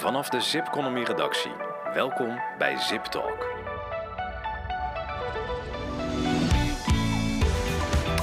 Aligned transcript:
Vanaf 0.00 0.28
de 0.28 0.40
Zipconomy 0.40 1.02
redactie. 1.02 1.50
Welkom 1.94 2.38
bij 2.58 2.76
Zip 2.78 3.04
Talk. 3.04 3.46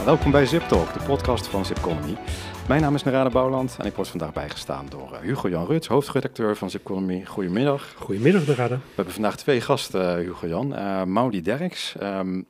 Welkom 0.06 0.32
bij 0.32 0.46
Zip 0.46 0.62
Talk, 0.62 0.94
de 0.94 1.00
podcast 1.06 1.48
van 1.48 1.66
Zipconomy. 1.66 2.18
Mijn 2.68 2.82
naam 2.82 2.96
is 2.96 3.04
Narada 3.04 3.30
Bouwland 3.30 3.76
en 3.80 3.86
ik 3.86 3.96
word 3.96 4.08
vandaag 4.08 4.34
bijgestaan 4.34 4.86
door 4.90 5.10
uh, 5.12 5.20
Hugo 5.20 5.50
Jan 5.50 5.66
Ruts, 5.66 5.88
hoofdredacteur 5.88 6.56
van 6.56 6.70
Zipconomy. 6.70 7.26
Goedemiddag. 7.26 7.94
Goedemiddag 7.98 8.46
Narada. 8.46 8.76
We 8.76 8.94
hebben 8.96 9.14
vandaag 9.14 9.36
twee 9.36 9.62
gasten, 9.62 10.20
uh, 10.20 10.26
Hugo 10.26 10.48
Jan. 10.48 10.74
Uh, 10.74 11.04
Maudi 11.04 11.42
Derks 11.42 11.96
um, 12.02 12.46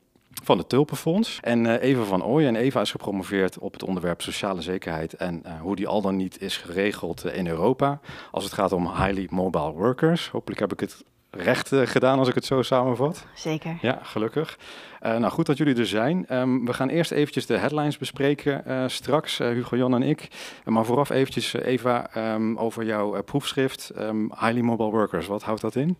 van 0.48 0.58
het 0.58 0.70
Tulpenfonds 0.70 1.40
en 1.42 1.66
uh, 1.66 1.82
Eva 1.82 2.04
van 2.04 2.24
Ooyen. 2.24 2.56
En 2.56 2.62
Eva 2.62 2.82
is 2.82 2.92
gepromoveerd 2.92 3.60
op 3.60 3.74
het 3.74 3.84
onderwerp 3.84 4.22
sociale 4.22 4.62
zekerheid 4.62 5.14
en 5.14 5.42
uh, 5.46 5.62
hoe 5.62 5.76
die 5.76 5.88
al 5.88 6.02
dan 6.02 6.16
niet 6.16 6.42
is 6.42 6.58
geregeld 6.58 7.26
uh, 7.26 7.36
in 7.36 7.48
Europa. 7.48 8.00
Als 8.32 8.44
het 8.44 8.54
gaat 8.54 8.72
om 8.72 8.88
highly 8.88 9.28
mobile 9.30 9.72
workers. 9.72 10.30
Hopelijk 10.30 10.60
heb 10.60 10.72
ik 10.72 10.80
het 10.80 11.04
recht 11.30 11.72
gedaan 11.74 12.20
als 12.20 12.28
ik 12.28 12.36
het 12.36 12.46
zo 12.46 12.62
samenvat. 12.62 13.26
Zeker. 13.36 13.78
Ja, 13.82 14.00
gelukkig. 14.04 14.58
nou, 15.02 15.30
goed 15.30 15.46
dat 15.46 15.58
jullie 15.58 15.76
er 15.76 15.88
zijn. 15.88 16.26
Um, 16.30 16.66
we 16.66 16.74
gaan 16.74 16.90
eerst 16.90 17.12
eventjes 17.12 17.46
de 17.46 17.58
headlines 17.58 17.98
bespreken 17.98 18.90
straks, 18.90 19.38
Hugo 19.38 19.78
Jan 19.78 19.94
en 19.94 20.04
ik. 20.04 20.28
maar 20.66 20.86
vooraf 20.86 21.10
eventjes, 21.10 21.54
Eva, 21.54 22.10
um, 22.34 22.58
over 22.58 22.86
jouw 22.86 23.24
proefschrift 23.24 23.92
um, 23.98 24.32
Highly 24.40 24.62
Mobile 24.62 24.92
Workers. 24.92 25.28
Wat 25.28 25.44
houdt 25.44 25.62
dat 25.62 25.76
in? 25.76 25.98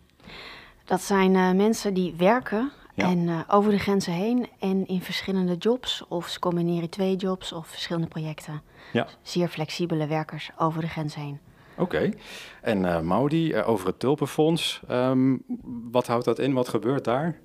Dat 0.84 1.00
zijn 1.00 1.56
mensen 1.56 1.94
die 1.94 2.14
werken 2.16 2.72
ja. 2.98 3.10
En 3.10 3.18
uh, 3.18 3.40
over 3.48 3.70
de 3.70 3.78
grenzen 3.78 4.12
heen 4.12 4.46
en 4.58 4.86
in 4.86 5.00
verschillende 5.00 5.56
jobs, 5.56 6.04
of 6.08 6.28
ze 6.28 6.38
combineren 6.38 6.88
twee 6.88 7.16
jobs 7.16 7.52
of 7.52 7.66
verschillende 7.66 8.08
projecten. 8.08 8.62
Ja. 8.92 9.06
Zeer 9.22 9.48
flexibele 9.48 10.06
werkers 10.06 10.50
over 10.56 10.80
de 10.80 10.88
grens 10.88 11.14
heen. 11.14 11.38
Oké. 11.72 11.82
Okay. 11.82 12.14
En 12.62 12.84
uh, 12.84 13.00
Maudi, 13.00 13.52
uh, 13.52 13.68
over 13.68 13.86
het 13.86 13.98
Tulpenfonds. 13.98 14.80
Um, 14.90 15.42
wat 15.90 16.06
houdt 16.06 16.24
dat 16.24 16.38
in? 16.38 16.52
Wat 16.52 16.68
gebeurt 16.68 17.04
daar? 17.04 17.38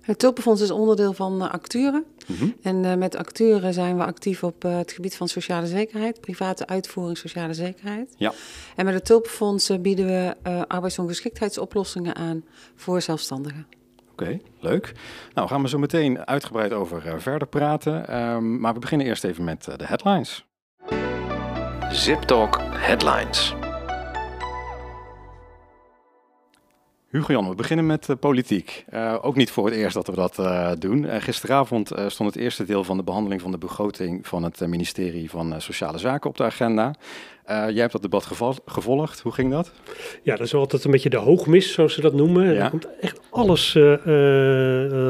Het 0.00 0.18
Tulpenfonds 0.18 0.60
is 0.60 0.70
onderdeel 0.70 1.12
van 1.12 1.42
uh, 1.42 1.50
Acturen. 1.50 2.04
Mm 2.26 2.36
-hmm. 2.36 2.54
En 2.62 2.84
uh, 2.84 2.94
met 2.94 3.16
Acturen 3.16 3.74
zijn 3.74 3.96
we 3.96 4.04
actief 4.04 4.42
op 4.42 4.64
uh, 4.64 4.76
het 4.76 4.92
gebied 4.92 5.16
van 5.16 5.28
sociale 5.28 5.66
zekerheid, 5.66 6.20
private 6.20 6.66
uitvoering 6.66 7.18
sociale 7.18 7.54
zekerheid. 7.54 8.14
Ja. 8.16 8.32
En 8.76 8.84
met 8.84 8.94
het 8.94 9.04
Tulpenfonds 9.04 9.80
bieden 9.80 10.06
we 10.06 10.36
arbeidsongeschiktheidsoplossingen 10.68 12.14
aan 12.14 12.44
voor 12.74 13.02
zelfstandigen. 13.02 13.66
Oké, 14.14 14.22
okay, 14.22 14.42
leuk. 14.60 14.92
Nou, 15.34 15.48
gaan 15.48 15.62
we 15.62 15.68
zo 15.68 15.78
meteen 15.78 16.26
uitgebreid 16.26 16.72
over 16.72 17.06
uh, 17.06 17.12
verder 17.16 17.48
praten. 17.48 18.20
Um, 18.20 18.60
maar 18.60 18.74
we 18.74 18.78
beginnen 18.78 19.06
eerst 19.06 19.24
even 19.24 19.44
met 19.44 19.66
uh, 19.68 19.76
de 19.76 19.86
headlines. 19.86 20.46
Zip 21.90 22.22
Talk 22.22 22.58
Headlines. 22.62 23.54
Hugo 27.08 27.32
Jan, 27.32 27.48
we 27.48 27.54
beginnen 27.54 27.86
met 27.86 28.08
uh, 28.08 28.16
politiek. 28.16 28.84
Uh, 28.90 29.18
ook 29.22 29.36
niet 29.36 29.50
voor 29.50 29.64
het 29.64 29.74
eerst 29.74 29.94
dat 29.94 30.06
we 30.06 30.14
dat 30.14 30.38
uh, 30.38 30.72
doen. 30.78 31.20
gisteravond 31.20 31.92
stond 32.06 32.34
het 32.34 32.42
eerste 32.42 32.64
deel 32.64 32.84
van 32.84 32.96
de 32.96 33.02
behandeling 33.02 33.40
van 33.40 33.50
de 33.50 33.58
begroting 33.58 34.26
van 34.26 34.42
het 34.42 34.60
ministerie 34.66 35.30
van 35.30 35.60
Sociale 35.60 35.98
Zaken 35.98 36.30
op 36.30 36.36
de 36.36 36.44
agenda. 36.44 36.94
Jij 37.46 37.74
hebt 37.74 37.92
dat 37.92 38.02
debat 38.02 38.26
gevolgd. 38.64 39.20
Hoe 39.20 39.32
ging 39.32 39.50
dat? 39.50 39.72
Ja, 40.22 40.36
dat 40.36 40.46
is 40.46 40.54
altijd 40.54 40.84
een 40.84 40.90
beetje 40.90 41.10
de 41.10 41.16
hoogmis, 41.16 41.72
zoals 41.72 41.94
ze 41.94 42.00
dat 42.00 42.12
noemen. 42.12 42.54
Ja. 42.54 42.64
Er 42.64 42.70
komt 42.70 42.88
echt 43.00 43.20
alles 43.30 43.72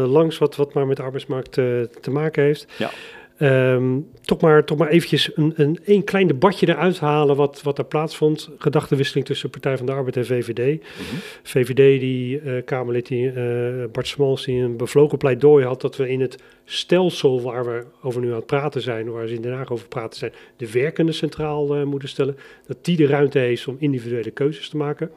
langs 0.06 0.38
wat, 0.38 0.56
wat 0.56 0.74
maar 0.74 0.86
met 0.86 0.96
de 0.96 1.02
arbeidsmarkt 1.02 1.52
te 1.52 2.10
maken 2.10 2.42
heeft. 2.42 2.66
Ja. 2.78 2.90
Um, 3.38 4.06
toch, 4.20 4.40
maar, 4.40 4.64
toch 4.64 4.78
maar 4.78 4.88
eventjes 4.88 5.36
een, 5.36 5.52
een, 5.56 5.78
een 5.84 6.04
klein 6.04 6.26
debatje 6.26 6.68
eruit 6.68 6.98
halen 6.98 7.36
wat, 7.36 7.62
wat 7.62 7.78
er 7.78 7.84
plaatsvond. 7.84 8.50
Gedachtenwisseling 8.58 9.26
tussen 9.26 9.50
Partij 9.50 9.76
van 9.76 9.86
de 9.86 9.92
Arbeid 9.92 10.16
en 10.16 10.26
VVD. 10.26 10.58
Mm 10.58 11.06
-hmm. 11.10 11.18
VVD, 11.42 12.00
die 12.00 12.42
uh, 12.42 12.64
Kamerlid 12.64 13.06
die, 13.06 13.32
uh, 13.32 13.84
Bart 13.92 14.06
Smals, 14.06 14.44
die 14.44 14.62
een 14.62 14.76
bevlogen 14.76 15.18
pleidooi 15.18 15.64
had 15.64 15.80
dat 15.80 15.96
we 15.96 16.08
in 16.08 16.20
het 16.20 16.42
stelsel 16.64 17.42
waar 17.42 17.64
we 17.64 17.84
over 18.02 18.20
nu 18.20 18.28
aan 18.28 18.36
het 18.36 18.46
praten 18.46 18.80
zijn, 18.80 19.10
waar 19.10 19.26
ze 19.26 19.34
in 19.34 19.42
Den 19.42 19.52
Haag 19.52 19.70
over 19.70 19.88
praten 19.88 20.18
zijn, 20.18 20.32
de 20.56 20.70
werkende 20.70 21.12
centraal 21.12 21.76
uh, 21.76 21.84
moeten 21.84 22.08
stellen. 22.08 22.36
Dat 22.66 22.84
die 22.84 22.96
de 22.96 23.06
ruimte 23.06 23.38
heeft 23.38 23.68
om 23.68 23.76
individuele 23.78 24.30
keuzes 24.30 24.68
te 24.68 24.76
maken. 24.76 25.10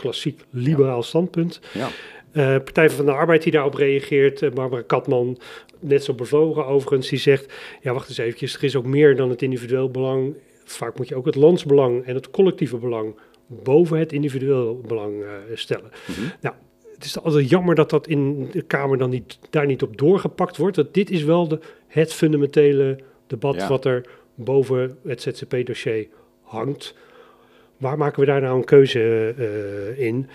Klassiek 0.00 0.40
liberaal 0.50 1.02
standpunt. 1.02 1.60
Ja. 1.72 1.88
Uh, 2.32 2.44
Partij 2.44 2.90
van 2.90 3.04
de 3.04 3.12
Arbeid 3.12 3.42
die 3.42 3.52
daarop 3.52 3.74
reageert, 3.74 4.42
uh, 4.42 4.50
Barbara 4.50 4.82
Katman, 4.82 5.38
net 5.80 6.04
zo 6.04 6.14
bevlogen 6.14 6.66
overigens, 6.66 7.08
die 7.08 7.18
zegt, 7.18 7.52
ja 7.80 7.92
wacht 7.92 8.08
eens 8.08 8.18
eventjes, 8.18 8.54
er 8.54 8.64
is 8.64 8.76
ook 8.76 8.86
meer 8.86 9.16
dan 9.16 9.30
het 9.30 9.42
individueel 9.42 9.90
belang. 9.90 10.34
Vaak 10.64 10.98
moet 10.98 11.08
je 11.08 11.14
ook 11.14 11.26
het 11.26 11.34
landsbelang 11.34 12.04
en 12.04 12.14
het 12.14 12.30
collectieve 12.30 12.76
belang 12.76 13.14
boven 13.46 13.98
het 13.98 14.12
individueel 14.12 14.80
belang 14.86 15.22
uh, 15.22 15.28
stellen. 15.54 15.90
Mhm. 16.06 16.20
Mm 16.20 16.26
-hmm. 16.26 16.32
Nou, 16.40 16.54
het 16.94 17.04
is 17.04 17.20
altijd 17.20 17.48
jammer 17.48 17.74
dat 17.74 17.90
dat 17.90 18.06
in 18.06 18.48
de 18.52 18.62
Kamer 18.62 18.98
dan 18.98 19.10
niet, 19.10 19.38
daar 19.50 19.66
niet 19.66 19.82
op 19.82 19.98
doorgepakt 19.98 20.56
wordt. 20.56 20.76
Dat 20.76 20.94
dit 20.94 21.10
is 21.10 21.22
wel 21.22 21.48
de, 21.48 21.58
het 21.86 22.12
fundamentele 22.12 22.98
debat 23.26 23.54
Ja. 23.54 23.68
wat 23.68 23.84
er 23.84 24.06
boven 24.34 24.98
het 25.06 25.22
ZZP-dossier 25.22 26.08
hangt. 26.42 26.94
Waar 27.80 27.98
maken 27.98 28.20
we 28.20 28.26
daar 28.26 28.40
nou 28.40 28.56
een 28.56 28.64
keuze 28.64 29.34
uh, 29.38 30.06
in? 30.06 30.28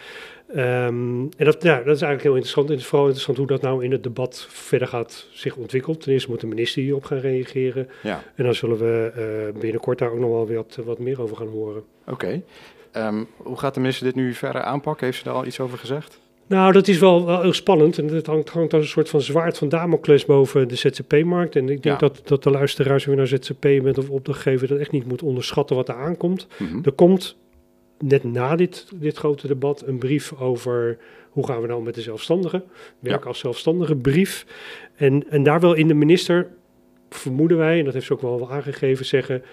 Um, 0.56 1.30
en 1.38 1.46
dat, 1.46 1.64
ja, 1.64 1.76
dat 1.76 1.96
is 1.96 2.02
eigenlijk 2.02 2.24
heel 2.24 2.32
interessant. 2.32 2.66
En 2.66 2.74
het 2.74 2.82
is 2.82 2.88
vooral 2.88 3.08
interessant 3.08 3.38
hoe 3.38 3.48
dat 3.48 3.62
nou 3.62 3.84
in 3.84 3.92
het 3.92 4.04
debat 4.04 4.48
verder 4.50 4.88
gaat 4.88 5.28
zich 5.32 5.56
ontwikkelt. 5.56 6.02
Ten 6.02 6.12
eerste 6.12 6.30
moet 6.30 6.40
de 6.40 6.48
minister 6.48 6.82
hierop 6.82 7.06
gaan 7.06 7.18
reageren. 7.18 7.90
Ja, 8.04 8.24
En 8.36 8.44
dan 8.44 8.56
zullen 8.56 8.78
we 8.78 9.12
uh, 9.54 9.62
binnenkort 9.62 10.00
daar 10.00 10.12
ook 10.12 10.20
nog 10.20 10.30
wel 10.30 10.56
wat, 10.56 10.80
wat 10.86 11.00
meer 11.00 11.22
over 11.22 11.38
gaan 11.38 11.48
horen. 11.48 11.84
oké. 12.08 12.42
Ehm, 12.92 13.24
hoe 13.38 13.58
gaat 13.58 13.74
de 13.74 13.80
minister 13.80 14.06
dit 14.06 14.16
nu 14.16 14.34
verder 14.34 14.62
aanpakken? 14.62 15.06
Heeft 15.06 15.18
ze 15.18 15.24
daar 15.24 15.34
al 15.34 15.46
iets 15.46 15.60
over 15.60 15.78
gezegd? 15.78 16.20
Nou, 16.48 16.72
dat 16.72 16.88
is 16.88 17.00
wel, 17.00 17.26
wel 17.26 17.42
heel 17.42 17.54
spannend. 17.54 17.98
En 17.98 18.08
het 18.08 18.26
hangt, 18.26 18.50
hangt 18.50 18.74
als 18.74 18.84
een 18.84 18.90
soort 18.90 19.10
van 19.10 19.22
zwaard 19.22 19.58
van 19.58 19.70
Damocles 19.70 20.26
boven 20.26 20.68
de 20.68 20.76
ZZP-markt. 20.76 21.56
En 21.56 21.62
ik 21.70 21.84
denk 21.84 22.02
Ja. 22.02 22.08
dat, 22.08 22.22
dat 22.24 22.44
de 22.44 22.50
luisteraars 22.50 23.06
weer 23.06 23.16
naar 23.16 23.28
ZZP 23.28 23.60
bent 23.62 23.98
of 23.98 24.10
opdrachtgever 24.10 24.68
dat 24.68 24.78
echt 24.80 24.92
niet 24.92 25.08
moet 25.08 25.24
onderschatten 25.24 25.76
wat 25.76 25.90
er 25.90 25.96
aankomt. 25.96 26.48
Mhm. 26.58 26.80
Er 26.84 26.92
komt 26.92 27.38
net 28.00 28.24
na 28.24 28.56
dit, 28.56 28.88
dit 28.96 29.18
grote 29.18 29.48
debat 29.48 29.84
een 29.86 29.98
brief 29.98 30.34
over 30.40 30.98
hoe 31.30 31.46
gaan 31.48 31.62
we 31.62 31.68
nou 31.68 31.84
met 31.84 31.96
de 31.96 32.02
zelfstandigen. 32.02 32.64
Werk 33.00 33.22
Ja. 33.24 33.28
als 33.28 33.40
zelfstandige 33.40 33.96
brief. 33.96 34.46
En, 34.96 35.24
en 35.30 35.44
daar 35.44 35.60
wil 35.60 35.74
in 35.74 35.88
de 35.88 35.94
minister, 35.94 36.48
vermoeden 37.10 37.58
wij, 37.58 37.80
en 37.80 37.86
dat 37.86 37.94
heeft 37.94 38.06
ze 38.06 38.14
ook 38.14 38.22
wel, 38.22 38.40
wel 38.40 38.52
aangegeven, 38.52 39.06
zeggen... 39.06 39.44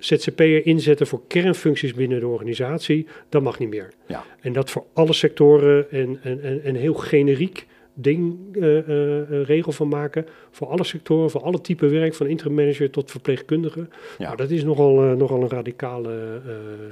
ZZP'er 0.00 0.66
inzetten 0.66 1.06
voor 1.06 1.20
kernfuncties 1.26 1.94
binnen 1.94 2.20
de 2.20 2.26
organisatie, 2.26 3.06
dat 3.28 3.42
mag 3.42 3.58
niet 3.58 3.68
meer. 3.68 3.88
Ja. 4.06 4.24
En 4.40 4.52
dat 4.52 4.70
voor 4.70 4.84
alle 4.92 5.12
sectoren 5.12 5.90
en, 5.90 6.18
en, 6.22 6.42
en, 6.42 6.62
en 6.64 6.74
heel 6.74 6.94
generiek 6.94 7.66
ding, 7.94 8.38
eh, 8.56 8.78
eh, 8.78 9.20
eh, 9.20 9.46
regel 9.46 9.72
van 9.72 9.88
maken. 9.88 10.26
Voor 10.50 10.66
alle 10.66 10.84
sectoren, 10.84 11.30
voor 11.30 11.42
alle 11.42 11.60
typen 11.60 11.90
werk, 11.90 12.14
van 12.14 12.26
interim 12.26 12.54
manager 12.54 12.90
tot 12.90 13.10
verpleegkundige. 13.10 13.88
Ja. 14.18 14.24
Nou, 14.24 14.36
dat 14.36 14.50
is 14.50 14.64
nogal, 14.64 14.94
nogal 14.94 15.42
een 15.42 15.48
radicale 15.48 16.40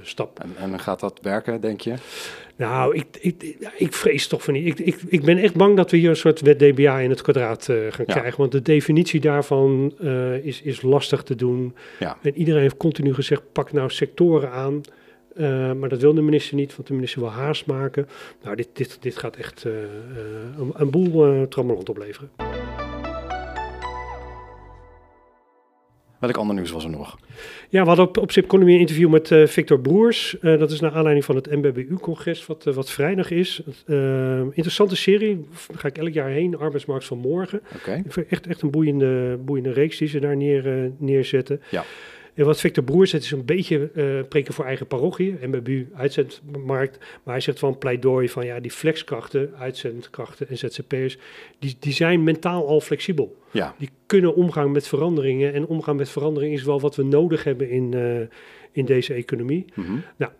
stap. 0.03 0.41
En, 0.41 0.72
en 0.72 0.78
gaat 0.78 1.00
dat 1.00 1.19
werken, 1.22 1.60
denk 1.60 1.81
je? 1.81 1.94
Nou, 2.56 2.94
ik, 2.97 3.06
ik, 3.20 3.56
ik 3.76 3.92
vrees 3.92 4.26
toch 4.26 4.42
van 4.42 4.54
niet. 4.54 4.66
Ik, 4.66 4.78
ik, 4.78 5.00
ik 5.08 5.25
ben 5.25 5.38
echt 5.38 5.54
bang 5.54 5.76
dat 5.76 5.91
we 5.91 5.97
hier 5.97 6.10
een 6.10 6.16
soort 6.16 6.41
wet 6.41 6.58
DBA 6.58 7.00
in 7.00 7.10
het 7.10 7.22
kwadraat 7.22 7.64
gaan 7.64 8.04
Ja. 8.06 8.14
krijgen. 8.14 8.38
Want 8.38 8.53
de 8.53 8.62
definitie 8.62 9.20
daarvan 9.20 9.94
is, 10.42 10.62
is 10.62 10.82
lastig 10.82 11.22
te 11.22 11.34
doen. 11.34 11.75
Ja. 11.98 12.19
En 12.22 12.37
iedereen 12.37 12.60
heeft 12.60 12.76
continu 12.76 13.14
gezegd, 13.14 13.42
pak 13.53 13.72
nou 13.72 13.91
sectoren 13.91 14.50
aan. 14.50 14.81
Eh, 15.38 15.72
maar 15.72 15.88
dat 15.88 16.00
wil 16.00 16.15
de 16.15 16.22
minister 16.22 16.56
niet, 16.56 16.76
want 16.76 16.88
de 16.88 16.94
minister 16.94 17.21
wil 17.21 17.31
haast 17.31 17.66
maken. 17.66 18.09
Nou, 18.43 18.56
dit, 18.56 18.69
dit, 18.72 19.03
dit 19.03 19.16
gaat 19.16 19.37
echt 19.37 19.65
eh, 19.65 19.82
eh, 19.82 19.88
een, 20.59 20.72
een 20.75 20.91
boel 20.91 21.34
uh, 21.34 21.43
trammeland 21.43 21.88
opleveren. 21.88 22.31
Welk 26.21 26.37
ander 26.37 26.54
nieuws 26.54 26.71
was 26.71 26.84
er 26.84 26.91
nog? 26.91 27.19
Ja, 27.69 27.82
we 27.82 27.88
hadden 27.88 28.06
op, 28.06 28.16
op 28.16 28.32
Zipconomy 28.32 28.72
een 28.72 28.81
interview 28.81 29.10
met 29.10 29.31
uh, 29.31 29.47
Victor 29.47 29.81
Broers. 29.81 30.37
Uh, 30.41 30.59
dat 30.59 30.71
is 30.71 30.81
naar 30.81 30.93
aanleiding 30.93 31.25
van 31.25 31.37
het 31.37 31.50
MBBU-congres, 31.50 32.46
wat, 32.46 32.67
uh, 32.67 32.75
wat 32.75 32.90
vrijdag 32.90 33.31
is. 33.31 33.62
interessante 34.52 34.96
serie, 34.96 35.46
daar 35.69 35.79
ga 35.79 35.88
ik 35.88 35.99
elk 35.99 36.12
jaar 36.12 36.29
heen, 36.29 36.58
Arbeidsmarkt 36.58 37.05
van 37.05 37.19
Morgen. 37.19 37.61
Vind 38.08 38.29
echt, 38.29 38.46
echt 38.46 38.62
een 38.62 38.70
boeiende, 38.70 39.38
boeiende 39.44 39.73
reeks 39.73 39.99
die 39.99 40.08
ze 40.08 40.20
daar 40.20 40.37
neer, 40.37 40.93
neerzetten. 40.99 41.61
Ja. 41.70 41.85
En 42.38 42.44
wat 42.44 42.61
Victor 42.61 42.85
Broers 42.85 43.11
zegt 43.11 43.25
is 43.25 43.31
een 43.31 43.44
beetje 43.44 43.90
uh, 43.94 44.20
preken 44.29 44.55
voor 44.55 44.64
eigen 44.64 44.87
parochie, 44.87 45.38
MBBU, 45.40 45.88
uitzendmarkt. 45.94 46.99
Maar 46.99 47.35
hij 47.35 47.40
zegt 47.40 47.58
van 47.58 47.79
pleidooi 47.79 48.29
van 48.29 48.46
ja, 48.46 48.61
die 48.61 48.70
flexkrachten, 48.70 49.55
uitzendkrachten 49.58 50.49
en 50.49 50.58
ZZP'ers, 50.58 51.19
die, 51.58 51.76
die 51.81 51.93
zijn 51.93 52.23
mentaal 52.23 52.67
al 52.67 52.81
flexibel. 52.81 53.37
Ja. 53.50 53.75
Die 53.79 53.90
kunnen 54.06 54.35
omgaan 54.35 54.73
met 54.73 54.88
veranderingen. 54.88 55.52
En 55.52 55.67
omgaan 55.67 55.96
met 55.96 56.08
veranderingen 56.08 56.56
is 56.56 56.64
wel 56.64 56.81
wat 56.81 56.96
we 56.96 57.02
nodig 57.02 57.44
hebben 57.44 57.70
in, 57.70 57.93
uh, 57.94 58.20
in 58.73 58.85
deze 58.85 59.14
economie. 59.14 59.64
Mm 59.75 59.85
-hmm. 59.85 60.02
Nou, 60.17 60.32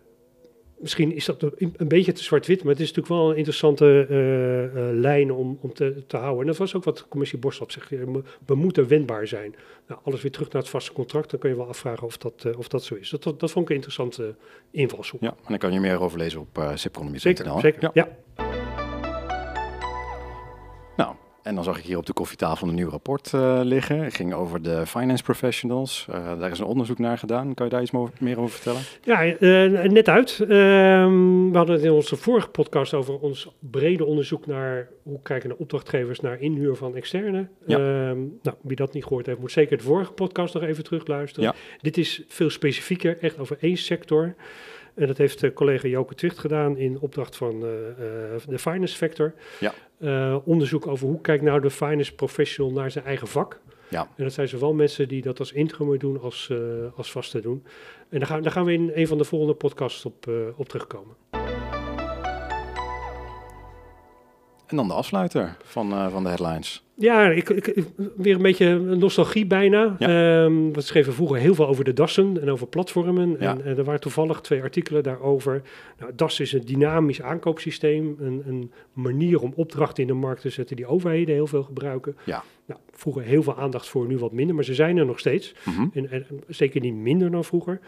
misschien 0.79 1.15
is 1.15 1.25
dat 1.25 1.43
een 1.59 1.87
beetje 1.87 2.11
te 2.11 2.23
zwart-wit, 2.23 2.63
maar 2.63 2.71
het 2.71 2.81
is 2.81 2.87
natuurlijk 2.87 3.21
wel 3.21 3.29
een 3.29 3.35
interessante 3.35 4.07
uh, 4.09 4.99
lijn 4.99 5.31
om, 5.31 5.57
om 5.61 5.73
te, 5.73 6.03
te 6.07 6.17
houden. 6.17 6.41
En 6.41 6.47
dat 6.47 6.57
was 6.57 6.75
ook 6.75 6.83
wat 6.83 6.97
de 6.97 7.03
commissie 7.09 7.39
Borslap 7.39 7.71
zegt. 7.71 7.89
We 8.45 8.55
moeten 8.55 8.87
wendbaar 8.87 9.27
zijn. 9.27 9.55
Nou, 9.87 10.01
alles 10.03 10.21
weer 10.21 10.31
terug 10.31 10.51
naar 10.51 10.61
het 10.61 10.71
vaste 10.71 10.93
contract, 10.93 11.29
dan 11.31 11.39
kun 11.39 11.49
je 11.49 11.55
wel 11.55 11.67
afvragen 11.67 12.03
of 12.03 12.17
dat, 12.17 12.55
of 12.57 12.67
dat 12.67 12.83
zo 12.83 12.95
is. 12.95 13.09
Dat, 13.09 13.23
dat, 13.23 13.39
dat 13.39 13.51
vond 13.51 13.63
ik 13.63 13.69
een 13.69 13.75
interessante 13.75 14.35
invalshoek. 14.71 15.21
Ja, 15.21 15.29
en 15.29 15.45
dan 15.47 15.57
kan 15.57 15.73
je 15.73 15.79
meer 15.79 15.99
over 15.99 16.17
lezen 16.17 16.39
op 16.39 16.57
uh, 16.57 16.71
Zeker, 16.75 17.59
zeker. 17.59 17.89
ja. 17.93 18.07
En 21.49 21.55
dan 21.55 21.63
zag 21.63 21.77
ik 21.77 21.83
hier 21.83 21.97
op 21.97 22.05
de 22.05 22.13
koffietafel 22.13 22.67
een 22.67 22.75
nieuw 22.75 22.89
rapport 22.89 23.31
uh, 23.35 23.59
liggen. 23.63 24.03
Het 24.03 24.15
ging 24.15 24.33
over 24.33 24.61
de 24.61 24.85
finance 24.85 25.23
professionals. 25.23 26.07
Uh, 26.09 26.39
daar 26.39 26.51
is 26.51 26.59
een 26.59 26.65
onderzoek 26.65 26.99
naar 26.99 27.17
gedaan. 27.17 27.53
Kan 27.53 27.65
je 27.65 27.71
daar 27.71 27.81
iets 27.81 27.91
meer 28.19 28.39
over 28.39 28.49
vertellen? 28.49 28.81
Ja, 29.03 29.25
uh, 29.25 29.89
net 29.91 30.09
uit. 30.09 30.39
Ehm, 30.39 31.49
we 31.49 31.57
hadden 31.57 31.75
het 31.75 31.83
in 31.83 31.91
onze 31.91 32.15
vorige 32.15 32.49
podcast 32.49 32.93
over 32.93 33.19
ons 33.19 33.49
brede 33.59 34.05
onderzoek 34.05 34.45
naar 34.45 34.89
hoe 35.03 35.21
kijken 35.21 35.49
de 35.49 35.57
opdrachtgevers 35.57 36.19
naar 36.19 36.39
inhuur 36.41 36.75
van 36.75 36.95
externe. 36.95 37.47
Ja. 37.65 37.77
Ehm, 37.77 38.17
nou, 38.41 38.57
wie 38.61 38.75
dat 38.75 38.93
niet 38.93 39.03
gehoord 39.03 39.25
heeft, 39.25 39.39
moet 39.39 39.51
zeker 39.51 39.77
de 39.77 39.83
vorige 39.83 40.11
podcast 40.11 40.53
nog 40.53 40.63
even 40.63 40.83
terugluisteren. 40.83 41.49
Ja. 41.49 41.55
Dit 41.81 41.97
is 41.97 42.23
veel 42.27 42.49
specifieker, 42.49 43.17
echt 43.21 43.39
over 43.39 43.57
één 43.59 43.77
sector. 43.77 44.35
En 44.95 45.07
dat 45.07 45.17
heeft 45.17 45.43
uh, 45.43 45.53
collega 45.53 45.87
Joke 45.87 46.15
Twicht 46.15 46.39
gedaan 46.39 46.77
in 46.77 46.99
opdracht 46.99 47.35
van 47.35 47.55
uh, 47.55 47.61
de 48.47 48.59
finance 48.59 48.95
sector. 48.95 49.33
Ja. 49.59 50.41
onderzoek 50.45 50.87
over 50.87 51.07
hoe 51.07 51.21
kijkt 51.21 51.43
nou 51.43 51.61
de 51.61 51.69
finance 51.69 52.15
professional 52.15 52.71
naar 52.73 52.91
zijn 52.91 53.05
eigen 53.05 53.27
vak. 53.27 53.59
Ja. 53.89 54.09
En 54.15 54.23
dat 54.23 54.33
zijn 54.33 54.47
zowel 54.47 54.73
mensen 54.73 55.07
die 55.07 55.21
dat 55.21 55.39
als 55.39 55.51
interim 55.51 55.97
doen 55.97 56.21
als, 56.21 56.51
als 56.95 57.11
vaste 57.11 57.41
doen. 57.41 57.63
En 58.09 58.19
daar 58.19 58.27
gaan, 58.27 58.41
daar 58.41 58.51
gaan 58.51 58.65
we 58.65 58.73
in 58.73 58.91
een 58.93 59.07
van 59.07 59.17
de 59.17 59.23
volgende 59.23 59.53
podcasts 59.53 60.05
op, 60.05 60.31
op 60.55 60.69
terugkomen. 60.69 61.15
En 64.69 64.75
dan 64.75 64.87
de 64.87 64.93
afsluiter 64.93 65.55
van, 65.63 65.93
uh, 65.93 66.07
van 66.11 66.23
de 66.23 66.29
headlines. 66.29 66.83
Ja, 66.93 67.29
ik, 67.29 67.49
ik, 67.49 67.85
weer 68.15 68.35
een 68.35 68.41
beetje 68.41 68.79
nostalgie 68.79 69.45
bijna. 69.45 69.95
Ja. 69.99 70.43
Um, 70.43 70.73
we 70.73 70.81
schreven 70.81 71.13
vroeger 71.13 71.37
heel 71.37 71.55
veel 71.55 71.67
over 71.67 71.83
de 71.83 71.93
dassen 71.93 72.41
en 72.41 72.49
over 72.49 72.67
platformen. 72.67 73.35
Ja. 73.39 73.51
En, 73.51 73.65
en, 73.65 73.77
er 73.77 73.83
waren 73.83 73.99
toevallig 73.99 74.41
twee 74.41 74.61
artikelen 74.61 75.03
daarover. 75.03 75.61
Nou, 75.99 76.11
DAS 76.15 76.39
is 76.39 76.53
een 76.53 76.65
dynamisch 76.65 77.21
aankoopsysteem. 77.21 78.17
Een, 78.19 78.43
een, 78.47 78.71
manier 78.93 79.41
om 79.41 79.53
opdrachten 79.55 80.03
in 80.03 80.07
de 80.07 80.15
markt 80.15 80.41
te 80.41 80.49
zetten 80.49 80.75
die 80.75 80.85
overheden 80.85 81.33
heel 81.33 81.47
veel 81.47 81.63
gebruiken. 81.63 82.17
Ja. 82.23 82.43
Nou, 82.65 82.79
vroeger 82.91 83.23
heel 83.23 83.43
veel 83.43 83.57
aandacht 83.57 83.87
voor, 83.87 84.07
nu 84.07 84.17
wat 84.17 84.31
minder. 84.31 84.55
Maar 84.55 84.63
ze 84.63 84.73
zijn 84.73 84.97
er 84.97 85.05
nog 85.05 85.19
steeds. 85.19 85.53
Mm 85.63 85.73
-hmm. 85.73 85.91
en, 85.93 86.11
en, 86.11 86.25
zeker 86.47 86.81
niet 86.81 86.95
minder 86.95 87.31
dan 87.31 87.43
vroeger. 87.43 87.79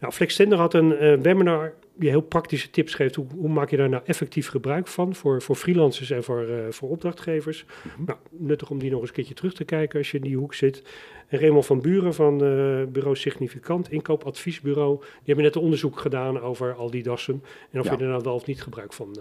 Nou, 0.00 0.12
Flextender 0.12 0.58
had 0.58 0.74
een 0.74 0.92
uh, 0.92 1.18
webinar 1.18 1.72
die 1.94 2.08
heel 2.08 2.20
praktische 2.20 2.70
tips 2.70 2.94
geeft. 2.94 3.14
Hoe, 3.14 3.26
hoe, 3.36 3.48
maak 3.48 3.70
je 3.70 3.76
daar 3.76 3.88
nou 3.88 4.02
effectief 4.06 4.48
gebruik 4.48 4.86
van 4.86 5.14
voor, 5.14 5.42
voor 5.42 5.56
freelancers 5.56 6.10
en 6.10 6.24
voor, 6.24 6.48
uh, 6.48 6.56
voor 6.70 6.88
opdrachtgevers? 6.88 7.64
Mm 7.64 8.04
nou, 8.04 8.18
nuttig 8.30 8.70
om 8.70 8.78
die 8.78 8.90
nog 8.90 9.00
eens 9.00 9.08
een 9.08 9.14
keertje 9.14 9.34
terug 9.34 9.54
te 9.54 9.64
kijken 9.64 9.98
als 9.98 10.10
je 10.10 10.16
in 10.16 10.22
die 10.22 10.36
hoek 10.36 10.54
zit. 10.54 10.82
En 11.28 11.38
Raymond 11.38 11.66
van 11.66 11.80
Buren 11.80 12.14
van 12.14 12.32
uh, 12.44 12.86
Bureau 12.86 13.16
Significant, 13.16 13.90
inkoopadviesbureau, 13.90 14.98
die 14.98 15.08
hebben 15.24 15.44
net 15.44 15.54
een 15.54 15.62
onderzoek 15.62 15.98
gedaan 15.98 16.40
over 16.40 16.74
al 16.74 16.90
die 16.90 17.02
dassen. 17.02 17.42
En 17.70 17.80
of 17.80 17.84
je 17.84 17.96
er 17.96 18.08
nou 18.08 18.22
wel 18.22 18.34
of 18.34 18.46
niet 18.46 18.62
gebruik 18.62 18.92
van 18.92 19.16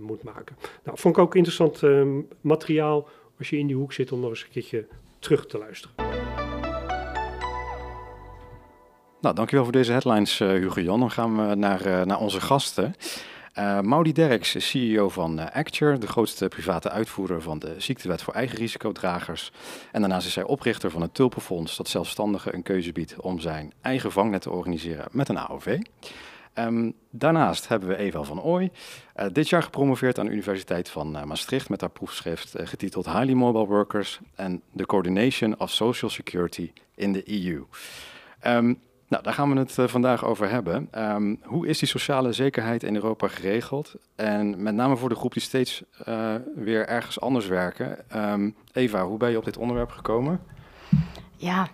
moet 0.00 0.22
maken. 0.22 0.56
Nou, 0.84 0.98
vond 0.98 1.16
ik 1.16 1.22
ook 1.22 1.34
interessant 1.34 1.82
materiaal 2.40 3.08
als 3.38 3.50
je 3.50 3.58
in 3.58 3.66
die 3.66 3.76
hoek 3.76 3.92
zit 3.92 4.12
om 4.12 4.20
nog 4.20 4.30
eens 4.30 4.42
een 4.42 4.50
keertje 4.50 4.86
terug 5.18 5.46
te 5.46 5.58
luisteren. 5.58 6.25
Nou, 9.26 9.38
dankjewel 9.38 9.64
voor 9.64 9.74
deze 9.74 9.92
headlines, 9.92 10.40
uh, 10.40 10.48
Hugo 10.48 10.80
Jan. 10.80 11.00
Dan 11.00 11.10
gaan 11.10 11.48
we 11.48 11.54
naar, 11.54 11.86
uh, 11.86 12.02
naar 12.02 12.18
onze 12.18 12.40
gasten. 12.40 12.94
Uh, 13.58 13.80
Maudi 13.80 14.12
Derks 14.12 14.54
is 14.54 14.68
CEO 14.68 15.08
van 15.08 15.38
uh, 15.38 15.46
Acture, 15.52 15.98
de 15.98 16.06
grootste 16.06 16.48
private 16.48 16.90
uitvoerder 16.90 17.42
van 17.42 17.58
de 17.58 17.74
ziektewet 17.78 18.22
voor 18.22 18.34
eigen 18.34 18.58
risicodragers. 18.58 19.52
En 19.92 20.00
daarnaast 20.00 20.26
is 20.26 20.34
hij 20.34 20.44
oprichter 20.44 20.90
van 20.90 21.02
het 21.02 21.14
Tulpenfonds, 21.14 21.76
dat 21.76 21.88
zelfstandigen 21.88 22.54
een 22.54 22.62
keuze 22.62 22.92
biedt 22.92 23.20
om 23.20 23.40
zijn 23.40 23.72
eigen 23.80 24.12
vangnet 24.12 24.42
te 24.42 24.50
organiseren 24.50 25.04
met 25.10 25.28
een 25.28 25.38
AOV. 25.38 25.78
Ehm, 26.52 26.90
daarnaast 27.10 27.68
hebben 27.68 27.88
we 27.88 27.96
Eva 27.96 28.22
van 28.22 28.42
Ooy, 28.42 28.70
dit 29.32 29.48
jaar 29.48 29.62
gepromoveerd 29.62 30.18
aan 30.18 30.26
de 30.26 30.32
Universiteit 30.32 30.88
van 30.88 31.10
Maastricht 31.10 31.68
met 31.68 31.80
haar 31.80 31.90
proefschrift 31.90 32.54
getiteld 32.58 33.06
Highly 33.06 33.32
Mobile 33.32 33.66
Workers 33.66 34.20
and 34.36 34.60
the 34.76 34.86
Coordination 34.86 35.60
of 35.60 35.70
Social 35.70 36.10
Security 36.10 36.72
in 36.94 37.12
the 37.12 37.22
EU. 37.24 37.64
Ehm, 38.40 38.74
nou, 39.08 39.22
daar 39.22 39.32
gaan 39.32 39.52
we 39.52 39.58
het 39.58 39.76
uh, 39.76 39.86
vandaag 39.86 40.24
over 40.24 40.50
hebben. 40.50 40.88
Um, 40.94 41.40
hoe 41.42 41.66
is 41.66 41.78
die 41.78 41.88
sociale 41.88 42.32
zekerheid 42.32 42.82
in 42.82 42.94
Europa 42.94 43.28
geregeld? 43.28 43.94
En 44.14 44.62
met 44.62 44.74
name 44.74 44.96
voor 44.96 45.08
de 45.08 45.14
groep 45.14 45.32
die 45.32 45.42
steeds 45.42 45.82
uh, 46.08 46.34
weer 46.54 46.88
ergens 46.88 47.20
anders 47.20 47.46
werken. 47.46 47.98
Um, 48.16 48.54
Eva, 48.72 49.04
hoe 49.04 49.18
ben 49.18 49.30
je 49.30 49.38
op 49.38 49.44
dit 49.44 49.56
onderwerp 49.56 49.90
gekomen? 49.90 50.40
Ja, 51.36 51.68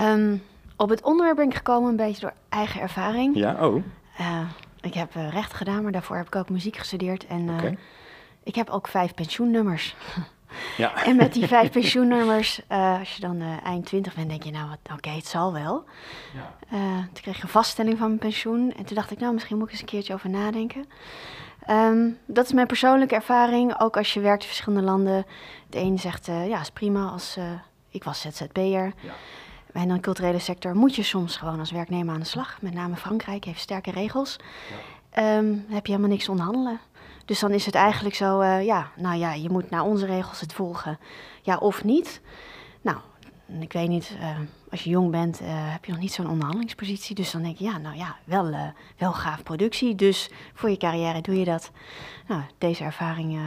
um, 0.00 0.42
op 0.76 0.88
het 0.88 1.02
onderwerp 1.02 1.36
ben 1.36 1.48
ik 1.48 1.54
gekomen 1.54 1.90
een 1.90 1.96
beetje 1.96 2.20
door 2.20 2.34
eigen 2.48 2.80
ervaring. 2.80 3.36
Ja, 3.36 3.66
oh. 3.66 3.82
Uh, 4.20 4.40
ik 4.80 4.94
heb 4.94 5.14
recht 5.14 5.52
gedaan, 5.52 5.82
maar 5.82 5.92
daarvoor 5.92 6.16
heb 6.16 6.26
ik 6.26 6.36
ook 6.36 6.50
muziek 6.50 6.76
gestudeerd. 6.76 7.26
En 7.26 7.50
okay. 7.50 7.78
ik 8.42 8.54
heb 8.54 8.70
ook 8.70 8.88
vijf 8.88 9.14
pensioennummers. 9.14 9.96
Ja. 10.76 10.94
En 11.04 11.16
met 11.16 11.32
die 11.32 11.46
vijf 11.46 11.70
pensioennummers, 11.70 12.60
uh, 12.68 12.98
als 12.98 13.14
je 13.14 13.20
dan 13.20 13.40
uh, 13.40 13.64
eind 13.64 13.86
20 13.86 14.14
bent, 14.14 14.28
denk 14.28 14.42
je, 14.42 14.50
nou, 14.50 14.70
oké, 14.72 14.92
okay, 14.92 15.14
het 15.14 15.26
zal 15.26 15.52
wel. 15.52 15.84
Ja. 16.34 16.76
Uh, 16.78 16.96
toen 16.96 17.22
kreeg 17.22 17.36
ik 17.36 17.42
een 17.42 17.48
vaststelling 17.48 17.98
van 17.98 18.06
mijn 18.06 18.18
pensioen. 18.18 18.72
En 18.76 18.84
toen 18.84 18.96
dacht 18.96 19.10
ik, 19.10 19.18
nou, 19.18 19.32
misschien 19.32 19.56
moet 19.56 19.66
ik 19.66 19.72
eens 19.72 19.80
een 19.80 19.86
keertje 19.86 20.14
over 20.14 20.30
nadenken. 20.30 20.84
Um, 21.70 22.18
dat 22.26 22.44
is 22.44 22.52
mijn 22.52 22.66
persoonlijke 22.66 23.14
ervaring. 23.14 23.80
Ook 23.80 23.96
als 23.96 24.14
je 24.14 24.20
werkt 24.20 24.42
in 24.42 24.48
verschillende 24.48 24.84
landen. 24.84 25.26
De 25.68 25.78
ene 25.78 25.96
zegt, 25.96 26.26
ja, 26.26 26.60
is 26.60 26.70
prima 26.70 27.08
als... 27.08 27.38
ik 27.90 28.04
was 28.04 28.20
ZZP'er. 28.20 28.92
Ja. 29.00 29.12
Bij 29.72 29.82
een 29.82 30.00
culturele 30.00 30.38
sector 30.38 30.76
moet 30.76 30.94
je 30.94 31.02
soms 31.02 31.36
gewoon 31.36 31.58
als 31.58 31.70
werknemer 31.70 32.14
aan 32.14 32.20
de 32.20 32.26
slag. 32.26 32.58
Met 32.60 32.74
name 32.74 32.96
Frankrijk 32.96 33.44
heeft 33.44 33.60
sterke 33.60 33.90
regels. 33.90 34.36
Ja. 35.14 35.36
Um, 35.36 35.64
heb 35.68 35.86
je 35.86 35.92
helemaal 35.92 36.14
niks 36.14 36.28
onderhandelen. 36.28 36.80
Dus 37.30 37.40
dan 37.40 37.52
is 37.52 37.66
het 37.66 37.74
eigenlijk 37.74 38.14
zo, 38.14 38.40
uh, 38.40 38.64
ja, 38.64 38.90
nou 38.96 39.18
ja, 39.18 39.32
je 39.32 39.50
moet 39.50 39.70
naar 39.70 39.82
onze 39.82 40.06
regels 40.06 40.40
het 40.40 40.52
volgen. 40.52 40.98
Ja, 41.42 41.56
of 41.56 41.84
niet. 41.84 42.20
Nou, 42.80 42.98
ik 43.60 43.72
weet 43.72 43.88
niet, 43.88 44.16
uh, 44.20 44.38
als 44.70 44.84
je 44.84 44.90
jong 44.90 45.10
bent, 45.10 45.40
uh, 45.40 45.48
heb 45.50 45.84
je 45.84 45.92
nog 45.92 46.00
niet 46.00 46.12
zo'n 46.12 46.28
onderhandelingspositie. 46.28 47.14
Dus 47.14 47.30
dan 47.30 47.42
denk 47.42 47.56
je, 47.56 47.64
ja, 47.64 47.78
nou 47.78 47.96
ja, 47.96 48.16
wel, 48.24 48.72
wel 48.96 49.12
gaaf 49.12 49.42
productie. 49.42 49.94
Dus 49.94 50.30
voor 50.54 50.70
je 50.70 50.76
carrière 50.76 51.20
doe 51.20 51.38
je 51.38 51.44
dat. 51.44 51.70
Nou, 52.26 52.42
deze 52.58 52.84
ervaring 52.84 53.38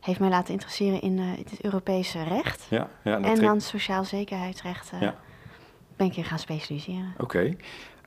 heeft 0.00 0.20
mij 0.20 0.28
laten 0.28 0.52
interesseren 0.52 1.00
in 1.00 1.18
het 1.18 1.60
Europese 1.60 2.22
recht. 2.22 2.66
Ja, 2.70 2.88
ja, 3.04 3.20
en 3.20 3.40
dan 3.40 3.60
sociaal 3.60 4.04
zekerheidsrecht 4.04 4.90
ja. 5.00 5.14
ben 5.96 6.06
ik 6.06 6.12
je 6.12 6.24
gaan 6.24 6.38
specialiseren. 6.38 7.14
Oké. 7.18 7.56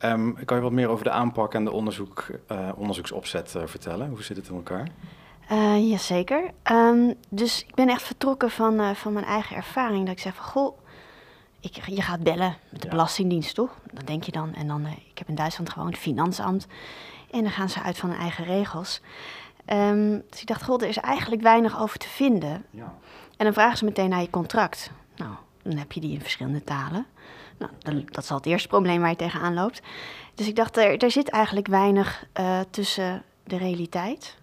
Um, 0.03 0.45
kan 0.45 0.57
je 0.57 0.63
wat 0.63 0.71
meer 0.71 0.87
over 0.89 1.03
de 1.03 1.11
aanpak 1.11 1.53
en 1.53 1.63
de 1.63 1.71
onderzoek, 1.71 2.27
uh, 2.51 2.69
onderzoeksopzet 2.75 3.53
uh, 3.57 3.63
vertellen? 3.65 4.09
Hoe 4.09 4.23
zit 4.23 4.37
het 4.37 4.47
in 4.47 4.55
elkaar? 4.55 4.87
Uh, 5.51 5.89
jazeker. 5.89 6.51
Um, 6.71 7.13
dus 7.29 7.63
ik 7.67 7.75
ben 7.75 7.89
echt 7.89 8.01
vertrokken 8.01 8.51
van, 8.51 8.95
van 8.95 9.13
mijn 9.13 9.25
eigen 9.25 9.55
ervaring. 9.55 10.05
Dat 10.05 10.15
ik 10.15 10.19
zeg 10.19 10.35
van, 10.35 10.45
goh, 10.45 10.77
ik, 11.59 11.75
je 11.85 12.01
gaat 12.01 12.23
bellen 12.23 12.57
met 12.69 12.81
de 12.81 12.87
Belastingdienst, 12.87 13.55
toch? 13.55 13.77
Dat 13.93 14.07
denk 14.07 14.23
je 14.23 14.31
dan. 14.31 14.53
En 14.53 14.67
dan, 14.67 14.85
ik 14.85 15.17
heb 15.17 15.27
in 15.27 15.35
Duitsland 15.35 15.69
gewoon 15.69 15.87
het 15.87 15.97
Finansamt. 15.97 16.67
En 17.31 17.41
dan 17.41 17.51
gaan 17.51 17.69
ze 17.69 17.81
uit 17.81 17.97
van 17.97 18.09
hun 18.09 18.19
eigen 18.19 18.45
regels. 18.45 19.01
Um, 19.73 20.23
dus 20.29 20.41
ik 20.41 20.47
dacht, 20.47 20.63
goh, 20.63 20.81
er 20.81 20.87
is 20.87 20.97
eigenlijk 20.97 21.41
weinig 21.41 21.79
over 21.79 21.99
te 21.99 22.09
vinden. 22.09 22.65
Ja. 22.69 22.93
En 23.37 23.45
dan 23.45 23.53
vragen 23.53 23.77
ze 23.77 23.85
meteen 23.85 24.09
naar 24.09 24.21
je 24.21 24.29
contract. 24.29 24.91
Nou, 25.15 25.31
dan 25.61 25.77
heb 25.77 25.91
je 25.91 25.99
die 25.99 26.13
in 26.13 26.21
verschillende 26.21 26.63
talen. 26.63 27.05
Nou, 27.59 28.03
dat 28.05 28.25
zal 28.25 28.37
het 28.37 28.45
eerste 28.45 28.67
probleem 28.67 28.99
waar 28.99 29.09
je 29.09 29.15
tegenaan 29.15 29.53
loopt. 29.53 29.81
Dus 30.35 30.47
ik 30.47 30.55
dacht, 30.55 30.77
er, 30.77 30.97
er 30.97 31.11
zit 31.11 31.29
eigenlijk 31.29 31.67
weinig 31.67 32.25
uh, 32.39 32.59
tussen 32.69 33.23
de 33.43 33.57
realiteit, 33.57 34.37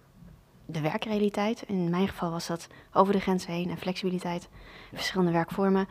de 0.65 0.81
werkrealiteit. 0.81 1.63
In 1.67 1.89
mijn 1.89 2.07
geval 2.07 2.31
was 2.31 2.47
dat 2.47 2.67
over 2.93 3.13
de 3.13 3.19
grens 3.19 3.45
heen 3.45 3.69
en 3.69 3.77
flexibiliteit, 3.77 4.47
verschillende 4.93 5.31
werkvormen. 5.31 5.87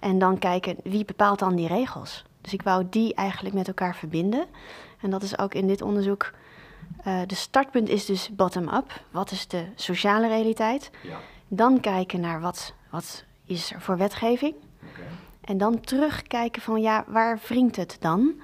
En 0.00 0.18
dan 0.18 0.38
kijken, 0.38 0.76
wie 0.82 1.04
bepaalt 1.04 1.38
dan 1.38 1.54
die 1.54 1.68
regels? 1.68 2.24
Dus 2.40 2.52
ik 2.52 2.62
wou 2.62 2.86
die 2.90 3.14
eigenlijk 3.14 3.54
met 3.54 3.68
elkaar 3.68 3.96
verbinden. 3.96 4.46
En 5.00 5.10
dat 5.10 5.22
is 5.22 5.38
ook 5.38 5.54
in 5.54 5.66
dit 5.66 5.82
onderzoek. 5.82 6.32
Uh, 7.06 7.20
de 7.26 7.34
startpunt 7.34 7.88
is 7.88 8.04
dus 8.04 8.30
bottom-up. 8.30 9.02
Wat 9.10 9.30
is 9.30 9.46
de 9.46 9.64
sociale 9.74 10.28
realiteit? 10.28 10.90
Ja. 11.02 11.18
Dan 11.48 11.80
kijken 11.80 12.20
naar 12.20 12.40
wat, 12.40 12.74
wat 12.90 13.24
is 13.44 13.72
er 13.72 13.80
voor 13.80 13.96
wetgeving. 13.96 14.54
En 15.48 15.58
dan 15.58 15.80
terugkijken 15.80 16.62
van 16.62 16.80
ja, 16.80 17.04
waar 17.06 17.40
wringt 17.48 17.76
het 17.76 17.96
dan? 18.00 18.34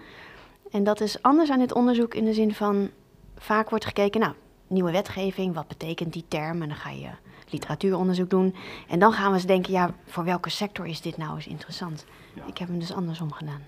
En 0.70 0.84
dat 0.84 1.00
is 1.00 1.22
anders 1.22 1.50
aan 1.50 1.58
dit 1.58 1.74
onderzoek 1.74 2.14
in 2.14 2.24
de 2.24 2.32
zin 2.32 2.54
van 2.54 2.90
vaak 3.36 3.70
wordt 3.70 3.84
gekeken, 3.84 4.20
nou, 4.20 4.32
nieuwe 4.66 4.92
wetgeving, 4.92 5.54
wat 5.54 5.68
betekent 5.68 6.12
die 6.12 6.24
term? 6.28 6.62
En 6.62 6.68
dan 6.68 6.76
ga 6.76 6.90
je 6.90 7.10
literatuuronderzoek 7.50 8.30
doen. 8.30 8.54
En 8.88 8.98
dan 8.98 9.12
gaan 9.12 9.28
we 9.28 9.34
eens 9.36 9.46
denken, 9.46 9.72
ja, 9.72 9.94
voor 10.06 10.24
welke 10.24 10.50
sector 10.50 10.86
is 10.86 11.00
dit 11.00 11.16
nou 11.16 11.34
eens 11.34 11.46
interessant? 11.46 12.04
Ik 12.46 12.58
heb 12.58 12.68
hem 12.68 12.78
dus 12.78 12.92
andersom 12.92 13.32
gedaan. 13.32 13.62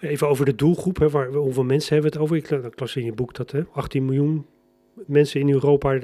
Even 0.00 0.28
over 0.28 0.44
de 0.44 0.54
doelgroep, 0.54 0.98
hè, 0.98 1.10
waar, 1.10 1.26
hoeveel 1.26 1.64
mensen 1.64 1.92
hebben 1.94 2.12
we 2.12 2.18
het 2.18 2.26
over? 2.26 2.64
Ik 2.64 2.80
las 2.80 2.96
in 2.96 3.04
je 3.04 3.12
boek 3.12 3.34
dat 3.34 3.50
hè, 3.50 3.62
18 3.72 4.04
miljoen 4.04 4.46
mensen 4.94 5.40
in 5.40 5.50
Europa 5.50 5.98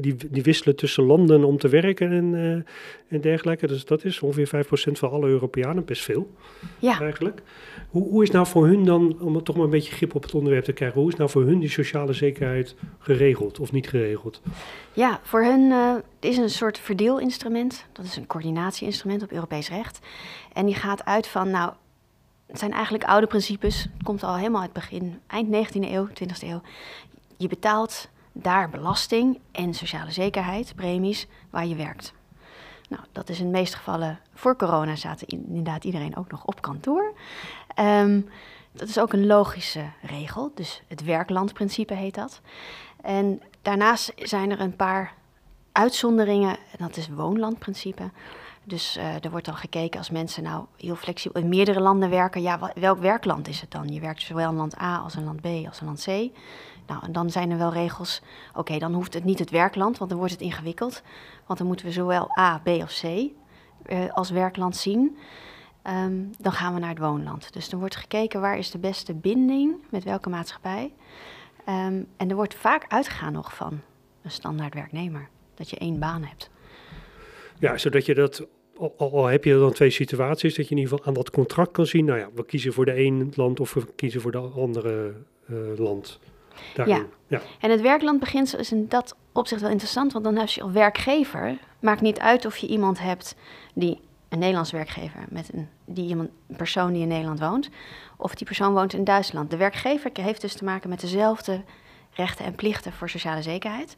die, 0.00 0.16
die 0.30 0.42
wisselen 0.42 0.76
tussen 0.76 1.04
landen 1.04 1.44
om 1.44 1.58
te 1.58 1.68
werken 1.68 2.12
en, 2.12 2.32
uh, 2.32 2.52
en 3.08 3.20
dergelijke. 3.20 3.66
Dus 3.66 3.84
dat 3.84 4.04
is 4.04 4.20
ongeveer 4.20 4.64
5% 4.66 4.68
van 4.92 5.10
alle 5.10 5.28
Europeanen, 5.28 5.84
best 5.84 6.02
veel 6.02 6.30
ja. 6.78 7.00
eigenlijk. 7.00 7.42
Hoe, 7.88 8.08
hoe 8.08 8.22
is 8.22 8.30
nou 8.30 8.46
voor 8.46 8.66
hun 8.66 8.84
dan, 8.84 9.20
om 9.20 9.42
toch 9.42 9.56
maar 9.56 9.64
een 9.64 9.70
beetje 9.70 9.94
grip 9.94 10.14
op 10.14 10.22
het 10.22 10.34
onderwerp 10.34 10.64
te 10.64 10.72
krijgen, 10.72 11.00
hoe 11.00 11.10
is 11.10 11.16
nou 11.16 11.30
voor 11.30 11.42
hun 11.42 11.58
die 11.58 11.68
sociale 11.68 12.12
zekerheid 12.12 12.74
geregeld 12.98 13.60
of 13.60 13.72
niet 13.72 13.88
geregeld? 13.88 14.40
Ja, 14.92 15.20
voor 15.22 15.42
hun 15.42 15.60
uh, 15.60 15.94
is 16.20 16.36
een 16.36 16.50
soort 16.50 16.78
verdeelinstrument. 16.78 17.86
Dat 17.92 18.04
is 18.04 18.16
een 18.16 18.26
coördinatieinstrument 18.26 19.22
op 19.22 19.32
Europees 19.32 19.68
recht. 19.68 19.98
En 20.52 20.66
die 20.66 20.74
gaat 20.74 21.04
uit 21.04 21.26
van, 21.26 21.50
nou, 21.50 21.72
het 22.46 22.58
zijn 22.58 22.72
eigenlijk 22.72 23.04
oude 23.04 23.26
principes. 23.26 23.82
Het 23.82 24.02
komt 24.02 24.22
al 24.22 24.36
helemaal 24.36 24.60
uit 24.60 24.70
het 24.74 24.82
begin, 24.82 25.18
eind 25.26 25.68
19e 25.68 25.80
eeuw, 25.80 26.08
20e 26.08 26.48
eeuw. 26.48 26.60
Je 27.36 27.48
betaalt 27.48 28.08
daar 28.36 28.70
belasting 28.70 29.38
en 29.52 29.74
sociale 29.74 30.10
zekerheid, 30.10 30.72
premies, 30.76 31.26
waar 31.50 31.66
je 31.66 31.74
werkt. 31.74 32.12
Nou, 32.88 33.02
dat 33.12 33.28
is 33.28 33.38
in 33.38 33.44
de 33.44 33.58
meeste 33.58 33.76
gevallen 33.76 34.18
voor 34.34 34.56
corona 34.56 34.96
zaten 34.96 35.26
inderdaad 35.26 35.84
iedereen 35.84 36.16
ook 36.16 36.30
nog 36.30 36.44
op 36.44 36.62
kantoor. 36.62 37.14
Ehm, 37.74 38.20
dat 38.72 38.88
is 38.88 38.98
ook 38.98 39.12
een 39.12 39.26
logische 39.26 39.84
regel, 40.02 40.52
dus 40.54 40.82
het 40.88 41.04
werklandprincipe 41.04 41.94
heet 41.94 42.14
dat. 42.14 42.40
En 43.02 43.42
daarnaast 43.62 44.12
zijn 44.16 44.50
er 44.50 44.60
een 44.60 44.76
paar 44.76 45.14
uitzonderingen, 45.72 46.56
en 46.56 46.78
dat 46.78 46.96
is 46.96 47.08
woonlandprincipe. 47.08 48.10
Dus 48.64 48.96
uh, 48.96 49.24
er 49.24 49.30
wordt 49.30 49.46
dan 49.46 49.56
gekeken 49.56 49.98
als 49.98 50.10
mensen 50.10 50.42
nou 50.42 50.64
heel 50.76 50.96
flexibel 50.96 51.40
in 51.40 51.48
meerdere 51.48 51.80
landen 51.80 52.10
werken, 52.10 52.42
ja, 52.42 52.72
welk 52.74 52.98
werkland 52.98 53.48
is 53.48 53.60
het 53.60 53.70
dan? 53.70 53.88
Je 53.88 54.00
werkt 54.00 54.22
zowel 54.22 54.50
in 54.50 54.56
land 54.56 54.80
A 54.80 54.98
als 54.98 55.14
in 55.14 55.24
land 55.24 55.40
B 55.40 55.46
als 55.66 55.80
in 55.80 55.86
land 55.86 56.02
C. 56.04 56.30
Nou, 56.86 57.04
en 57.04 57.12
dan 57.12 57.30
zijn 57.30 57.50
er 57.50 57.58
wel 57.58 57.72
regels. 57.72 58.22
Oké, 58.54 58.78
dan 58.78 58.94
hoeft 58.94 59.14
het 59.14 59.24
niet 59.24 59.38
het 59.38 59.50
werkland, 59.50 59.98
want 59.98 60.10
dan 60.10 60.18
wordt 60.18 60.34
het 60.34 60.42
ingewikkeld. 60.42 61.02
Want 61.46 61.58
dan 61.58 61.68
moeten 61.68 61.86
we 61.86 61.92
zowel 61.92 62.38
A, 62.38 62.58
B 62.58 62.68
of 62.68 63.00
C 63.00 63.04
uh, 63.04 64.12
als 64.12 64.30
werkland 64.30 64.76
zien. 64.76 65.16
Um, 66.06 66.30
dan 66.38 66.52
gaan 66.52 66.74
we 66.74 66.80
naar 66.80 66.88
het 66.88 66.98
woonland. 66.98 67.52
Dus 67.52 67.68
dan 67.68 67.78
wordt 67.78 67.96
gekeken 67.96 68.40
waar 68.40 68.58
is 68.58 68.70
de 68.70 68.78
beste 68.78 69.14
binding 69.14 69.74
met 69.90 70.04
welke 70.04 70.28
maatschappij. 70.28 70.92
Um, 71.68 72.06
en 72.16 72.30
er 72.30 72.34
wordt 72.34 72.54
vaak 72.54 72.84
uitgegaan 72.88 73.32
nog 73.32 73.54
van 73.54 73.80
een 74.22 74.30
standaard 74.30 74.74
werknemer. 74.74 75.28
Dat 75.54 75.70
je 75.70 75.78
één 75.78 75.98
baan 75.98 76.22
hebt. 76.22 76.50
Ja, 77.58 77.78
zodat 77.78 78.06
je 78.06 78.14
dat 78.14 78.46
al, 78.96 79.26
heb 79.26 79.44
je 79.44 79.58
dan 79.58 79.72
twee 79.72 79.90
situaties, 79.90 80.54
dat 80.54 80.64
je 80.64 80.70
in 80.70 80.80
ieder 80.80 80.92
geval 80.92 81.06
aan 81.06 81.14
dat 81.14 81.30
contract 81.30 81.72
kan 81.72 81.86
zien. 81.86 82.04
Nou 82.04 82.18
ja, 82.18 82.28
we 82.34 82.44
kiezen 82.44 82.72
voor 82.72 82.84
de 82.84 82.92
ene 82.92 83.26
land 83.34 83.60
of 83.60 83.74
we 83.74 83.86
kiezen 83.94 84.20
voor 84.20 84.32
de 84.32 84.38
andere 84.38 85.14
uh, 85.46 85.78
land. 85.78 86.18
Ja. 86.74 87.06
ja. 87.26 87.40
en 87.60 87.70
het 87.70 87.80
werklandbeginsel 87.80 88.58
is 88.58 88.72
in 88.72 88.88
dat 88.88 89.16
opzicht 89.32 89.60
wel 89.60 89.70
interessant, 89.70 90.12
want 90.12 90.24
dan 90.24 90.36
heb 90.36 90.48
je 90.48 90.62
als 90.62 90.72
werkgever, 90.72 91.58
maakt 91.80 92.00
niet 92.00 92.18
uit 92.18 92.46
of 92.46 92.56
je 92.56 92.66
iemand 92.66 92.98
hebt 92.98 93.34
die 93.74 94.00
een 94.28 94.38
Nederlands 94.38 94.70
werkgever 94.70 95.24
met 95.28 95.52
een, 95.52 95.68
die 95.84 96.08
iemand, 96.08 96.30
een 96.48 96.56
persoon 96.56 96.92
die 96.92 97.02
in 97.02 97.08
Nederland 97.08 97.40
woont, 97.40 97.70
of 98.16 98.34
die 98.34 98.46
persoon 98.46 98.72
woont 98.72 98.92
in 98.92 99.04
Duitsland. 99.04 99.50
De 99.50 99.56
werkgever 99.56 100.10
heeft 100.14 100.40
dus 100.40 100.54
te 100.54 100.64
maken 100.64 100.88
met 100.88 101.00
dezelfde 101.00 101.62
rechten 102.10 102.44
en 102.44 102.54
plichten 102.54 102.92
voor 102.92 103.10
sociale 103.10 103.42
zekerheid. 103.42 103.96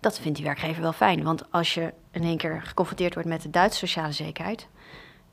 Dat 0.00 0.18
vindt 0.18 0.36
die 0.36 0.46
werkgever 0.46 0.82
wel 0.82 0.92
fijn, 0.92 1.22
want 1.22 1.52
als 1.52 1.74
je 1.74 1.92
in 2.10 2.22
één 2.22 2.36
keer 2.36 2.62
geconfronteerd 2.62 3.14
wordt 3.14 3.28
met 3.28 3.42
de 3.42 3.50
Duitse 3.50 3.78
sociale 3.78 4.12
zekerheid, 4.12 4.68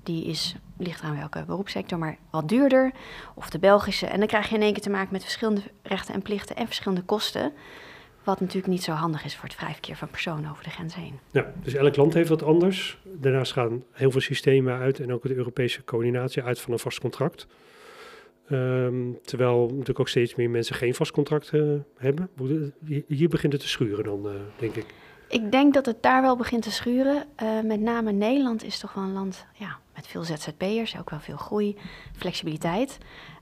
die 0.08 0.26
is, 0.26 0.56
ligt 0.78 1.02
aan 1.02 1.18
welke 1.18 1.44
beroepssector, 1.46 1.98
maar 2.00 2.18
wat 2.32 2.50
duurder. 2.50 2.92
Of 3.36 3.50
de 3.50 3.60
Belgische. 3.60 4.06
En 4.06 4.18
dan 4.20 4.28
krijg 4.28 4.50
je 4.50 4.56
in 4.56 4.62
één 4.62 4.74
keer 4.74 4.82
te 4.82 4.90
maken 4.90 5.12
met 5.12 5.24
verschillende 5.24 5.62
rechten 5.84 6.14
en 6.14 6.22
plichten 6.22 6.56
en 6.56 6.66
verschillende 6.66 7.04
kosten. 7.04 7.54
Wat 8.24 8.40
natuurlijk 8.40 8.68
niet 8.68 8.84
zo 8.84 8.92
handig 8.92 9.26
is 9.26 9.36
voor 9.36 9.44
het 9.44 9.58
vrij 9.58 9.72
verkeer 9.72 9.96
van 9.96 10.10
personen 10.10 10.52
over 10.52 10.64
de 10.64 10.70
grens 10.70 10.96
heen. 10.96 11.20
Ja, 11.32 11.54
dus 11.64 11.74
elk 11.74 11.96
land 11.96 12.14
heeft 12.14 12.30
wat 12.30 12.44
anders. 12.44 12.98
Daarnaast 13.04 13.52
gaan 13.52 13.84
heel 13.92 14.12
veel 14.12 14.22
systemen 14.22 14.78
uit 14.78 15.00
en 15.00 15.14
ook 15.14 15.24
de 15.24 15.36
Europese 15.36 15.84
coördinatie 15.84 16.44
uit 16.44 16.60
van 16.60 16.74
een 16.74 16.80
vast 16.80 17.00
contract. 17.00 17.48
Um, 18.52 19.20
terwijl 19.24 19.66
natuurlijk 19.68 20.00
ook 20.00 20.10
steeds 20.10 20.36
meer 20.36 20.50
mensen 20.50 20.76
geen 20.76 20.96
vast 20.96 21.12
contract 21.12 21.52
uh, 21.54 21.74
hebben. 21.98 22.30
Hier 23.08 23.30
begint 23.30 23.54
het 23.54 23.62
te 23.62 23.68
schuren 23.68 24.04
dan, 24.04 24.26
uh, 24.26 24.32
denk 24.58 24.76
ik. 24.76 24.86
Ik 25.28 25.52
denk 25.52 25.74
dat 25.74 25.86
het 25.86 26.04
daar 26.04 26.22
wel 26.22 26.36
begint 26.36 26.64
te 26.64 26.72
schuren. 26.72 27.26
Uh, 27.44 27.60
met 27.64 27.80
name 27.80 28.12
Nederland 28.12 28.64
is 28.64 28.80
toch 28.80 28.94
wel 28.94 29.04
een 29.04 29.14
land 29.14 29.46
ja, 29.54 29.78
met 29.96 30.08
veel 30.08 30.24
ZZP'ers, 30.24 30.98
ook 30.98 31.10
wel 31.10 31.20
veel 31.20 31.38
groei, 31.38 31.78
flexibiliteit. 32.16 32.98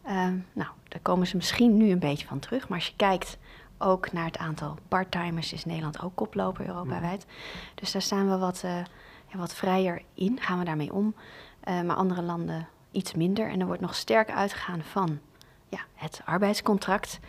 Uh, 0.05 0.11
nou, 0.53 0.69
daar 0.87 0.99
komen 1.01 1.27
ze 1.27 1.35
misschien 1.35 1.77
nu 1.77 1.91
een 1.91 1.99
beetje 1.99 2.27
van 2.27 2.39
terug. 2.39 2.67
Maar 2.67 2.77
als 2.77 2.87
je 2.87 2.95
kijkt 2.95 3.37
ook 3.77 4.11
naar 4.11 4.25
het 4.25 4.37
aantal 4.37 4.77
parttimers, 4.87 5.53
is 5.53 5.65
Nederland 5.65 6.01
ook 6.01 6.15
koploper 6.15 6.67
Europa-wijd. 6.67 7.25
Dus 7.75 7.91
daar 7.91 8.01
staan 8.01 8.29
we 8.29 8.37
wat, 8.37 8.61
uh, 8.65 8.77
ja, 9.27 9.37
wat 9.37 9.55
vrijer 9.55 10.01
in, 10.13 10.39
gaan 10.41 10.59
we 10.59 10.65
daarmee 10.65 10.93
om. 10.93 11.15
maar 11.65 11.95
andere 11.95 12.21
landen 12.21 12.67
iets 12.91 13.13
minder. 13.13 13.49
En 13.49 13.59
er 13.59 13.65
wordt 13.65 13.81
nog 13.81 13.95
sterk 13.95 14.31
uitgegaan 14.31 14.83
van 14.83 15.19
ja, 15.69 15.79
het 15.93 16.21
arbeidscontract. 16.25 17.19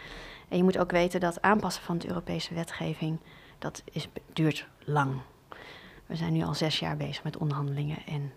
En 0.48 0.56
je 0.56 0.62
moet 0.62 0.78
ook 0.78 0.90
weten 0.90 1.20
dat 1.20 1.42
aanpassen 1.42 1.82
van 1.82 1.98
de 1.98 2.08
Europese 2.08 2.54
wetgeving 2.54 3.18
dat 3.58 3.82
is, 3.92 4.08
duurt 4.32 4.66
lang. 4.84 5.14
We 6.06 6.16
zijn 6.16 6.32
nu 6.32 6.42
al 6.42 6.54
zes 6.54 6.78
jaar 6.78 6.96
bezig 6.96 7.24
met 7.24 7.36
onderhandelingen 7.36 7.98
en 8.06 8.32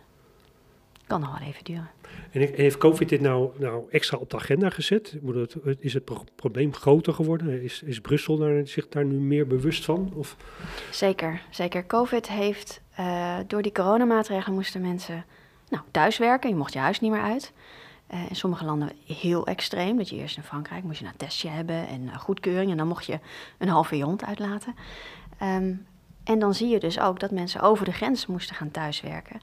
het 0.93 1.07
kan 1.07 1.19
nog 1.19 1.39
wel 1.39 1.47
even 1.47 1.63
duren. 1.63 1.89
En 2.31 2.53
heeft 2.55 2.77
COVID 2.77 3.09
dit 3.09 3.21
nou, 3.21 3.49
nou 3.57 3.83
extra 3.89 4.17
op 4.17 4.29
de 4.29 4.37
agenda 4.37 4.69
gezet? 4.69 5.17
Is 5.79 5.93
het 5.93 6.03
probleem 6.35 6.73
groter 6.73 7.13
geworden? 7.13 7.63
Is, 7.63 7.81
is 7.83 8.01
Brussel 8.01 8.37
daar, 8.37 8.67
zich 8.67 8.89
daar 8.89 9.05
nu 9.05 9.15
meer 9.15 9.47
bewust 9.47 9.85
van? 9.85 10.11
Of? 10.15 10.35
Zeker, 10.91 11.41
zeker. 11.49 11.85
COVID 11.85 12.29
heeft, 12.29 12.81
uh, 12.99 13.37
door 13.47 13.61
die 13.61 13.71
coronamaatregelen 13.71 14.55
moesten 14.55 14.81
mensen 14.81 15.25
nou, 15.69 15.83
thuiswerken. 15.91 16.49
Je 16.49 16.55
mocht 16.55 16.73
je 16.73 16.79
huis 16.79 16.99
niet 16.99 17.11
meer 17.11 17.21
uit. 17.21 17.53
Uh, 18.13 18.29
in 18.29 18.35
sommige 18.35 18.65
landen 18.65 18.91
heel 19.05 19.45
extreem. 19.45 19.97
Dat 19.97 20.09
je 20.09 20.15
eerst 20.15 20.37
in 20.37 20.43
Frankrijk 20.43 20.83
moest 20.83 20.99
je 20.99 21.05
een 21.05 21.17
testje 21.17 21.49
hebben 21.49 21.87
en 21.87 22.01
uh, 22.01 22.17
goedkeuring. 22.17 22.71
En 22.71 22.77
dan 22.77 22.87
mocht 22.87 23.05
je 23.05 23.19
een 23.57 23.67
halve 23.67 23.95
je 23.95 24.23
uitlaten. 24.25 24.75
Um, 25.41 25.87
en 26.23 26.39
dan 26.39 26.53
zie 26.53 26.67
je 26.67 26.79
dus 26.79 26.99
ook 26.99 27.19
dat 27.19 27.31
mensen 27.31 27.61
over 27.61 27.85
de 27.85 27.91
grens 27.91 28.25
moesten 28.25 28.55
gaan 28.55 28.71
thuiswerken. 28.71 29.39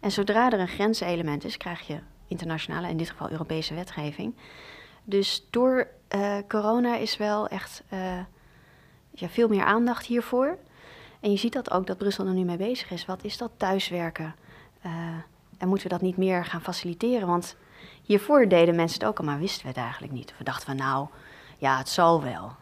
En 0.00 0.10
zodra 0.12 0.52
er 0.52 0.60
een 0.60 0.68
grenselement 0.68 1.44
is, 1.44 1.56
krijg 1.56 1.86
je 1.86 1.98
internationale, 2.26 2.88
in 2.88 2.96
dit 2.96 3.10
geval 3.10 3.30
Europese 3.30 3.74
wetgeving. 3.74 4.34
Dus 5.04 5.46
door 5.50 5.88
uh, 6.14 6.36
corona 6.48 6.96
is 6.96 7.16
wel 7.16 7.48
echt 7.48 7.82
ja, 9.10 9.28
veel 9.28 9.48
meer 9.48 9.64
aandacht 9.64 10.06
hiervoor. 10.06 10.58
En 11.20 11.30
je 11.30 11.36
ziet 11.36 11.52
dat 11.52 11.70
ook 11.70 11.86
dat 11.86 11.98
Brussel 11.98 12.26
er 12.26 12.32
nu 12.32 12.44
mee 12.44 12.56
bezig 12.56 12.90
is. 12.90 13.06
Wat 13.06 13.24
is 13.24 13.38
dat 13.38 13.50
thuiswerken? 13.56 14.34
en 15.58 15.68
moeten 15.68 15.88
we 15.88 15.92
dat 15.92 16.02
niet 16.02 16.16
meer 16.16 16.44
gaan 16.44 16.62
faciliteren? 16.62 17.28
Want 17.28 17.56
Hiervoor 18.08 18.48
deden 18.48 18.74
mensen 18.74 18.98
het 18.98 19.08
ook 19.08 19.18
al, 19.18 19.24
maar 19.24 19.38
wisten 19.38 19.62
we 19.62 19.68
het 19.68 19.76
eigenlijk 19.76 20.12
niet. 20.12 20.34
We 20.38 20.44
dachten 20.44 20.66
van 20.66 20.76
nou, 20.76 21.06
ja, 21.58 21.78
het 21.78 21.88
zal 21.88 22.22
wel. 22.22 22.52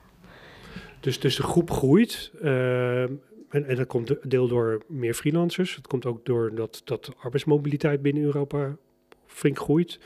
Dus, 1.00 1.20
dus 1.20 1.36
de 1.36 1.42
groep 1.42 1.70
groeit. 1.70 2.30
Uh, 2.42 3.02
en, 3.02 3.76
dat 3.76 3.86
komt 3.86 4.30
deel 4.30 4.48
door 4.48 4.82
meer 4.86 5.14
freelancers. 5.14 5.76
Het 5.76 5.86
komt 5.86 6.06
ook 6.06 6.24
door 6.24 6.54
dat, 6.54 6.82
dat 6.84 7.10
arbeidsmobiliteit 7.18 8.02
binnen 8.02 8.22
Europa 8.22 8.76
flink 9.26 9.58
groeit. 9.58 9.98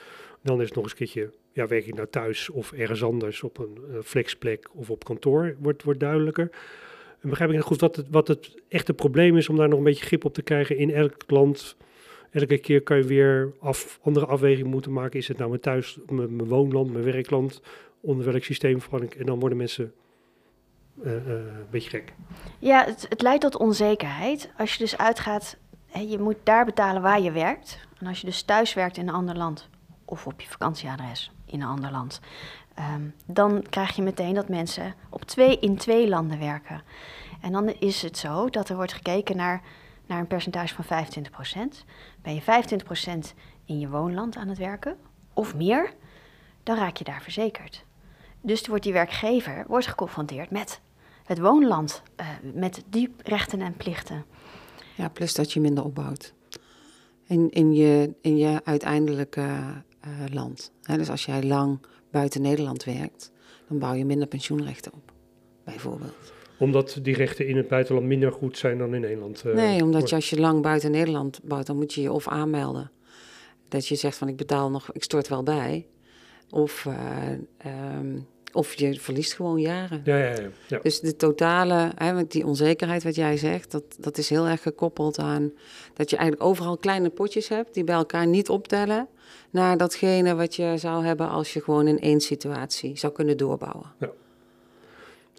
Dan 0.43 0.61
is 0.61 0.67
het 0.67 0.75
nog 0.75 0.83
eens 0.83 0.93
een 0.93 0.99
keertje, 0.99 1.33
ja, 1.53 1.67
werk 1.67 1.87
ik 1.87 1.95
nou 1.95 2.09
thuis 2.11 2.51
of 2.51 2.73
ergens 2.73 3.03
anders 3.03 3.43
op 3.43 3.59
een 3.59 4.03
flexplek 4.03 4.69
of 4.73 4.91
op 4.91 5.05
kantoor, 5.05 5.57
wordt, 5.59 5.83
wordt 5.83 6.01
duidelijker. 6.01 6.51
En 7.21 7.29
begrijp 7.29 7.51
ik 7.51 7.57
nog 7.57 7.67
goed 7.67 7.81
wat 7.81 7.97
het, 7.97 8.07
wat 8.11 8.29
het 8.29 8.55
echte 8.69 8.95
probleem 8.95 9.37
is 9.37 9.49
om 9.49 9.57
daar 9.57 9.69
nog 9.69 9.79
een 9.79 9.85
beetje 9.85 10.05
grip 10.05 10.25
op 10.25 10.35
te 10.35 10.43
krijgen 10.43 10.77
in 10.77 10.91
elk 10.91 11.15
land 11.27 11.77
elke 12.31 12.59
keer 12.59 12.83
kan 12.83 12.97
je 12.97 13.05
weer 13.05 13.53
af, 13.61 13.99
andere 14.03 14.27
afwegingen 14.27 14.71
moeten 14.71 14.93
maken. 14.93 15.19
Is 15.19 15.29
het 15.29 15.37
nou 15.37 15.49
mijn 15.49 15.63
thuis, 15.63 15.99
mijn, 16.07 16.37
mijn 16.37 16.49
woonland, 16.49 16.93
mijn 16.93 17.05
werkland, 17.05 17.63
onder 18.01 18.27
welk 18.27 18.45
systeem 18.45 18.81
val 18.81 19.03
ik? 19.03 19.15
En 19.15 19.27
dan 19.27 19.41
worden 19.41 19.59
mensen 19.59 19.93
uh, 21.03 21.13
uh, 21.13 21.33
een 21.33 21.67
beetje 21.71 21.91
gek. 21.91 22.13
Ja, 22.59 22.85
het, 22.85 23.07
het, 23.09 23.23
leidt 23.23 23.41
tot 23.41 23.57
onzekerheid. 23.57 24.51
Als 24.59 24.73
je 24.73 24.79
dus 24.79 24.99
uitgaat, 24.99 25.57
je 26.09 26.19
moet 26.19 26.37
daar 26.43 26.65
betalen 26.65 27.03
waar 27.03 27.21
je 27.21 27.33
werkt. 27.33 27.79
En 27.99 28.07
als 28.07 28.21
je 28.21 28.27
dus 28.27 28.43
thuis 28.43 28.75
werkt 28.75 28.97
in 28.97 29.09
een 29.09 29.15
ander 29.15 29.37
land, 29.37 29.69
of 30.05 30.27
op 30.27 30.41
je 30.41 30.49
vakantieadres 30.49 31.33
in 31.47 31.61
een 31.61 31.69
ander 31.69 31.91
land, 31.91 32.21
um, 32.79 33.15
dan 33.27 33.65
krijg 33.71 33.97
je 33.97 34.03
meteen 34.03 34.35
dat 34.35 34.49
mensen 34.49 34.95
op 35.11 35.25
twee, 35.25 35.59
in 35.59 35.77
twee 35.77 36.09
landen 36.09 36.39
werken. 36.39 36.83
En 37.41 37.53
dan 37.53 37.69
is 37.69 38.03
het 38.03 38.19
zo 38.19 38.49
dat 38.49 38.69
er 38.69 38.77
wordt 38.77 38.93
gekeken 38.93 39.37
naar 39.37 39.63
naar 40.11 40.21
een 40.21 40.27
percentage 40.27 40.75
van 40.83 41.07
25%. 41.07 41.85
Ben 42.23 42.35
je 42.35 42.43
25% 42.43 42.45
in 43.65 43.79
je 43.79 43.89
woonland 43.89 44.37
aan 44.37 44.49
het 44.49 44.59
werken 44.59 44.97
of 45.35 45.55
meer, 45.55 45.95
dan 46.63 46.77
raak 46.77 46.97
je 46.97 47.05
daar 47.05 47.23
verzekerd. 47.23 47.85
Dus 48.41 48.67
wordt 48.67 48.85
die 48.85 48.93
werkgever 48.93 49.65
wordt 49.67 49.87
geconfronteerd 49.87 50.51
met 50.51 50.81
het 51.25 51.39
woonland, 51.39 52.03
uh, 52.21 52.27
met 52.55 52.83
die 52.89 53.15
rechten 53.23 53.61
en 53.61 53.77
plichten. 53.77 54.25
Ja, 54.97 55.09
plus 55.09 55.35
dat 55.35 55.53
je 55.53 55.61
minder 55.61 55.85
opbouwt. 55.85 56.35
In, 57.27 57.51
in, 57.51 57.73
je, 57.73 58.15
in 58.21 58.37
je 58.37 58.61
uiteindelijke 58.65 59.49
land. 60.33 60.73
dus 60.81 61.11
als 61.11 61.25
jij 61.25 61.43
lang 61.43 61.79
buiten 62.11 62.43
Nederland 62.43 62.85
werkt, 62.85 63.33
dan 63.69 63.79
bouw 63.79 63.93
je 63.93 64.05
minder 64.05 64.29
pensioenrechten 64.29 64.93
op, 64.93 65.13
bijvoorbeeld 65.65 66.40
omdat 66.61 66.99
die 67.03 67.15
rechten 67.15 67.47
in 67.47 67.57
het 67.57 67.69
buitenland 67.69 68.07
minder 68.07 68.33
goed 68.33 68.59
zijn 68.59 68.79
dan 68.79 68.95
in 68.95 69.01
Nederland? 69.01 69.43
Uh, 69.47 69.55
nee, 69.55 69.83
omdat 69.83 70.09
je 70.09 70.15
als 70.15 70.31
je 70.31 70.41
lang 70.41 70.63
buiten 70.63 70.91
Nederland 70.91 71.41
bouwt, 71.43 71.67
dan 71.67 71.77
moet 71.77 71.95
je 71.95 72.03
je 72.03 72.13
of 72.13 72.29
aanmelden. 72.29 72.91
Dat 73.69 73.87
je 73.87 73.95
zegt 73.95 74.17
van 74.17 74.29
ik 74.29 74.37
betaal 74.37 74.71
nog, 74.71 74.93
ik 74.93 75.03
stort 75.03 75.29
wel 75.29 75.43
bij. 75.43 75.87
Of, 76.51 76.85
uh, 76.85 77.97
um, 77.99 78.27
of 78.53 78.75
je 78.75 79.01
verliest 79.01 79.33
gewoon 79.33 79.61
jaren. 79.61 80.01
Ja, 80.05 80.17
ja, 80.17 80.31
ja. 80.31 80.49
ja. 80.67 80.79
Dus 80.83 81.01
de 81.01 81.17
totale, 81.17 81.93
hè, 81.95 82.27
die 82.27 82.47
onzekerheid 82.47 83.03
wat 83.03 83.15
jij 83.15 83.37
zegt, 83.37 83.71
dat, 83.71 83.85
dat 83.99 84.19
is 84.19 84.29
heel 84.29 84.47
erg 84.47 84.63
gekoppeld 84.63 85.19
aan 85.19 85.53
dat 85.95 86.11
je 86.11 86.17
eigenlijk 86.17 86.49
overal 86.49 86.77
kleine 86.77 87.09
potjes 87.09 87.49
hebt 87.49 87.75
die 87.75 87.85
bij 87.85 87.95
elkaar 87.95 88.27
niet 88.27 88.49
optellen 88.49 89.09
naar 89.51 89.77
datgene 89.77 90.35
wat 90.35 90.57
je 90.57 90.73
zou 90.77 91.05
hebben 91.05 91.29
als 91.29 91.53
je 91.53 91.61
gewoon 91.61 91.87
in 91.87 91.99
één 91.99 92.21
situatie 92.21 92.99
zou 92.99 93.13
kunnen 93.13 93.37
doorbouwen. 93.37 93.93
Ja. 93.99 94.11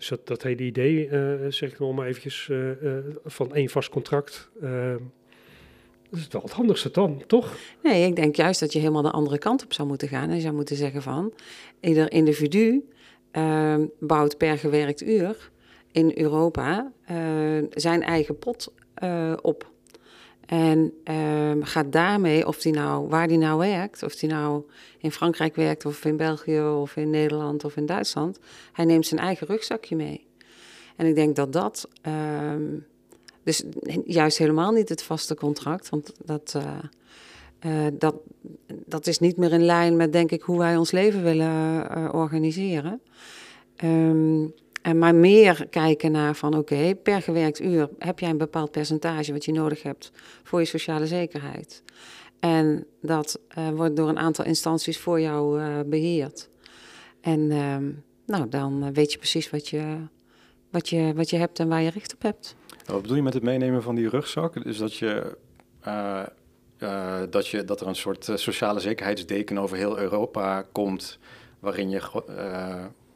Dus 0.01 0.09
dat, 0.09 0.27
dat 0.27 0.43
hele 0.43 0.63
idee, 0.63 1.09
uh, 1.09 1.33
zeg 1.49 1.71
ik 1.71 1.79
nog 1.79 1.95
maar 1.95 2.07
eventjes, 2.07 2.47
uh, 2.51 2.81
uh, 2.81 2.97
van 3.25 3.55
één 3.55 3.69
vast 3.69 3.89
contract, 3.89 4.49
dat 6.09 6.19
is 6.19 6.27
wel 6.29 6.41
het 6.41 6.51
handigste 6.51 6.91
dan, 6.91 7.23
toch? 7.27 7.57
Nee, 7.83 8.07
ik 8.07 8.15
denk 8.15 8.35
juist 8.35 8.59
dat 8.59 8.73
je 8.73 8.79
helemaal 8.79 9.01
de 9.01 9.11
andere 9.11 9.37
kant 9.37 9.63
op 9.63 9.73
zou 9.73 9.87
moeten 9.87 10.07
gaan. 10.07 10.29
En 10.29 10.35
je 10.35 10.41
zou 10.41 10.53
moeten 10.53 10.75
zeggen 10.75 11.01
van, 11.01 11.33
ieder 11.79 12.11
individu 12.11 12.89
bouwt 13.99 14.37
per 14.37 14.57
gewerkt 14.57 15.03
uur 15.03 15.51
in 15.91 16.11
Europa 16.15 16.91
zijn 17.69 18.03
eigen 18.03 18.37
pot 18.37 18.73
op. 19.41 19.70
En 20.51 20.93
um, 21.03 21.63
gaat 21.63 21.91
daarmee, 21.91 22.47
of 22.47 22.57
die 22.57 22.73
nou, 22.73 23.07
waar 23.07 23.27
die 23.27 23.37
nou 23.37 23.57
werkt, 23.57 24.03
of 24.03 24.15
die 24.15 24.29
nou 24.29 24.63
in 24.97 25.11
Frankrijk 25.11 25.55
werkt, 25.55 25.85
of 25.85 26.05
in 26.05 26.17
België, 26.17 26.61
of 26.61 26.95
in 26.95 27.09
Nederland, 27.09 27.63
of 27.63 27.75
in 27.75 27.85
Duitsland, 27.85 28.39
hij 28.71 28.85
neemt 28.85 29.05
zijn 29.05 29.19
eigen 29.19 29.47
rugzakje 29.47 29.95
mee. 29.95 30.25
En 30.95 31.05
ik 31.05 31.15
denk 31.15 31.35
dat 31.35 31.53
dat, 31.53 31.87
um, 32.51 32.85
dus 33.43 33.63
juist 34.05 34.37
helemaal 34.37 34.71
niet 34.71 34.89
het 34.89 35.03
vaste 35.03 35.35
contract, 35.35 35.89
want 35.89 36.13
dat, 36.25 36.53
uh, 36.57 36.63
uh, 37.71 37.87
dat, 37.93 38.15
dat 38.67 39.07
is 39.07 39.19
niet 39.19 39.37
meer 39.37 39.53
in 39.53 39.65
lijn 39.65 39.95
met, 39.95 40.13
denk 40.13 40.31
ik, 40.31 40.41
hoe 40.41 40.57
wij 40.57 40.77
ons 40.77 40.91
leven 40.91 41.23
willen 41.23 41.87
uh, 41.97 42.09
organiseren. 42.11 43.01
Um, 43.83 44.53
en 44.81 44.97
maar 44.97 45.15
meer 45.15 45.67
kijken 45.69 46.11
naar 46.11 46.35
van 46.35 46.57
oké, 46.57 46.95
per 46.95 47.21
gewerkt 47.21 47.61
uur 47.61 47.89
heb 47.99 48.19
jij 48.19 48.29
een 48.29 48.37
bepaald 48.37 48.71
percentage 48.71 49.31
wat 49.31 49.45
je 49.45 49.51
nodig 49.51 49.83
hebt 49.83 50.11
voor 50.43 50.59
je 50.59 50.65
sociale 50.65 51.07
zekerheid. 51.07 51.83
En 52.39 52.85
dat 53.01 53.39
uh, 53.57 53.69
wordt 53.69 53.95
door 53.95 54.09
een 54.09 54.19
aantal 54.19 54.45
instanties 54.45 54.99
voor 54.99 55.21
jou 55.21 55.61
uh, 55.61 55.79
beheerd. 55.85 56.49
En 57.21 57.39
uh, 57.39 57.77
nou, 58.25 58.49
dan 58.49 58.93
weet 58.93 59.11
je 59.11 59.17
precies 59.17 59.49
wat 59.49 59.67
je, 59.67 59.97
wat, 60.69 60.89
je, 60.89 61.13
wat 61.15 61.29
je 61.29 61.37
hebt 61.37 61.59
en 61.59 61.67
waar 61.67 61.81
je 61.81 61.89
recht 61.89 62.13
op 62.13 62.21
hebt. 62.21 62.55
Wat 62.85 63.01
bedoel 63.01 63.17
je 63.17 63.23
met 63.23 63.33
het 63.33 63.43
meenemen 63.43 63.83
van 63.83 63.95
die 63.95 64.09
rugzak? 64.09 64.63
Dus 64.63 64.77
dat 64.77 64.95
je 64.95 65.37
dat, 67.29 67.47
je, 67.47 67.63
dat 67.65 67.81
er 67.81 67.87
een 67.87 67.95
soort 67.95 68.29
sociale 68.33 68.79
zekerheidsdeken 68.79 69.57
over 69.57 69.77
heel 69.77 69.99
Europa 69.99 70.65
komt, 70.71 71.19
waarin 71.59 71.89
je 71.89 72.01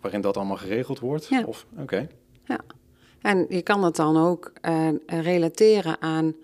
waarin 0.06 0.22
dat 0.22 0.38
allemaal 0.38 0.58
geregeld 0.58 1.00
wordt? 1.00 1.28
Ja. 1.28 1.44
Of, 1.46 1.66
oké. 1.78 2.08
Ja, 2.44 2.60
en 3.22 3.46
je 3.50 3.62
kan 3.62 3.84
het 3.84 3.96
dan 3.96 4.18
ook 4.18 4.54
uh, 4.62 4.88
relateren 5.06 6.02
aan 6.02 6.36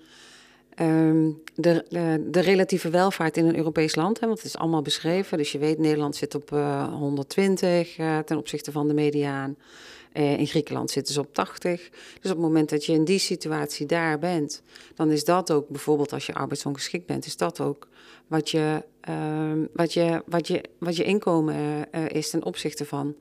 um, 0.80 1.42
de, 1.56 1.86
de, 1.90 2.28
de, 2.32 2.40
relatieve 2.40 2.90
welvaart 2.90 3.38
in 3.38 3.46
een 3.46 3.58
Europees 3.58 3.96
land. 3.96 4.20
Hè, 4.20 4.28
want 4.28 4.40
het 4.40 4.48
is 4.48 4.58
allemaal 4.58 4.82
beschreven. 4.82 5.38
Dus 5.38 5.52
je 5.52 5.58
weet, 5.58 5.78
Nederland 5.78 6.16
zit 6.16 6.36
op 6.36 6.52
uh, 6.52 6.94
120 6.94 7.98
uh, 7.98 8.20
ten 8.20 8.38
opzichte 8.38 8.72
van 8.72 8.88
de 8.88 8.94
mediaan. 8.94 9.56
In 10.14 10.48
Griekenland 10.48 10.92
zitten 10.92 11.14
ze 11.14 11.20
op 11.20 11.34
80. 11.34 11.90
Dus 11.90 12.32
op 12.32 12.38
het 12.38 12.38
moment 12.38 12.70
dat 12.70 12.86
je 12.86 12.94
in 12.94 13.06
die 13.06 13.20
situatie 13.20 13.86
daar 13.86 14.20
bent, 14.20 14.62
dan 14.96 15.12
is 15.12 15.24
dat 15.24 15.52
ook 15.52 15.70
bijvoorbeeld 15.70 16.14
als 16.14 16.26
je 16.26 16.34
arbeidsongeschikt 16.34 17.06
bent, 17.06 17.26
is 17.26 17.38
dat 17.38 17.60
ook 17.60 17.88
wat 18.28 18.50
je, 18.50 18.84
uh, 19.10 19.66
wat 19.74 19.94
je, 19.94 20.24
wat 20.26 20.48
je, 20.48 20.64
wat 20.78 20.96
je 20.96 21.04
inkomen 21.04 21.88
is 22.08 22.30
ten 22.30 22.44
opzichte 22.44 22.86
van 22.86 23.16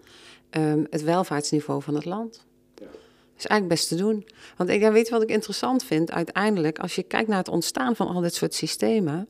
um, 0.50 0.86
het 0.90 1.02
welvaartsniveau 1.02 1.82
van 1.82 1.94
het 1.94 2.04
land. 2.04 2.46
Ja. 2.74 2.84
Dat 2.84 3.38
is 3.38 3.46
eigenlijk 3.46 3.68
best 3.68 3.88
te 3.88 3.94
doen. 3.94 4.26
Want 4.56 4.70
ik 4.70 4.90
weet 4.90 5.08
wat 5.08 5.22
ik 5.22 5.28
interessant 5.28 5.84
vind 5.84 6.10
uiteindelijk, 6.10 6.78
als 6.78 6.94
je 6.94 7.02
kijkt 7.02 7.28
naar 7.28 7.38
het 7.38 7.48
ontstaan 7.48 7.96
van 7.96 8.08
al 8.08 8.20
dit 8.20 8.34
soort 8.34 8.54
systemen, 8.54 9.28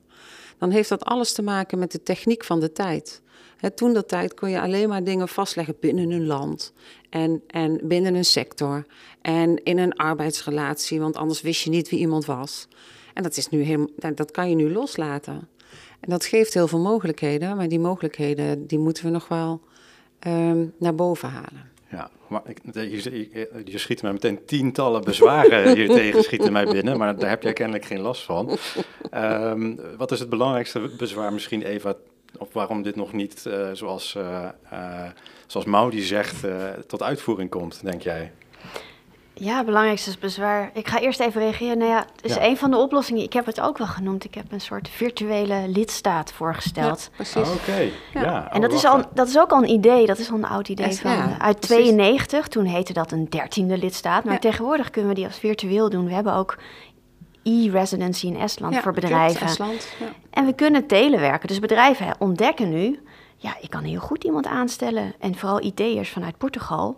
dan 0.58 0.70
heeft 0.70 0.88
dat 0.88 1.04
alles 1.04 1.32
te 1.32 1.42
maken 1.42 1.78
met 1.78 1.92
de 1.92 2.02
techniek 2.02 2.44
van 2.44 2.60
de 2.60 2.72
tijd. 2.72 3.22
He, 3.56 3.70
toen 3.70 3.92
dat 3.92 4.08
tijd 4.08 4.34
kon 4.34 4.50
je 4.50 4.60
alleen 4.60 4.88
maar 4.88 5.04
dingen 5.04 5.28
vastleggen 5.28 5.76
binnen 5.80 6.10
een 6.10 6.26
land 6.26 6.72
en, 7.10 7.42
en 7.46 7.80
binnen 7.82 8.14
een 8.14 8.24
sector 8.24 8.86
en 9.22 9.62
in 9.64 9.78
een 9.78 9.96
arbeidsrelatie, 9.96 11.00
want 11.00 11.16
anders 11.16 11.40
wist 11.40 11.62
je 11.62 11.70
niet 11.70 11.88
wie 11.88 11.98
iemand 11.98 12.24
was. 12.24 12.68
En 13.14 13.22
dat, 13.22 13.36
is 13.36 13.48
nu 13.48 13.62
helemaal, 13.62 14.14
dat 14.14 14.30
kan 14.30 14.48
je 14.48 14.54
nu 14.54 14.72
loslaten. 14.72 15.48
En 16.00 16.10
dat 16.10 16.24
geeft 16.24 16.54
heel 16.54 16.68
veel 16.68 16.78
mogelijkheden, 16.78 17.56
maar 17.56 17.68
die 17.68 17.78
mogelijkheden 17.78 18.66
die 18.66 18.78
moeten 18.78 19.04
we 19.04 19.10
nog 19.10 19.28
wel 19.28 19.60
um, 20.26 20.74
naar 20.78 20.94
boven 20.94 21.28
halen. 21.28 21.70
Ja, 21.90 22.10
maar 22.28 22.42
ik, 22.44 22.58
je, 22.72 23.48
je, 23.64 23.78
schiet 23.78 24.02
mij 24.02 24.12
meteen 24.12 24.44
tientallen 24.44 25.04
bezwaren 25.04 25.74
hier 25.76 25.88
tegen 26.00 26.22
schieten 26.22 26.52
mij 26.52 26.64
binnen, 26.64 26.98
maar 26.98 27.16
daar 27.16 27.28
heb 27.28 27.42
jij 27.42 27.52
kennelijk 27.52 27.84
geen 27.84 28.00
last 28.00 28.22
van. 28.22 28.58
Um, 29.14 29.80
wat 29.96 30.12
is 30.12 30.20
het 30.20 30.28
belangrijkste 30.28 30.90
bezwaar 30.98 31.32
misschien, 31.32 31.62
Eva, 31.62 31.94
of 32.38 32.52
waarom 32.52 32.82
dit 32.82 32.96
nog 32.96 33.12
niet, 33.12 33.44
uh, 33.48 33.70
zoals, 33.72 34.14
uh, 34.14 34.48
uh, 34.72 35.08
zoals 35.46 35.66
Maudi 35.66 36.02
zegt, 36.02 36.44
tot 36.86 37.02
uitvoering 37.02 37.50
komt, 37.50 37.80
denk 37.84 38.02
jij? 38.02 38.32
Ja, 39.40 39.64
belangrijkste 39.64 40.10
is 40.10 40.18
bezwaar. 40.18 40.70
Ik 40.72 40.88
ga 40.88 41.00
eerst 41.00 41.20
even 41.20 41.40
reageren. 41.40 41.78
Nou 41.78 41.90
ja, 41.90 42.04
het 42.16 42.24
is 42.24 42.36
een 42.36 42.56
van 42.56 42.70
de 42.70 42.76
oplossingen. 42.76 43.22
Ik 43.22 43.32
heb 43.32 43.46
het 43.46 43.60
ook 43.60 43.78
wel 43.78 43.86
genoemd. 43.86 44.24
Ik 44.24 44.34
heb 44.34 44.52
een 44.52 44.60
soort 44.60 44.88
virtuele 44.88 45.68
lidstaat 45.68 46.32
voorgesteld. 46.32 47.00
Ja, 47.02 47.16
precies. 47.16 47.36
Oh, 47.36 47.54
Oké, 47.54 47.70
okay. 47.70 47.92
ja. 48.12 48.22
ja. 48.22 48.52
En 48.52 48.60
dat, 48.60 48.72
is 48.72 48.84
al, 48.84 49.02
dat 49.14 49.28
is 49.28 49.38
ook 49.38 49.50
al 49.50 49.62
een 49.62 49.70
idee. 49.70 50.06
Dat 50.06 50.18
is 50.18 50.30
al 50.30 50.36
een 50.36 50.46
oud 50.46 50.68
idee 50.68 50.96
van 50.96 51.10
ja, 51.10 51.38
uit 51.38 51.60
92. 51.60 52.48
Toen 52.48 52.64
heette 52.64 52.92
dat 52.92 53.12
een 53.12 53.26
dertiende 53.28 53.78
lidstaat. 53.78 54.24
Maar 54.24 54.40
tegenwoordig 54.40 54.90
kunnen 54.90 55.10
we 55.10 55.16
die 55.16 55.26
als 55.26 55.38
virtueel 55.38 55.90
doen. 55.90 56.04
We 56.04 56.12
hebben 56.12 56.34
ook 56.34 56.58
e-residency 57.42 58.26
in 58.26 58.36
Estland 58.36 58.76
voor 58.76 58.92
bedrijven. 58.92 59.46
Estland, 59.46 59.88
en 60.30 60.46
we 60.46 60.52
kunnen 60.52 60.86
telewerken. 60.86 61.48
Dus 61.48 61.58
bedrijven 61.58 62.14
ontdekken 62.18 62.68
nu... 62.68 63.00
Ja, 63.36 63.56
ik 63.60 63.70
kan 63.70 63.84
heel 63.84 64.00
goed 64.00 64.24
iemand 64.24 64.46
aanstellen. 64.46 65.14
En 65.18 65.34
vooral 65.34 65.62
IT'ers 65.62 66.10
vanuit 66.10 66.38
Portugal 66.38 66.96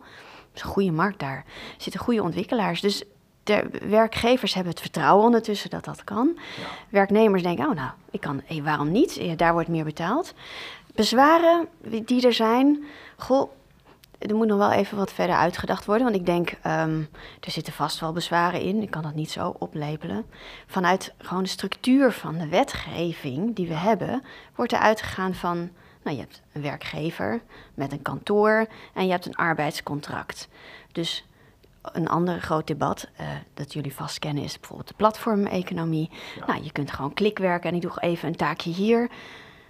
is 0.54 0.62
een 0.62 0.68
goede 0.68 0.90
markt 0.90 1.18
daar. 1.18 1.36
Er 1.46 1.82
zitten 1.82 2.00
goede 2.00 2.22
ontwikkelaars. 2.22 2.80
Dus 2.80 3.04
de 3.42 3.70
werkgevers 3.88 4.54
hebben 4.54 4.72
het 4.72 4.80
vertrouwen 4.80 5.24
ondertussen 5.24 5.70
dat 5.70 5.84
dat 5.84 6.04
kan. 6.04 6.32
Ja. 6.36 6.66
Werknemers 6.88 7.42
denken, 7.42 7.68
oh 7.68 7.74
nou, 7.74 7.90
ik 8.10 8.20
kan, 8.20 8.42
hey, 8.44 8.62
waarom 8.62 8.90
niet? 8.92 9.38
Daar 9.38 9.52
wordt 9.52 9.68
meer 9.68 9.84
betaald. 9.84 10.34
Bezwaren 10.94 11.68
die 12.04 12.26
er 12.26 12.32
zijn, 12.32 12.84
goh, 13.16 13.50
er 14.18 14.34
moet 14.34 14.46
nog 14.46 14.58
wel 14.58 14.72
even 14.72 14.96
wat 14.96 15.12
verder 15.12 15.36
uitgedacht 15.36 15.84
worden. 15.84 16.04
Want 16.04 16.16
ik 16.16 16.26
denk, 16.26 16.50
um, 16.50 17.08
er 17.40 17.50
zitten 17.50 17.72
vast 17.72 18.00
wel 18.00 18.12
bezwaren 18.12 18.60
in. 18.60 18.82
Ik 18.82 18.90
kan 18.90 19.02
dat 19.02 19.14
niet 19.14 19.30
zo 19.30 19.54
oplepelen. 19.58 20.26
Vanuit 20.66 21.14
gewoon 21.18 21.42
de 21.42 21.48
structuur 21.48 22.12
van 22.12 22.38
de 22.38 22.48
wetgeving 22.48 23.56
die 23.56 23.68
we 23.68 23.74
hebben, 23.74 24.22
wordt 24.54 24.72
er 24.72 24.78
uitgegaan 24.78 25.34
van 25.34 25.70
nou, 26.02 26.16
je 26.16 26.22
hebt 26.22 26.42
een 26.52 26.62
werkgever 26.62 27.42
met 27.74 27.92
een 27.92 28.02
kantoor 28.02 28.66
en 28.94 29.04
je 29.04 29.10
hebt 29.10 29.26
een 29.26 29.36
arbeidscontract. 29.36 30.48
Dus 30.92 31.24
een 31.82 32.08
ander 32.08 32.40
groot 32.40 32.66
debat 32.66 33.08
uh, 33.20 33.26
dat 33.54 33.72
jullie 33.72 33.94
vast 33.94 34.18
kennen 34.18 34.44
is 34.44 34.58
bijvoorbeeld 34.58 34.88
de 34.88 34.94
platformeconomie. 34.94 36.10
Ja. 36.36 36.46
Nou, 36.46 36.62
je 36.62 36.72
kunt 36.72 36.92
gewoon 36.92 37.14
klikwerken 37.14 37.70
en 37.70 37.76
ik 37.76 37.82
doe 37.82 38.00
even 38.00 38.28
een 38.28 38.36
taakje 38.36 38.70
hier. 38.70 39.10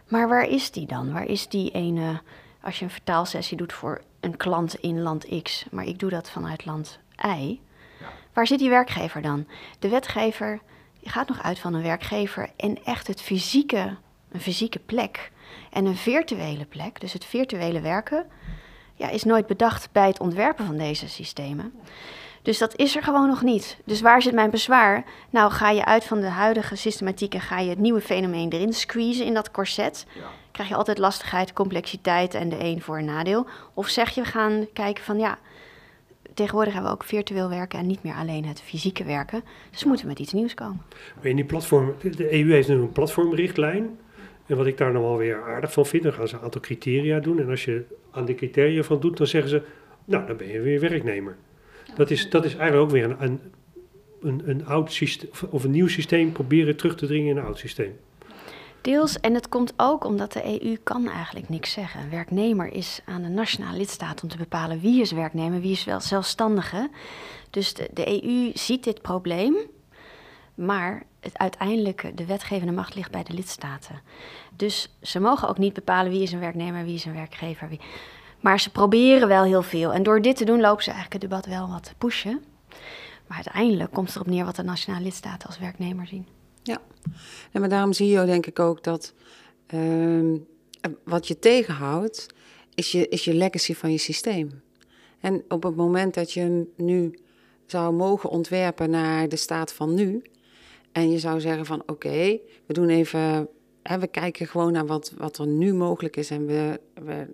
Maar 0.08 0.28
waar 0.28 0.44
is 0.44 0.70
die 0.70 0.86
dan? 0.86 1.12
Waar 1.12 1.26
is 1.26 1.48
die 1.48 1.70
ene, 1.70 2.20
als 2.62 2.78
je 2.78 2.84
een 2.84 2.90
vertaalsessie 2.90 3.56
doet 3.56 3.72
voor 3.72 4.02
een 4.20 4.36
klant 4.36 4.74
in 4.74 5.00
land 5.00 5.42
X, 5.42 5.66
maar 5.70 5.84
ik 5.84 5.98
doe 5.98 6.10
dat 6.10 6.30
vanuit 6.30 6.64
land 6.64 6.98
Y. 7.16 7.60
Ja. 8.00 8.06
Waar 8.32 8.46
zit 8.46 8.58
die 8.58 8.68
werkgever 8.68 9.22
dan? 9.22 9.46
De 9.78 9.88
wetgever 9.88 10.60
gaat 11.04 11.28
nog 11.28 11.42
uit 11.42 11.58
van 11.58 11.74
een 11.74 11.82
werkgever 11.82 12.50
en 12.56 12.84
echt 12.84 13.06
het 13.06 13.22
fysieke, 13.22 13.96
een 14.30 14.40
fysieke 14.40 14.78
plek 14.78 15.30
en 15.70 15.84
een 15.84 15.96
virtuele 15.96 16.64
plek, 16.64 17.00
dus 17.00 17.12
het 17.12 17.24
virtuele 17.24 17.80
werken, 17.80 18.26
ja, 18.94 19.08
is 19.08 19.24
nooit 19.24 19.46
bedacht 19.46 19.88
bij 19.92 20.06
het 20.06 20.20
ontwerpen 20.20 20.66
van 20.66 20.76
deze 20.76 21.08
systemen. 21.08 21.72
Dus 22.42 22.58
dat 22.58 22.76
is 22.76 22.96
er 22.96 23.02
gewoon 23.02 23.28
nog 23.28 23.42
niet. 23.42 23.76
Dus 23.84 24.00
waar 24.00 24.22
zit 24.22 24.34
mijn 24.34 24.50
bezwaar? 24.50 25.04
Nou, 25.30 25.50
ga 25.50 25.70
je 25.70 25.84
uit 25.84 26.04
van 26.04 26.20
de 26.20 26.26
huidige 26.26 26.76
systematiek 26.76 27.34
en 27.34 27.40
ga 27.40 27.58
je 27.58 27.68
het 27.68 27.78
nieuwe 27.78 28.00
fenomeen 28.00 28.50
erin 28.50 28.72
squeezen 28.72 29.26
in 29.26 29.34
dat 29.34 29.50
corset? 29.50 30.06
Ja. 30.14 30.22
Krijg 30.50 30.68
je 30.68 30.74
altijd 30.74 30.98
lastigheid, 30.98 31.52
complexiteit 31.52 32.34
en 32.34 32.48
de 32.48 32.64
een 32.64 32.82
voor 32.82 32.98
een 32.98 33.04
nadeel? 33.04 33.46
Of 33.74 33.88
zeg 33.88 34.10
je, 34.10 34.20
we 34.20 34.26
gaan 34.26 34.66
kijken 34.72 35.04
van 35.04 35.18
ja, 35.18 35.38
tegenwoordig 36.34 36.72
hebben 36.72 36.90
we 36.90 36.96
ook 36.96 37.04
virtueel 37.04 37.48
werken 37.48 37.78
en 37.78 37.86
niet 37.86 38.02
meer 38.02 38.14
alleen 38.14 38.44
het 38.44 38.60
fysieke 38.60 39.04
werken. 39.04 39.44
Dus 39.70 39.84
moeten 39.84 40.04
we 40.04 40.10
met 40.10 40.20
iets 40.20 40.32
nieuws 40.32 40.54
komen. 40.54 40.82
Maar 41.14 41.26
in 41.26 41.36
die 41.36 41.44
platform, 41.44 41.94
de 42.00 42.32
EU 42.32 42.52
heeft 42.52 42.68
nu 42.68 42.74
een 42.74 42.92
platformrichtlijn. 42.92 43.98
En 44.52 44.58
wat 44.58 44.66
ik 44.66 44.78
daar 44.78 44.92
nog 44.92 45.02
wel 45.02 45.16
weer 45.16 45.42
aardig 45.42 45.72
van 45.72 45.86
vind, 45.86 46.02
dan 46.02 46.12
gaan 46.12 46.28
ze 46.28 46.36
een 46.36 46.42
aantal 46.42 46.60
criteria 46.60 47.20
doen. 47.20 47.40
En 47.40 47.48
als 47.48 47.64
je 47.64 47.84
aan 48.10 48.24
die 48.24 48.34
criteria 48.34 48.82
van 48.82 49.00
doet, 49.00 49.16
dan 49.16 49.26
zeggen 49.26 49.50
ze, 49.50 49.62
nou, 50.04 50.26
dan 50.26 50.36
ben 50.36 50.48
je 50.48 50.60
weer 50.60 50.80
werknemer. 50.80 51.36
Dat 51.94 52.10
is, 52.10 52.30
dat 52.30 52.44
is 52.44 52.56
eigenlijk 52.56 52.84
ook 52.84 52.90
weer 52.90 53.16
een, 53.20 53.40
een, 54.20 54.42
een, 54.44 54.66
oud 54.66 54.92
systeem, 54.92 55.30
of 55.50 55.64
een 55.64 55.70
nieuw 55.70 55.88
systeem 55.88 56.32
proberen 56.32 56.76
terug 56.76 56.96
te 56.96 57.06
dringen 57.06 57.30
in 57.30 57.36
een 57.36 57.44
oud 57.44 57.58
systeem. 57.58 57.96
Deels, 58.80 59.20
en 59.20 59.34
het 59.34 59.48
komt 59.48 59.72
ook 59.76 60.04
omdat 60.04 60.32
de 60.32 60.62
EU 60.62 60.76
kan 60.82 61.08
eigenlijk 61.08 61.48
niks 61.48 61.72
zeggen. 61.72 62.10
Werknemer 62.10 62.72
is 62.72 63.00
aan 63.04 63.22
de 63.22 63.28
nationale 63.28 63.76
lidstaat 63.76 64.22
om 64.22 64.28
te 64.28 64.36
bepalen 64.36 64.80
wie 64.80 65.00
is 65.00 65.12
werknemer, 65.12 65.60
wie 65.60 65.72
is 65.72 65.84
wel 65.84 66.00
zelfstandige. 66.00 66.90
Dus 67.50 67.74
de, 67.74 67.88
de 67.92 68.24
EU 68.24 68.50
ziet 68.54 68.84
dit 68.84 69.02
probleem, 69.02 69.56
maar 70.54 71.06
het 71.22 71.38
uiteindelijke, 71.38 72.14
de 72.14 72.26
wetgevende 72.26 72.72
macht 72.72 72.94
ligt 72.94 73.11
bij 73.11 73.22
de 73.22 73.32
lidstaten. 73.32 74.00
Dus 74.56 74.96
ze 75.00 75.20
mogen 75.20 75.48
ook 75.48 75.58
niet 75.58 75.72
bepalen 75.72 76.11
wie 76.12 76.22
is 76.22 76.32
een 76.32 76.40
werknemer, 76.40 76.85
wie 76.85 76.94
is 76.94 77.04
een 77.04 77.14
werkgever. 77.14 77.68
Wie. 77.68 77.80
Maar 78.40 78.61
ze 78.61 78.70
proberen 78.70 79.28
wel 79.28 79.44
heel 79.44 79.62
veel. 79.62 79.92
En 79.92 80.02
door 80.02 80.22
dit 80.22 80.37
te 80.37 80.44
doen 80.44 80.61
lopen 80.61 80.82
ze 80.82 80.90
eigenlijk 80.90 81.22
het 81.22 81.30
debat 81.30 81.46
wel 81.46 81.68
wat 81.68 81.94
pushen. 81.98 82.44
Maar 83.26 83.37
uiteindelijk 83.37 83.92
komt 83.92 84.06
het 84.06 84.16
erop 84.16 84.28
neer 84.28 84.44
wat 84.44 84.56
de 84.56 84.62
nationale 84.62 85.04
lidstaten 85.04 85.48
als 85.48 85.58
werknemer 85.58 86.06
zien. 86.06 86.26
Ja, 86.62 86.80
en 87.52 87.61
maar 87.61 87.68
daarom 87.68 87.92
zie 87.92 88.08
je 88.08 88.24
denk 88.24 88.46
ik 88.46 88.58
ook 88.58 88.85
dat 88.85 89.14
uh, 89.74 90.38
wat 91.04 91.28
je 91.28 91.38
tegenhoudt, 91.38 92.26
is 92.74 92.92
je, 92.92 93.08
is 93.08 93.24
je 93.24 93.35
legacy 93.35 93.74
van 93.74 93.92
je 93.92 93.98
systeem. 93.98 94.62
En 95.20 95.44
op 95.48 95.62
het 95.62 95.76
moment 95.76 96.14
dat 96.14 96.32
je 96.32 96.66
nu 96.76 97.18
zou 97.66 97.94
mogen 97.94 98.30
ontwerpen 98.30 98.90
naar 98.90 99.28
de 99.28 99.37
staat 99.37 99.72
van 99.72 99.94
nu, 99.94 100.22
en 100.92 101.11
je 101.11 101.18
zou 101.18 101.40
zeggen 101.40 101.66
van 101.66 101.83
oké, 101.87 102.38
we 102.66 102.72
doen 102.72 102.88
even, 102.88 103.48
hè, 103.83 103.98
we 103.98 104.07
kijken 104.07 104.46
gewoon 104.46 104.72
naar 104.72 104.87
wat, 104.87 105.12
wat 105.16 105.38
er 105.38 105.46
nu 105.46 105.74
mogelijk 105.74 106.16
is 106.16 106.31
en 106.31 106.46
we, 106.46 106.81
we, 106.94 107.26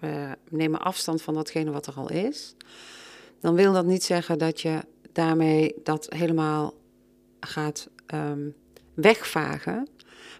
we 0.00 0.36
nemen 0.48 0.80
afstand 0.80 1.22
van 1.22 1.34
datgene 1.34 1.70
wat 1.70 1.86
er 1.86 1.94
al 1.94 2.10
is, 2.10 2.54
dan 3.40 3.54
wil 3.54 3.72
dat 3.72 3.86
niet 3.86 4.04
zeggen 4.04 4.38
dat 4.38 4.60
je 4.60 4.80
daarmee 5.12 5.74
dat 5.82 6.06
helemaal 6.08 6.74
gaat 7.40 7.88
um, 8.14 8.54
wegvagen. 8.94 9.88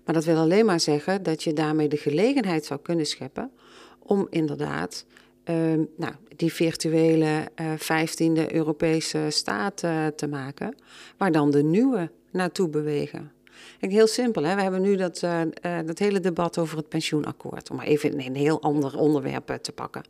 Maar 0.05 0.15
dat 0.15 0.25
wil 0.25 0.37
alleen 0.37 0.67
maar 0.67 0.81
zeggen 0.81 1.23
dat 1.23 1.43
je 1.43 1.53
daarmee 1.53 1.89
de 1.89 1.97
gelegenheid 1.97 2.65
zou 2.65 2.81
kunnen 2.81 3.07
scheppen 3.07 3.51
om 3.99 4.27
inderdaad 4.31 5.05
uh, 5.45 5.57
nou, 5.97 6.15
die 6.37 6.53
virtuele 6.53 7.49
uh, 7.61 7.73
vijftiende 7.77 8.55
Europese 8.55 9.27
staat 9.29 9.83
uh, 9.83 10.07
te 10.07 10.27
maken, 10.27 10.75
waar 11.17 11.33
dan 11.33 11.51
de 11.51 11.63
nieuwe 11.63 12.11
naartoe 12.37 12.69
bewegen. 12.69 13.31
Heel 13.79 14.07
simpel, 14.07 14.43
hè? 14.43 14.55
we 14.55 14.63
hebben 14.63 14.81
nu 14.81 14.97
dat, 14.97 15.23
uh, 15.23 15.41
dat 15.87 15.99
hele 15.99 16.21
debat 16.21 16.59
over 16.59 16.77
het 16.77 16.89
pensioenakkoord, 16.89 17.71
om 17.71 17.81
even 17.81 18.21
een 18.21 18.37
heel 18.37 18.63
ander 18.63 18.99
onderwerp 18.99 19.59
te 19.63 19.73
pakken. 19.73 20.03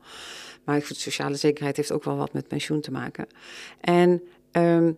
Maar 0.64 0.82
sociale 0.82 1.36
zekerheid 1.36 1.76
heeft 1.76 1.92
ook 1.92 2.04
wel 2.04 2.16
wat 2.16 2.32
met 2.32 2.48
pensioen 2.48 2.80
te 2.80 2.90
maken. 2.90 3.26
En 3.80 4.22
uh, 4.52 4.88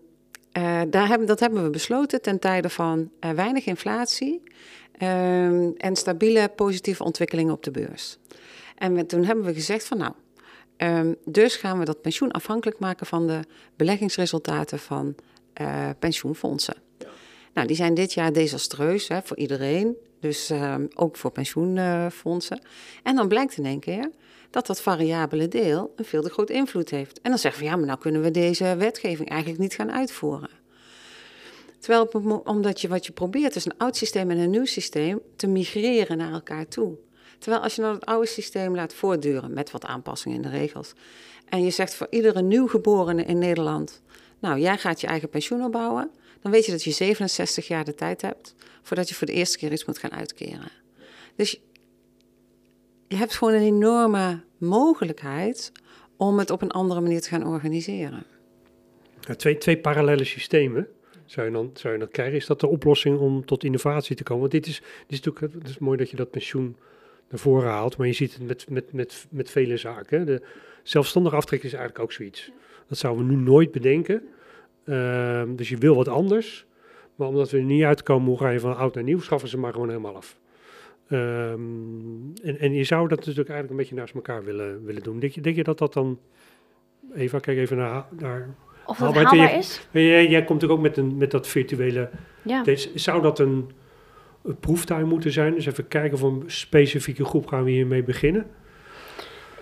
daar 0.90 1.08
hebben, 1.08 1.26
dat 1.26 1.40
hebben 1.40 1.62
we 1.62 1.70
besloten 1.70 2.22
ten 2.22 2.38
tijde 2.38 2.70
van 2.70 3.10
weinig 3.34 3.66
inflatie 3.66 4.42
uh, 4.98 5.82
en 5.82 5.96
stabiele 5.96 6.48
positieve 6.48 7.04
ontwikkelingen 7.04 7.52
op 7.52 7.62
de 7.62 7.70
beurs. 7.70 8.18
En 8.76 9.06
toen 9.06 9.24
hebben 9.24 9.44
we 9.44 9.54
gezegd 9.54 9.84
van 9.84 9.98
nou, 9.98 10.12
um, 10.76 11.16
dus 11.24 11.56
gaan 11.56 11.78
we 11.78 11.84
dat 11.84 12.00
pensioen 12.00 12.30
afhankelijk 12.30 12.78
maken 12.78 13.06
van 13.06 13.26
de 13.26 13.40
beleggingsresultaten 13.76 14.78
van 14.78 15.14
pensioenfondsen. 15.98 16.87
Nou, 17.54 17.66
die 17.66 17.76
zijn 17.76 17.94
dit 17.94 18.12
jaar 18.12 18.32
desastreus 18.32 19.08
hè, 19.08 19.22
voor 19.22 19.36
iedereen, 19.36 19.96
dus 20.20 20.50
ehm, 20.50 20.86
ook 20.94 21.16
voor 21.16 21.30
pensioenfondsen. 21.30 22.60
En 23.02 23.16
dan 23.16 23.28
blijkt 23.28 23.56
in 23.56 23.66
één 23.66 23.80
keer 23.80 24.10
dat 24.50 24.66
dat 24.66 24.80
variabele 24.80 25.48
deel 25.48 25.92
een 25.96 26.04
veel 26.04 26.22
te 26.22 26.30
groot 26.30 26.50
invloed 26.50 26.90
heeft. 26.90 27.20
En 27.20 27.30
dan 27.30 27.38
zeggen 27.38 27.62
we, 27.62 27.68
ja, 27.68 27.76
maar 27.76 27.86
nou 27.86 27.98
kunnen 27.98 28.22
we 28.22 28.30
deze 28.30 28.76
wetgeving 28.76 29.28
eigenlijk 29.28 29.60
niet 29.60 29.74
gaan 29.74 29.92
uitvoeren. 29.92 30.50
Terwijl 31.78 32.42
omdat 32.44 32.80
je 32.80 32.88
wat 32.88 33.06
je 33.06 33.12
probeert 33.12 33.56
is 33.56 33.64
een 33.64 33.76
oud 33.76 33.96
systeem 33.96 34.30
en 34.30 34.38
een 34.38 34.50
nieuw 34.50 34.64
systeem 34.64 35.20
te 35.36 35.46
migreren 35.46 36.16
naar 36.16 36.32
elkaar 36.32 36.68
toe. 36.68 36.96
Terwijl 37.38 37.62
als 37.62 37.74
je 37.74 37.82
nou 37.82 37.94
het 37.94 38.06
oude 38.06 38.26
systeem 38.26 38.74
laat 38.74 38.94
voortduren 38.94 39.52
met 39.52 39.70
wat 39.70 39.84
aanpassingen 39.84 40.36
in 40.36 40.42
de 40.42 40.48
regels. 40.48 40.92
En 41.48 41.64
je 41.64 41.70
zegt 41.70 41.94
voor 41.94 42.06
iedere 42.10 42.42
nieuwgeborene 42.42 43.24
in 43.24 43.38
Nederland, 43.38 44.02
nou 44.38 44.58
jij 44.58 44.78
gaat 44.78 45.00
je 45.00 45.06
eigen 45.06 45.28
pensioen 45.28 45.64
opbouwen. 45.64 46.10
Dan 46.42 46.52
weet 46.52 46.66
je 46.66 46.72
dat 46.72 46.84
je 46.84 46.90
67 46.90 47.66
jaar 47.68 47.84
de 47.84 47.94
tijd 47.94 48.22
hebt 48.22 48.54
voordat 48.82 49.08
je 49.08 49.14
voor 49.14 49.26
de 49.26 49.32
eerste 49.32 49.58
keer 49.58 49.72
iets 49.72 49.84
moet 49.84 49.98
gaan 49.98 50.12
uitkeren. 50.12 50.70
Dus 51.36 51.60
je 53.08 53.16
hebt 53.16 53.34
gewoon 53.34 53.54
een 53.54 53.62
enorme 53.62 54.40
mogelijkheid 54.58 55.72
om 56.16 56.38
het 56.38 56.50
op 56.50 56.62
een 56.62 56.70
andere 56.70 57.00
manier 57.00 57.20
te 57.20 57.28
gaan 57.28 57.46
organiseren. 57.46 58.24
Ja, 59.20 59.34
twee, 59.34 59.58
twee 59.58 59.78
parallele 59.78 60.24
systemen 60.24 60.88
zou 61.26 61.46
je, 61.46 61.52
dan, 61.52 61.70
zou 61.74 61.92
je 61.92 61.98
dan 61.98 62.08
krijgen. 62.08 62.36
Is 62.36 62.46
dat 62.46 62.60
de 62.60 62.66
oplossing 62.66 63.18
om 63.18 63.44
tot 63.44 63.64
innovatie 63.64 64.16
te 64.16 64.22
komen? 64.22 64.40
Want 64.40 64.52
dit 64.52 64.66
is, 64.66 64.80
dit 64.80 65.18
is 65.18 65.20
natuurlijk 65.20 65.54
het 65.54 65.68
is 65.68 65.78
mooi 65.78 65.98
dat 65.98 66.10
je 66.10 66.16
dat 66.16 66.30
pensioen 66.30 66.76
naar 67.28 67.40
voren 67.40 67.70
haalt, 67.70 67.96
maar 67.96 68.06
je 68.06 68.12
ziet 68.12 68.32
het 68.32 68.46
met, 68.46 68.66
met, 68.68 68.92
met, 68.92 69.26
met 69.30 69.50
vele 69.50 69.76
zaken. 69.76 70.26
De 70.26 70.42
zelfstandige 70.82 71.36
aftrek 71.36 71.62
is 71.62 71.72
eigenlijk 71.72 72.02
ook 72.02 72.12
zoiets. 72.12 72.50
Dat 72.88 72.98
zouden 72.98 73.26
we 73.26 73.34
nu 73.34 73.42
nooit 73.42 73.72
bedenken. 73.72 74.28
Uh, 74.88 75.42
dus 75.56 75.68
je 75.68 75.76
wil 75.76 75.94
wat 75.94 76.08
anders. 76.08 76.66
Maar 77.14 77.28
omdat 77.28 77.50
we 77.50 77.58
er 77.58 77.64
niet 77.64 77.82
uitkomen, 77.82 78.28
hoe 78.28 78.38
ga 78.38 78.48
je 78.48 78.60
van 78.60 78.76
oud 78.76 78.94
naar 78.94 79.04
nieuw, 79.04 79.20
schaffen 79.20 79.48
ze 79.48 79.58
maar 79.58 79.72
gewoon 79.72 79.88
helemaal 79.88 80.16
af. 80.16 80.38
Um, 81.10 82.32
en, 82.42 82.58
en 82.58 82.72
je 82.72 82.84
zou 82.84 83.08
dat 83.08 83.18
natuurlijk 83.18 83.48
eigenlijk 83.48 83.70
een 83.70 83.76
beetje 83.76 83.94
naast 83.94 84.14
elkaar 84.14 84.44
willen, 84.44 84.84
willen 84.84 85.02
doen. 85.02 85.18
Denk 85.18 85.32
je, 85.32 85.40
denk 85.40 85.56
je 85.56 85.64
dat 85.64 85.78
dat 85.78 85.92
dan... 85.92 86.18
Eva, 87.14 87.38
kijk 87.38 87.58
even 87.58 87.76
naar... 87.76 88.04
naar 88.18 88.48
of 88.86 88.98
dat 88.98 89.14
haalbaar 89.14 89.36
jij, 89.36 89.58
is? 89.58 89.88
Jij, 89.90 90.28
jij, 90.28 90.44
komt 90.44 90.68
ook 90.68 90.80
met, 90.80 90.96
een, 90.96 91.16
met 91.16 91.30
dat 91.30 91.46
virtuele... 91.46 92.10
Ja. 92.42 92.62
Deze, 92.62 92.90
zou 92.94 93.22
dat 93.22 93.38
een, 93.38 93.70
een 94.44 94.58
proeftuin 94.58 95.06
moeten 95.06 95.32
zijn? 95.32 95.54
Dus 95.54 95.66
even 95.66 95.88
kijken 95.88 96.18
voor 96.18 96.30
een 96.30 96.42
specifieke 96.46 97.24
groep 97.24 97.46
gaan 97.46 97.64
we 97.64 97.70
hiermee 97.70 98.02
beginnen. 98.02 98.46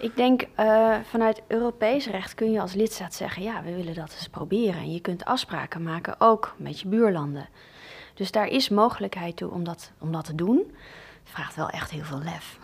Ik 0.07 0.17
denk 0.17 0.47
uh, 0.61 0.97
vanuit 1.03 1.43
Europees 1.47 2.07
recht 2.07 2.35
kun 2.35 2.53
je 2.53 2.61
als 2.61 2.75
lidstaat 2.75 3.15
zeggen: 3.15 3.43
ja, 3.43 3.63
we 3.63 3.75
willen 3.75 3.95
dat 3.95 4.13
eens 4.13 4.29
proberen. 4.29 4.81
En 4.81 4.93
je 4.93 5.01
kunt 5.01 5.25
afspraken 5.25 5.83
maken, 5.83 6.15
ook 6.19 6.55
met 6.57 6.81
je 6.81 6.89
buurlanden. 6.89 7.49
Dus 8.15 8.31
daar 8.31 8.47
is 8.47 8.69
mogelijkheid 8.69 9.37
toe 9.37 9.51
om 9.51 9.65
dat, 9.65 9.93
om 9.99 10.13
dat 10.13 10.25
te 10.25 10.35
doen 10.35 10.73
vraagt 11.25 11.57
wel 11.57 11.69
echt 11.69 11.91
heel 11.91 12.05
veel 12.05 12.23
lef. 12.23 12.59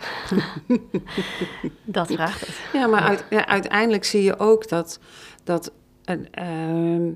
dat 1.98 2.12
vraagt 2.12 2.46
het. 2.46 2.60
Ja, 2.72 2.86
maar 2.86 3.00
uit, 3.00 3.24
ja, 3.30 3.46
uiteindelijk 3.46 4.04
zie 4.04 4.22
je 4.22 4.38
ook 4.38 4.68
dat, 4.68 4.98
dat 5.44 5.72
uh, 6.04 7.12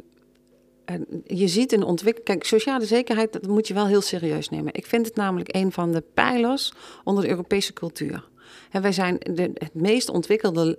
je 1.24 1.48
ziet 1.48 1.72
een 1.72 1.82
ontwikkeling. 1.82 2.24
Kijk, 2.24 2.44
sociale 2.44 2.84
zekerheid, 2.84 3.32
dat 3.32 3.46
moet 3.46 3.68
je 3.68 3.74
wel 3.74 3.86
heel 3.86 4.00
serieus 4.00 4.48
nemen. 4.48 4.74
Ik 4.74 4.86
vind 4.86 5.06
het 5.06 5.16
namelijk 5.16 5.54
een 5.54 5.72
van 5.72 5.92
de 5.92 6.02
pijlers 6.14 6.72
onder 7.04 7.22
de 7.22 7.30
Europese 7.30 7.72
cultuur. 7.72 8.28
En 8.70 8.82
wij 8.82 8.92
zijn 8.92 9.18
de, 9.18 9.50
het 9.54 9.74
meest 9.74 10.08
ontwikkelde 10.08 10.78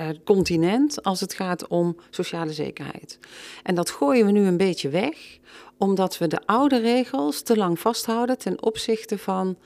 uh, 0.00 0.08
continent 0.24 1.02
als 1.02 1.20
het 1.20 1.34
gaat 1.34 1.66
om 1.66 1.96
sociale 2.10 2.52
zekerheid. 2.52 3.18
En 3.62 3.74
dat 3.74 3.90
gooien 3.90 4.26
we 4.26 4.32
nu 4.32 4.46
een 4.46 4.56
beetje 4.56 4.88
weg, 4.88 5.38
omdat 5.78 6.18
we 6.18 6.26
de 6.26 6.40
oude 6.46 6.80
regels 6.80 7.42
te 7.42 7.56
lang 7.56 7.78
vasthouden 7.78 8.38
ten 8.38 8.62
opzichte 8.62 9.18
van 9.18 9.56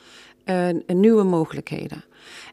nieuwe 0.86 1.22
mogelijkheden. 1.22 2.04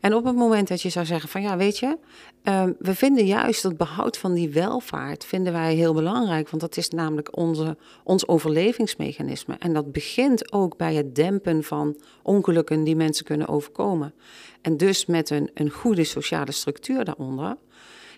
En 0.01 0.13
op 0.13 0.25
het 0.25 0.35
moment 0.35 0.67
dat 0.67 0.81
je 0.81 0.89
zou 0.89 1.05
zeggen 1.05 1.29
van 1.29 1.41
ja, 1.41 1.57
weet 1.57 1.77
je, 1.77 1.97
uh, 2.43 2.63
we 2.79 2.95
vinden 2.95 3.25
juist 3.25 3.63
het 3.63 3.77
behoud 3.77 4.17
van 4.17 4.33
die 4.33 4.49
welvaart 4.49 5.25
vinden 5.25 5.53
wij 5.53 5.75
heel 5.75 5.93
belangrijk, 5.93 6.49
want 6.49 6.61
dat 6.61 6.77
is 6.77 6.89
namelijk 6.89 7.37
onze, 7.37 7.77
ons 8.03 8.27
overlevingsmechanisme. 8.27 9.55
En 9.59 9.73
dat 9.73 9.91
begint 9.91 10.53
ook 10.53 10.77
bij 10.77 10.95
het 10.95 11.15
dempen 11.15 11.63
van 11.63 11.95
ongelukken 12.23 12.83
die 12.83 12.95
mensen 12.95 13.25
kunnen 13.25 13.47
overkomen. 13.47 14.13
En 14.61 14.77
dus 14.77 15.05
met 15.05 15.29
een, 15.29 15.49
een 15.53 15.69
goede 15.69 16.03
sociale 16.03 16.51
structuur 16.51 17.05
daaronder, 17.05 17.57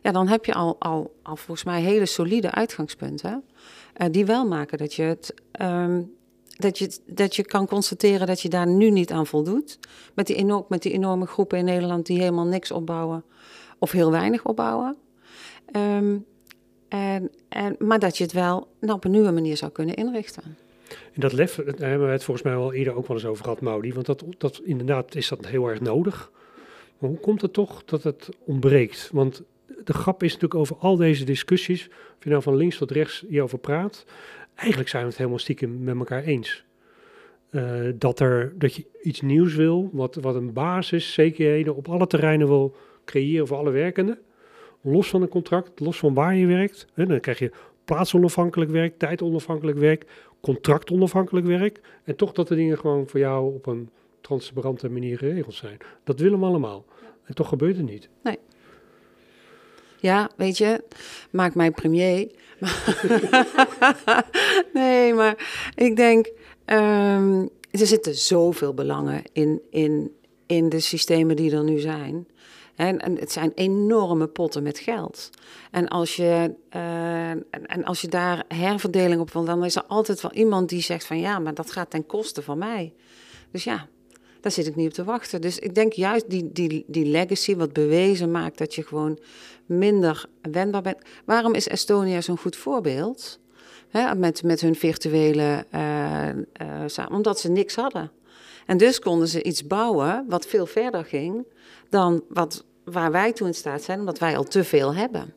ja, 0.02 0.12
dan 0.12 0.28
heb 0.28 0.46
je 0.46 0.54
al, 0.54 0.76
al, 0.80 1.16
al 1.24 1.36
volgens 1.36 1.66
mij 1.66 1.82
hele 1.82 2.06
solide 2.06 2.52
uitgangspunten. 2.52 3.44
Uh, 3.98 4.08
die 4.12 4.26
wel 4.26 4.48
maken 4.48 4.78
dat 4.78 4.94
je 4.94 5.04
het 5.04 5.34
um, 5.62 6.17
dat 6.58 6.78
je, 6.78 7.00
dat 7.06 7.36
je 7.36 7.44
kan 7.46 7.68
constateren 7.68 8.28
dat 8.28 8.42
je 8.42 8.50
daar 8.50 8.68
nu 8.68 8.90
niet 8.90 9.12
aan 9.12 9.28
voldoet. 9.28 9.80
Met 10.14 10.28
die, 10.28 10.36
enorm, 10.36 10.66
met 10.70 10.82
die 10.82 10.92
enorme 10.92 11.26
groepen 11.26 11.58
in 11.58 11.66
Nederland 11.66 12.06
die 12.06 12.20
helemaal 12.20 12.46
niks 12.46 12.72
opbouwen 12.72 13.24
of 13.80 13.92
heel 13.92 14.12
weinig 14.12 14.46
opbouwen. 14.46 14.98
Um, 15.76 16.26
en, 16.88 17.32
en, 17.50 17.76
maar 17.80 18.00
dat 18.00 18.18
je 18.18 18.24
het 18.24 18.34
wel 18.34 18.68
nou, 18.80 18.94
op 18.94 19.04
een 19.04 19.12
nieuwe 19.12 19.32
manier 19.32 19.58
zou 19.58 19.72
kunnen 19.72 19.96
inrichten. 19.96 20.44
En 21.14 21.22
dat 21.22 21.32
daar 21.32 21.90
hebben 21.90 22.08
we 22.08 22.14
het 22.14 22.24
volgens 22.24 22.46
mij 22.46 22.56
al 22.56 22.74
eerder 22.74 22.96
ook 22.96 23.08
wel 23.08 23.18
eens 23.18 23.26
over 23.26 23.44
gehad, 23.44 23.62
Maudi. 23.62 23.94
Want 23.94 24.06
dat, 24.06 24.24
dat, 24.38 24.62
inderdaad 24.64 25.16
is 25.16 25.28
dat 25.28 25.46
heel 25.46 25.68
erg 25.68 25.80
nodig. 25.80 26.32
Maar 26.98 27.10
hoe 27.10 27.20
komt 27.20 27.42
het 27.42 27.54
toch 27.54 27.84
dat 27.84 28.04
het 28.04 28.30
ontbreekt? 28.46 29.10
Want 29.12 29.44
de 29.84 29.94
grap 29.94 30.24
is 30.24 30.34
natuurlijk 30.34 30.60
over 30.60 30.76
al 30.76 30.96
deze 30.96 31.24
discussies, 31.24 31.88
of 31.88 32.24
je 32.24 32.30
nou 32.30 32.42
van 32.42 32.56
links 32.56 32.78
tot 32.78 32.92
rechts 32.92 33.26
hierover 33.28 33.58
praat, 33.58 34.06
eigenlijk 34.58 34.90
zijn 34.90 35.04
we 35.04 35.10
het 35.10 35.18
helemaal 35.18 35.40
stiekem 35.40 35.84
met 35.84 35.98
elkaar 35.98 36.24
eens. 36.24 36.66
dat, 37.96 38.20
er, 38.20 38.54
dat 38.58 38.76
je 38.76 38.86
iets 39.02 39.22
nieuws 39.22 39.56
wil, 39.56 39.90
wat, 39.94 40.16
wat 40.16 40.36
een 40.36 40.54
basis, 40.54 41.14
zekerheden 41.14 41.76
op 41.76 41.88
alle 41.88 42.08
terreinen 42.08 42.48
wil 42.48 42.76
creëren 43.06 43.48
voor 43.48 43.58
alle 43.58 43.72
werkenden. 43.72 44.20
Los 44.82 45.10
van 45.10 45.22
een 45.22 45.28
contract, 45.28 45.80
los 45.80 45.98
van 45.98 46.14
waar 46.14 46.36
je 46.36 46.46
werkt. 46.46 46.88
Hè, 46.94 47.06
dan 47.06 47.20
krijg 47.20 47.40
je 47.40 47.52
plaatsonafhankelijk 47.86 48.72
werk, 48.72 48.98
tijdonafhankelijk 48.98 49.78
werk, 49.78 50.06
contractonafhankelijk 50.42 51.46
werk. 51.46 51.80
En 52.04 52.16
toch 52.16 52.32
dat 52.32 52.48
de 52.48 52.56
dingen 52.56 52.78
gewoon 52.78 53.08
voor 53.08 53.20
jou 53.20 53.54
op 53.54 53.66
een 53.66 53.90
transparante 54.22 54.90
manier 54.90 55.18
geregeld 55.18 55.54
zijn. 55.54 55.78
Dat 56.04 56.20
willen 56.20 56.40
we 56.40 56.46
allemaal. 56.46 56.86
En 57.24 57.36
toch 57.36 57.48
gebeurt 57.48 57.78
het 57.78 57.86
niet. 57.86 58.10
Nee. 58.24 58.38
Ja, 60.00 60.30
weet 60.36 60.58
je, 60.58 60.84
maak 61.32 61.56
mij 61.56 61.72
premier. 61.72 62.32
nee, 64.74 65.14
maar 65.14 65.70
ik 65.76 65.96
denk, 65.96 66.26
um, 66.66 67.50
er 67.72 67.88
zitten 67.88 68.16
zoveel 68.16 68.74
belangen 68.74 69.24
in, 69.32 69.62
in, 69.70 70.12
in 70.46 70.70
de 70.70 70.80
systemen 70.80 71.36
die 71.36 71.56
er 71.56 71.64
nu 71.64 71.80
zijn. 71.80 72.28
En, 72.76 73.00
en 73.00 73.20
het 73.20 73.32
zijn 73.32 73.52
enorme 73.56 74.28
potten 74.28 74.64
met 74.64 74.80
geld. 74.80 75.30
En 75.72 75.88
als 75.88 76.16
je, 76.16 76.54
uh, 76.76 77.30
en, 77.30 77.46
en, 77.50 77.84
als 77.84 78.02
je 78.02 78.08
daar 78.08 78.44
herverdeling 78.48 79.22
op 79.22 79.32
wil, 79.32 79.46
dan 79.46 79.66
is 79.66 79.76
er 79.76 79.84
altijd 79.84 80.22
wel 80.22 80.32
iemand 80.32 80.70
die 80.70 80.82
zegt 80.82 81.06
van 81.06 81.20
ja, 81.20 81.40
maar 81.40 81.54
dat 81.54 81.72
gaat 81.72 81.90
ten 81.90 82.06
koste 82.06 82.42
van 82.42 82.58
mij. 82.58 82.94
Dus 83.52 83.64
ja, 83.64 83.88
daar 84.48 84.56
zit 84.56 84.68
ik 84.68 84.76
niet 84.76 84.88
op 84.88 84.94
te 84.94 85.04
wachten. 85.04 85.42
Dus 85.42 85.60
ik 85.60 85.76
denk 85.76 85.94
juist 85.94 86.30
die, 86.30 86.50
die, 86.52 86.84
die 86.88 87.06
legacy, 87.06 87.56
wat 87.56 87.74
bewezen 87.74 88.32
maakt 88.32 88.58
dat 88.58 88.76
je 88.76 88.84
gewoon 88.84 89.20
minder 89.66 90.26
wendbaar 90.42 90.82
bent. 90.82 90.98
Waarom 91.26 91.54
is 91.54 91.68
Estonia 91.68 92.22
zo'n 92.22 92.38
goed 92.38 92.56
voorbeeld? 92.56 93.40
Met, 94.18 94.44
met 94.44 94.62
hun 94.62 94.76
virtuele 94.76 95.66
uh, 95.76 97.06
omdat 97.12 97.40
ze 97.40 97.50
niks 97.50 97.76
hadden. 97.76 98.12
En 98.66 98.78
dus 98.78 99.00
konden 99.00 99.28
ze 99.28 99.44
iets 99.44 99.68
bouwen 99.68 100.26
wat 100.28 100.48
veel 100.48 100.66
verder 100.66 101.06
ging 101.06 101.46
dan 101.90 102.24
wat, 102.30 102.66
waar 102.84 103.12
wij 103.12 103.34
toe 103.34 103.48
in 103.48 103.54
staat 103.54 103.84
zijn, 103.84 104.00
omdat 104.00 104.20
wij 104.20 104.38
al 104.38 104.44
te 104.44 104.64
veel 104.64 104.96
hebben. 104.96 105.34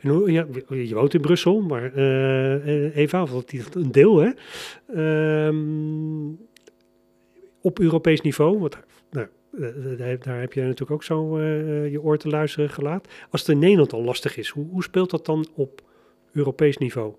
En 0.00 0.08
hoe, 0.08 0.32
ja, 0.32 0.46
je 0.68 0.94
woont 0.94 1.14
in 1.14 1.20
Brussel, 1.20 1.60
maar 1.60 1.92
uh, 1.96 2.96
Eva, 2.96 3.22
of 3.22 3.32
een 3.74 3.92
deel 3.92 4.16
hè. 4.16 4.30
Uh, 5.48 5.54
op 7.60 7.78
Europees 7.78 8.20
niveau, 8.20 8.58
wat, 8.58 8.78
nou, 9.10 9.28
daar 10.18 10.40
heb 10.40 10.52
je 10.52 10.60
natuurlijk 10.60 10.90
ook 10.90 11.04
zo 11.04 11.38
uh, 11.38 11.90
je 11.90 12.02
oor 12.02 12.18
te 12.18 12.28
luisteren 12.28 12.70
gelaten. 12.70 13.12
Als 13.30 13.40
het 13.40 13.50
in 13.50 13.58
Nederland 13.58 13.92
al 13.92 14.02
lastig 14.02 14.36
is, 14.36 14.48
hoe, 14.48 14.66
hoe 14.70 14.82
speelt 14.82 15.10
dat 15.10 15.26
dan 15.26 15.46
op 15.54 15.82
Europees 16.32 16.76
niveau? 16.76 17.14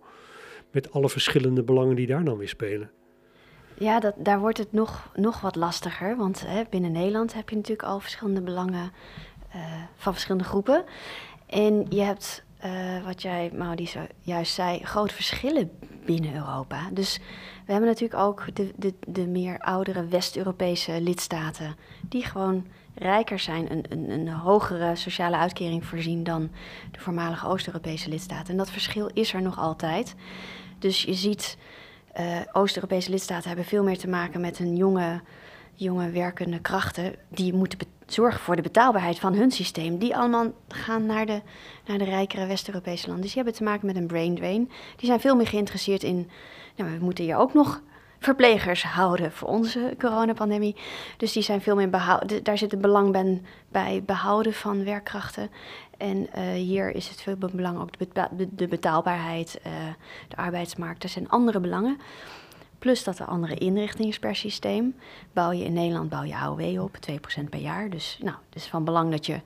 Met 0.72 0.92
alle 0.92 1.10
verschillende 1.10 1.64
belangen 1.64 1.96
die 1.96 2.08
daar 2.08 2.24
dan 2.24 2.38
weer 2.38 2.48
spelen. 2.48 2.92
Ja, 3.78 4.00
dat, 4.00 4.14
daar 4.18 4.40
wordt 4.40 4.58
het 4.58 4.72
nog, 4.72 5.12
nog 5.16 5.42
wat 5.42 5.56
lastiger. 5.56 6.18
Want 6.18 6.48
hè, 6.48 6.64
binnen 6.70 6.92
Nederland 6.92 7.34
heb 7.34 7.50
je 7.50 7.56
natuurlijk 7.56 7.88
al 7.88 8.00
verschillende 8.00 8.42
belangen 8.42 8.92
van 9.96 10.14
verschillende 10.14 10.48
groepen. 10.48 10.84
En 11.48 11.86
je 11.90 12.02
hebt, 12.02 12.46
wat 13.06 13.22
jij, 13.22 13.52
Maudie, 13.54 13.90
juist 14.20 14.54
zei, 14.54 14.80
grote 14.84 15.14
verschillen 15.14 15.72
binnen 16.14 16.36
Europa. 16.36 16.90
Dus 16.92 17.20
we 17.66 17.72
hebben 17.72 17.90
natuurlijk 17.90 18.22
ook 18.22 18.56
de, 18.56 18.74
de, 18.76 18.94
de 19.08 19.28
meer 19.28 19.60
oudere 19.60 20.06
West-Europese 20.08 21.02
lidstaten, 21.02 21.76
die 22.02 22.26
gewoon 22.26 22.66
rijker 22.96 23.40
zijn, 23.40 23.72
een, 23.72 23.84
een, 23.90 24.10
een 24.10 24.28
hogere 24.28 24.96
sociale 24.96 25.38
uitkering 25.38 25.86
voorzien 25.86 26.24
dan 26.24 26.50
de 26.92 27.00
voormalige 27.00 27.48
Oost-Europese 27.48 28.10
lidstaten. 28.10 28.52
En 28.52 28.58
dat 28.58 28.72
verschil 28.72 29.10
is 29.14 29.34
er 29.34 29.42
nog 29.42 29.60
altijd. 29.60 30.16
Dus 30.80 31.04
je 31.04 31.14
ziet 31.14 31.58
uh, 32.20 32.40
Oost-Europese 32.52 33.10
lidstaten 33.10 33.48
hebben 33.48 33.66
veel 33.66 33.84
meer 33.84 33.98
te 33.98 34.08
maken 34.08 34.42
met 34.42 34.58
hun 34.58 34.76
jonge, 34.76 35.22
jonge 35.74 36.10
werkende 36.10 36.60
krachten. 36.60 37.16
Die 37.28 37.54
moeten 37.54 37.78
zorgen 38.14 38.40
voor 38.40 38.56
de 38.56 38.62
betaalbaarheid 38.62 39.20
van 39.20 39.34
hun 39.34 39.52
systeem. 39.52 39.98
Die 39.98 40.16
allemaal 40.16 40.52
gaan 40.68 41.06
naar 41.06 41.26
de, 41.26 41.42
naar 41.86 41.98
de 41.98 42.04
rijkere 42.04 42.46
West-Europese 42.46 43.06
landen. 43.06 43.24
Dus 43.24 43.34
die 43.34 43.44
hebben 43.44 43.60
te 43.60 43.70
maken 43.70 43.86
met 43.86 43.96
een 43.96 44.08
brain 44.08 44.36
drain. 44.36 44.72
Die 44.96 45.06
zijn 45.06 45.20
veel 45.20 45.36
meer 45.36 45.48
geïnteresseerd 45.48 46.04
in. 46.04 46.30
Nou, 46.76 46.92
we 46.98 47.04
moeten 47.04 47.24
hier 47.24 47.38
ook 47.38 47.54
nog 47.54 47.82
verplegers 48.20 48.84
houden 48.84 49.32
voor 49.32 49.48
onze 49.48 49.96
coronapandemie. 49.98 50.76
Dus 51.18 51.32
die 51.32 51.44
zijn 51.44 51.62
veel 51.62 51.76
meer 51.76 51.90
behouden. 51.90 52.44
Daar 52.44 52.58
zit 52.58 52.72
het 52.72 52.82
belang 52.82 53.42
bij, 53.70 54.04
behouden 54.06 54.54
van 54.54 54.84
werkkrachten. 54.84 55.50
En 55.98 56.18
uh, 56.18 56.42
hier 56.54 56.96
is 56.96 57.10
het 57.10 57.22
veel 57.22 57.36
belang 57.38 57.80
ook 57.80 57.90
de, 58.50 58.68
betaalbaarheid, 58.68 59.60
uh, 59.68 59.74
de 60.28 60.36
arbeidsmarkt. 60.36 61.04
Er 61.04 61.10
zijn 61.10 61.30
andere 61.30 61.60
belangen. 61.60 61.98
Plus 62.80 63.04
dat 63.04 63.20
er 63.20 63.26
andere 63.26 63.56
inrichtingen 63.56 64.10
is 64.10 64.20
per 64.20 64.36
systeem. 64.36 64.96
Bouw 65.34 65.52
je 65.52 65.64
in 65.64 65.74
Nederland 65.74 66.10
bouw 66.10 66.24
je 66.24 66.36
AOW 66.36 66.82
op, 66.82 66.98
2% 67.42 67.44
per 67.50 67.60
jaar. 67.60 67.90
Dus 67.90 68.18
nou, 68.22 68.36
het 68.46 68.56
is 68.56 68.66
van 68.66 68.84
belang 68.84 69.12
dat 69.12 69.26
je 69.26 69.40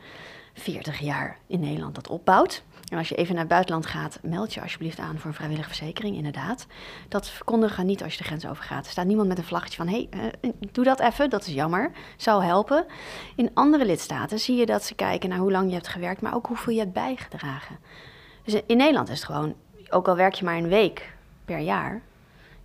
40 0.54 1.00
jaar 1.00 1.38
in 1.48 1.60
Nederland 1.60 1.96
dat 1.96 2.08
opbouwt. 2.08 2.63
En 2.89 2.98
als 2.98 3.10
je 3.10 3.15
even 3.15 3.34
naar 3.34 3.43
het 3.43 3.52
buitenland 3.52 3.86
gaat, 3.86 4.19
meld 4.22 4.54
je 4.54 4.62
alsjeblieft 4.62 5.00
aan 5.00 5.17
voor 5.17 5.30
een 5.30 5.36
vrijwillige 5.36 5.67
verzekering, 5.67 6.15
inderdaad. 6.15 6.65
Dat 7.10 7.30
verkondigen 7.30 7.86
niet 7.86 8.04
als 8.04 8.12
je 8.12 8.17
de 8.17 8.24
grens 8.24 8.46
overgaat. 8.46 8.86
Er 8.86 8.91
staat 8.91 9.06
niemand 9.06 9.28
met 9.28 9.38
een 9.38 9.43
vlaggetje 9.43 9.78
van, 9.78 9.88
hé, 9.88 10.08
hey, 10.10 10.34
uh, 10.41 10.52
doe 10.72 10.84
dat 10.84 11.00
even, 11.00 11.30
dat 11.30 11.48
is 11.48 11.54
jammer, 11.54 11.91
zou 12.17 12.43
helpen. 12.43 12.86
In 13.36 13.52
andere 13.54 13.86
lidstaten 13.86 14.39
zie 14.39 14.56
je 14.56 14.65
dat 14.65 14.84
ze 14.84 14.96
kijken 14.96 15.30
naar 15.30 15.38
hoe 15.38 15.52
lang 15.52 15.67
je 15.67 15.74
hebt 15.74 15.88
gewerkt, 15.88 16.22
maar 16.22 16.36
ook 16.36 16.48
hoeveel 16.48 16.74
je 16.74 16.80
hebt 16.80 16.93
bijgedragen. 16.93 17.78
Dus 18.43 18.62
in 18.65 18.78
Nederland 18.78 19.10
is 19.10 19.15
het 19.15 19.26
gewoon, 19.26 19.56
ook 19.89 20.08
al 20.08 20.15
werk 20.15 20.34
je 20.34 20.46
maar 20.46 20.58
een 20.58 20.67
week 20.67 21.13
per 21.46 21.60
jaar, 21.60 22.02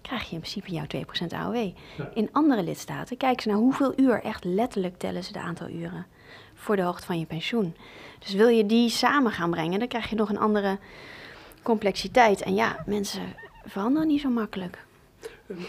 krijg 0.09 0.29
je 0.29 0.35
in 0.35 0.41
principe 0.41 0.71
jouw 0.71 0.87
2% 1.27 1.35
AOW. 1.35 1.71
In 2.15 2.29
andere 2.33 2.63
lidstaten 2.63 3.17
kijken 3.17 3.43
ze 3.43 3.49
naar 3.49 3.57
hoeveel 3.57 3.93
uur, 3.97 4.23
echt 4.23 4.45
letterlijk 4.45 4.99
tellen 4.99 5.25
ze 5.25 5.33
de 5.33 5.41
aantal 5.41 5.69
uren 5.69 6.07
voor 6.55 6.77
de 6.77 6.83
hoogte 6.83 7.07
van 7.07 7.19
je 7.19 7.27
pensioen. 7.27 7.75
Dus 8.19 8.35
wil 8.35 8.49
je 8.49 8.67
die 8.67 8.89
samen 8.89 9.33
gaan 9.33 9.51
brengen, 9.51 9.79
dan 9.79 9.89
krijg 9.89 10.11
je 10.11 10.17
nog 10.17 10.29
een 10.29 10.39
andere 10.39 10.79
complexiteit. 11.63 12.43
En 12.43 12.55
ja, 12.55 12.83
mensen 12.87 13.23
veranderen 13.65 14.09
niet 14.09 14.21
zo 14.21 14.29
makkelijk. 14.29 14.79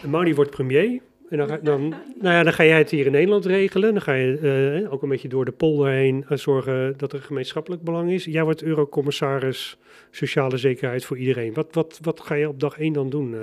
Maudie 0.06 0.36
wordt 0.36 0.52
premier. 0.52 1.02
En 1.30 1.38
dan, 1.38 1.60
dan, 1.62 1.90
nou 2.20 2.36
ja, 2.36 2.44
dan 2.44 2.54
ga 2.54 2.64
jij 2.64 2.78
het 2.78 2.90
hier 2.90 3.06
in 3.06 3.12
Nederland 3.12 3.46
regelen. 3.46 3.94
Dan 3.94 4.02
ga 4.02 4.14
je 4.14 4.82
uh, 4.82 4.94
ook 4.94 5.02
een 5.04 5.10
beetje 5.10 5.28
door 5.28 5.46
de 5.46 5.52
polder 5.52 5.92
heen 5.92 6.26
uh, 6.30 6.38
zorgen 6.38 6.94
dat 6.98 7.14
er 7.14 7.22
gemeenschappelijk 7.22 7.84
belang 7.84 8.12
is. 8.12 8.26
Jij 8.26 8.44
wordt 8.44 8.64
eurocommissaris 8.64 9.78
sociale 10.12 10.58
zekerheid 10.58 11.06
voor 11.06 11.18
iedereen. 11.18 11.54
Wat, 11.54 11.68
wat, 11.72 12.00
wat 12.02 12.20
ga 12.20 12.36
je 12.36 12.48
op 12.48 12.60
dag 12.60 12.80
1 12.80 12.94
dan 12.94 13.10
doen, 13.10 13.34
uh, 13.34 13.40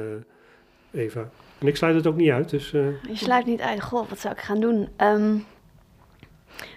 Eva? 0.92 1.28
En 1.58 1.66
ik 1.66 1.76
sluit 1.76 1.94
het 1.94 2.06
ook 2.06 2.16
niet 2.16 2.30
uit. 2.30 2.50
Dus, 2.50 2.70
Je 2.70 2.98
sluit 3.12 3.46
niet 3.46 3.60
uit. 3.60 3.82
Goh, 3.82 4.08
wat 4.08 4.18
zou 4.18 4.34
ik 4.34 4.40
gaan 4.40 4.60
doen? 4.60 4.88
Um, 4.98 5.44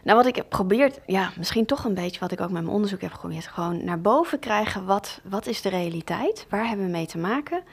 nou, 0.04 0.18
wat 0.18 0.26
ik 0.26 0.36
heb 0.36 0.46
geprobeerd, 0.50 1.00
ja, 1.06 1.32
misschien 1.38 1.66
toch 1.66 1.84
een 1.84 1.94
beetje 1.94 2.20
wat 2.20 2.32
ik 2.32 2.42
ook 2.42 2.50
met 2.50 2.62
mijn 2.62 2.74
onderzoek 2.74 3.02
heb 3.02 3.12
geprobeerd, 3.12 3.48
gewoon 3.48 3.84
naar 3.84 4.02
boven 4.02 4.40
krijgen, 4.40 4.86
wat, 4.86 5.22
wat 5.24 5.48
is 5.48 5.62
de 5.62 5.70
realiteit? 5.70 6.46
Waar 6.50 6.68
hebben 6.68 6.86
we 6.86 6.92
mee 6.92 7.06
te 7.06 7.18
maken? 7.18 7.64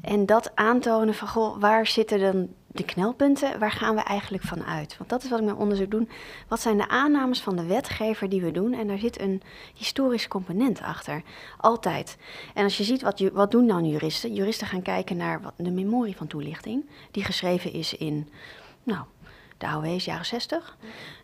En 0.00 0.26
dat 0.26 0.50
aantonen 0.54 1.14
van, 1.14 1.28
goh, 1.28 1.60
waar 1.60 1.86
zitten 1.86 2.20
dan 2.20 2.48
de 2.72 2.84
knelpunten? 2.84 3.58
Waar 3.58 3.70
gaan 3.70 3.94
we 3.94 4.00
eigenlijk 4.00 4.44
van 4.44 4.64
uit? 4.64 4.96
Want 4.98 5.10
dat 5.10 5.22
is 5.24 5.30
wat 5.30 5.38
ik 5.38 5.44
met 5.44 5.54
onderzoek 5.54 5.90
doe. 5.90 6.06
Wat 6.48 6.60
zijn 6.60 6.76
de 6.76 6.88
aannames 6.88 7.40
van 7.40 7.56
de 7.56 7.66
wetgever 7.66 8.28
die 8.28 8.40
we 8.40 8.50
doen? 8.50 8.72
En 8.72 8.86
daar 8.86 8.98
zit 8.98 9.20
een 9.20 9.42
historisch 9.74 10.28
component 10.28 10.80
achter. 10.80 11.22
Altijd. 11.58 12.16
En 12.54 12.64
als 12.64 12.76
je 12.76 12.84
ziet, 12.84 13.02
wat, 13.02 13.20
wat 13.32 13.50
doen 13.50 13.66
dan 13.66 13.88
juristen? 13.88 14.34
Juristen 14.34 14.66
gaan 14.66 14.82
kijken 14.82 15.16
naar 15.16 15.40
wat, 15.40 15.52
de 15.56 15.70
memorie 15.70 16.16
van 16.16 16.26
toelichting, 16.26 16.88
die 17.10 17.24
geschreven 17.24 17.72
is 17.72 17.94
in, 17.94 18.28
nou, 18.82 19.04
de 19.58 19.66
AOW 19.66 19.98
jaren 19.98 20.26
60. 20.26 20.76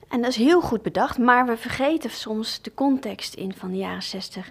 En 0.09 0.21
dat 0.21 0.31
is 0.31 0.37
heel 0.37 0.61
goed 0.61 0.83
bedacht, 0.83 1.19
maar 1.19 1.47
we 1.47 1.57
vergeten 1.57 2.11
soms 2.11 2.63
de 2.63 2.75
context 2.75 3.35
in 3.35 3.55
van 3.55 3.71
de 3.71 3.77
jaren 3.77 4.03
60. 4.03 4.51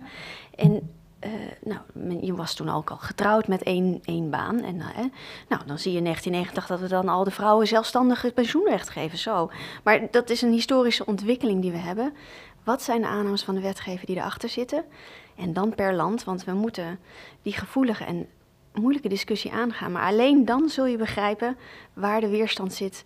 En 0.55 0.96
uh, 1.25 1.32
nou, 1.62 2.25
je 2.25 2.36
was 2.36 2.53
toen 2.53 2.69
ook 2.69 2.89
al 2.89 2.97
getrouwd 2.97 3.47
met 3.47 3.63
één, 3.63 3.99
één 4.03 4.30
baan. 4.30 4.63
En 4.63 4.75
uh, 4.75 4.88
nou, 5.49 5.62
dan 5.65 5.80
zie 5.80 5.91
je 5.91 5.97
in 5.97 6.03
1990 6.03 6.67
dat 6.67 6.80
we 6.80 6.88
dan 6.88 7.08
al 7.10 7.23
de 7.23 7.32
vrouwen 7.32 7.67
zelfstandig 7.67 8.34
pensioenrecht 8.34 8.89
geven. 8.89 9.17
Zo. 9.17 9.51
Maar 9.84 10.12
dat 10.12 10.30
is 10.30 10.41
een 10.41 10.51
historische 10.51 11.06
ontwikkeling 11.06 11.62
die 11.62 11.71
we 11.71 11.77
hebben. 11.77 12.13
Wat 12.63 12.84
zijn 12.84 13.01
de 13.01 13.08
aannames 13.08 13.43
van 13.43 13.56
de 13.56 13.62
wetgever 13.62 14.06
die 14.06 14.15
erachter 14.15 14.49
zitten? 14.49 14.84
En 15.36 15.53
dan 15.53 15.75
per 15.75 15.93
land, 15.93 16.23
want 16.23 16.43
we 16.43 16.53
moeten 16.53 16.99
die 17.41 17.53
gevoelige 17.53 18.03
en 18.03 18.27
moeilijke 18.73 19.10
discussie 19.10 19.51
aangaan. 19.51 19.91
Maar 19.91 20.08
alleen 20.08 20.45
dan 20.45 20.69
zul 20.69 20.86
je 20.86 20.97
begrijpen 20.97 21.58
waar 21.93 22.21
de 22.21 22.30
weerstand 22.30 22.73
zit 22.73 23.06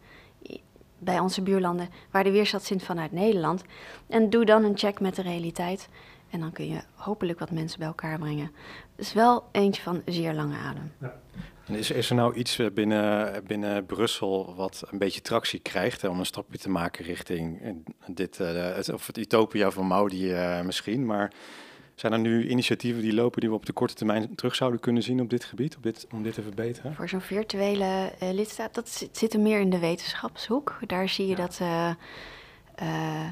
bij 0.98 1.20
onze 1.20 1.42
buurlanden, 1.42 1.90
waar 2.12 2.24
de 2.24 2.32
weerstand 2.32 2.64
zit 2.64 2.84
vanuit 2.84 3.12
Nederland. 3.12 3.64
En 4.08 4.30
doe 4.30 4.46
dan 4.46 4.64
een 4.64 4.78
check 4.78 5.00
met 5.00 5.16
de 5.16 5.22
realiteit. 5.22 5.90
En 6.32 6.40
dan 6.40 6.52
kun 6.52 6.68
je 6.68 6.82
hopelijk 6.96 7.40
wat 7.40 7.52
mensen 7.52 7.80
bij 7.80 7.88
elkaar 7.88 8.20
brengen. 8.20 8.52
Het 8.96 9.06
is 9.06 9.14
wel 9.14 9.44
eentje 9.52 9.82
van 9.82 10.02
zeer 10.06 10.34
lange 10.34 10.58
adem. 10.58 10.92
Ja. 11.00 11.20
Is, 11.76 11.92
is 11.92 12.10
er 12.10 12.16
nou 12.16 12.36
iets 12.36 12.60
eh, 12.60 12.68
binnen, 12.74 13.44
binnen 13.48 13.86
Brussel 13.86 14.56
wat 14.56 14.84
een 14.92 14.98
beetje 14.98 15.22
tractie 15.22 15.60
krijgt 15.60 16.02
hè, 16.02 16.08
om 16.08 16.20
een 16.20 16.26
stapje 16.26 16.58
te 16.58 16.70
maken 16.70 17.06
richting 17.06 17.76
dit, 18.08 18.40
uh, 18.40 18.94
of 18.94 19.08
het 19.08 19.18
utopia 19.18 19.72
van 19.72 19.88
Maudi 19.88 20.32
uh, 20.32 20.62
misschien, 20.62 21.06
maar 21.06 21.32
Zijn 21.96 22.14
er 22.14 22.20
nu 22.20 22.50
initiatieven 22.50 23.02
die 23.02 23.14
lopen 23.14 23.42
die 23.42 23.50
we 23.50 23.56
op 23.56 23.66
de 23.66 23.74
korte 23.74 23.94
termijn 23.94 24.36
terug 24.36 24.56
zouden 24.56 24.80
kunnen 24.80 25.04
zien 25.04 25.22
op 25.22 25.30
dit 25.30 25.44
gebied, 25.44 25.76
op 25.76 25.84
dit, 25.84 26.08
om 26.12 26.24
dit 26.24 26.34
te 26.34 26.42
verbeteren? 26.42 26.96
Voor 26.96 27.10
zo'n 27.10 27.22
virtuele 27.22 28.12
uh, 28.24 28.32
lidstaat, 28.32 28.74
dat 28.74 28.90
zit, 28.90 29.18
zit, 29.18 29.34
er 29.34 29.40
meer 29.40 29.60
in 29.60 29.70
de 29.70 29.80
wetenschapshoek. 29.80 30.80
Daar 30.88 31.10
zie 31.10 31.28
je 31.28 31.36
dat, 31.36 31.60
uh, 31.62 31.90
uh, 32.82 33.26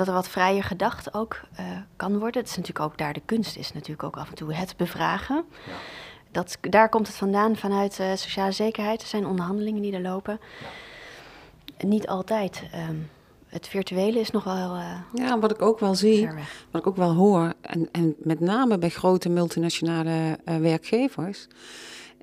dat 0.00 0.08
er 0.08 0.14
wat 0.14 0.28
vrijer 0.28 0.64
gedacht 0.64 1.14
ook 1.14 1.40
kan 1.96 2.18
worden. 2.18 2.40
Het 2.40 2.50
is 2.50 2.56
natuurlijk 2.56 2.84
ook 2.84 2.98
daar 2.98 3.12
de 3.12 3.22
kunst 3.24 3.56
is 3.56 3.72
natuurlijk 3.72 4.02
ook 4.02 4.16
af 4.16 4.28
en 4.28 4.34
toe 4.34 4.54
het 4.54 4.76
bevragen. 4.76 5.44
Ja. 5.66 5.72
Dat, 6.30 6.58
daar 6.60 6.88
komt 6.88 7.06
het 7.06 7.16
vandaan 7.16 7.56
vanuit 7.56 7.92
sociale 8.14 8.52
zekerheid. 8.52 9.02
Er 9.02 9.08
zijn 9.08 9.26
onderhandelingen 9.26 9.82
die 9.82 9.92
er 9.92 10.02
lopen. 10.02 10.40
Ja. 11.78 11.86
Niet 11.86 12.06
altijd. 12.08 12.62
Um, 12.88 13.10
het 13.46 13.68
virtuele 13.68 14.20
is 14.20 14.30
nog 14.30 14.44
wel. 14.44 14.76
Uh, 14.76 15.00
ja, 15.14 15.38
wat 15.38 15.50
ik 15.50 15.62
ook 15.62 15.78
wel 15.78 15.94
zie, 15.94 16.28
wat 16.70 16.80
ik 16.80 16.86
ook 16.86 16.96
wel 16.96 17.14
hoor, 17.14 17.52
en, 17.60 17.88
en 17.92 18.14
met 18.18 18.40
name 18.40 18.78
bij 18.78 18.88
grote 18.88 19.28
multinationale 19.28 20.38
uh, 20.44 20.56
werkgevers, 20.56 21.46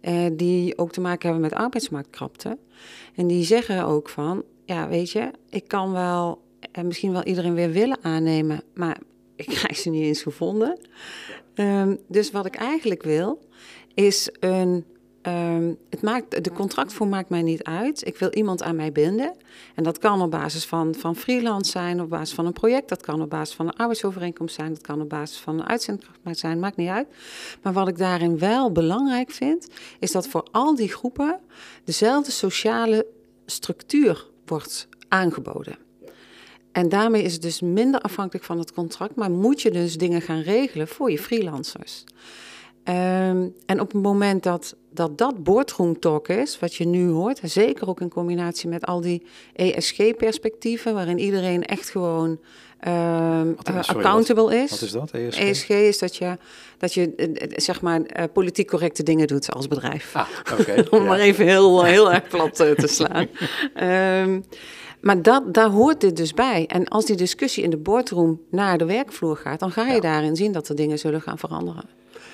uh, 0.01 0.29
die 0.33 0.77
ook 0.77 0.91
te 0.91 1.01
maken 1.01 1.29
hebben 1.29 1.49
met 1.49 1.59
arbeidsmarktkrapte. 1.59 2.57
En 3.15 3.27
die 3.27 3.43
zeggen 3.43 3.85
ook 3.85 4.09
van, 4.09 4.43
ja, 4.65 4.87
weet 4.87 5.11
je, 5.11 5.31
ik 5.49 5.67
kan 5.67 5.91
wel 5.91 6.45
en 6.71 6.87
misschien 6.87 7.11
wel 7.11 7.23
iedereen 7.23 7.53
weer 7.53 7.71
willen 7.71 7.97
aannemen, 8.01 8.63
maar 8.73 8.97
ik 9.35 9.45
krijg 9.55 9.77
ze 9.77 9.89
niet 9.89 10.03
eens 10.03 10.21
gevonden. 10.21 10.77
Um, 11.55 11.97
dus 12.07 12.31
wat 12.31 12.45
ik 12.45 12.55
eigenlijk 12.55 13.03
wil, 13.03 13.39
is 13.93 14.29
een 14.39 14.85
Um, 15.27 15.77
het 15.89 16.01
maakt, 16.01 16.43
de 16.43 16.51
contractvorm 16.51 17.09
maakt 17.09 17.29
mij 17.29 17.41
niet 17.41 17.63
uit. 17.63 18.07
Ik 18.07 18.17
wil 18.17 18.29
iemand 18.29 18.63
aan 18.63 18.75
mij 18.75 18.91
binden. 18.91 19.35
En 19.75 19.83
dat 19.83 19.97
kan 19.97 20.21
op 20.21 20.31
basis 20.31 20.65
van, 20.65 20.95
van 20.95 21.15
freelance 21.15 21.71
zijn, 21.71 22.01
op 22.01 22.09
basis 22.09 22.35
van 22.35 22.45
een 22.45 22.53
project. 22.53 22.89
Dat 22.89 23.01
kan 23.01 23.21
op 23.21 23.29
basis 23.29 23.55
van 23.55 23.67
een 23.67 23.75
arbeidsovereenkomst 23.75 24.55
zijn. 24.55 24.73
Dat 24.73 24.81
kan 24.81 25.01
op 25.01 25.09
basis 25.09 25.37
van 25.37 25.59
een 25.59 25.67
uitzendkracht 25.67 26.39
zijn. 26.39 26.59
Maakt 26.59 26.75
niet 26.75 26.89
uit. 26.89 27.07
Maar 27.61 27.73
wat 27.73 27.87
ik 27.87 27.97
daarin 27.97 28.39
wel 28.39 28.71
belangrijk 28.71 29.31
vind, 29.31 29.67
is 29.99 30.11
dat 30.11 30.27
voor 30.27 30.47
al 30.51 30.75
die 30.75 30.89
groepen 30.89 31.39
dezelfde 31.83 32.31
sociale 32.31 33.05
structuur 33.45 34.27
wordt 34.45 34.87
aangeboden. 35.07 35.86
En 36.77 36.89
daarmee 36.89 37.23
is 37.23 37.33
het 37.33 37.41
dus 37.41 37.61
minder 37.61 37.99
afhankelijk 37.99 38.45
van 38.45 38.59
het 38.59 38.73
contract, 38.73 39.15
maar 39.15 39.31
moet 39.31 39.61
je 39.61 39.71
dus 39.71 39.97
dingen 39.97 40.21
gaan 40.21 40.41
regelen 40.41 40.87
voor 40.87 41.11
je 41.11 41.19
freelancers. 41.19 42.03
Um, 42.83 43.53
en 43.65 43.79
op 43.79 43.91
het 43.91 44.01
moment 44.01 44.43
dat 44.43 44.75
dat, 44.91 45.17
dat 45.17 45.43
boardroom 45.43 45.99
talk 45.99 46.27
is, 46.27 46.59
wat 46.59 46.75
je 46.75 46.85
nu 46.85 47.09
hoort, 47.09 47.39
zeker 47.43 47.87
ook 47.89 48.01
in 48.01 48.09
combinatie 48.09 48.69
met 48.69 48.85
al 48.85 49.01
die 49.01 49.25
ESG-perspectieven, 49.55 50.93
waarin 50.93 51.19
iedereen 51.19 51.65
echt 51.65 51.89
gewoon 51.89 52.39
um, 52.87 53.55
accountable 53.81 54.55
is. 54.55 54.69
Wat 54.69 54.81
is 54.81 54.91
dat, 54.91 55.11
ESG? 55.11 55.39
ESG 55.39 55.69
is 55.69 55.99
dat 55.99 56.15
je, 56.15 56.37
dat 56.77 56.93
je 56.93 57.13
uh, 57.17 57.57
zeg 57.57 57.81
maar 57.81 57.99
uh, 57.99 58.23
politiek 58.33 58.67
correcte 58.67 59.03
dingen 59.03 59.27
doet 59.27 59.53
als 59.53 59.67
bedrijf. 59.67 60.15
Ah. 60.15 60.27
Om 60.89 61.01
ja. 61.01 61.07
maar 61.07 61.19
even 61.19 61.45
heel, 61.45 61.83
heel 61.83 62.13
erg 62.13 62.27
plat 62.27 62.55
te 62.55 62.87
slaan. 62.87 63.27
um, 64.23 64.43
maar 65.01 65.21
dat, 65.21 65.53
daar 65.53 65.69
hoort 65.69 66.01
dit 66.01 66.17
dus 66.17 66.33
bij. 66.33 66.65
En 66.67 66.87
als 66.87 67.05
die 67.05 67.15
discussie 67.15 67.63
in 67.63 67.69
de 67.69 67.77
boardroom 67.77 68.41
naar 68.51 68.77
de 68.77 68.85
werkvloer 68.85 69.37
gaat, 69.37 69.59
dan 69.59 69.71
ga 69.71 69.87
je 69.87 69.93
ja. 69.93 69.99
daarin 69.99 70.35
zien 70.35 70.51
dat 70.51 70.69
er 70.69 70.75
dingen 70.75 70.99
zullen 70.99 71.21
gaan 71.21 71.37
veranderen. 71.37 71.83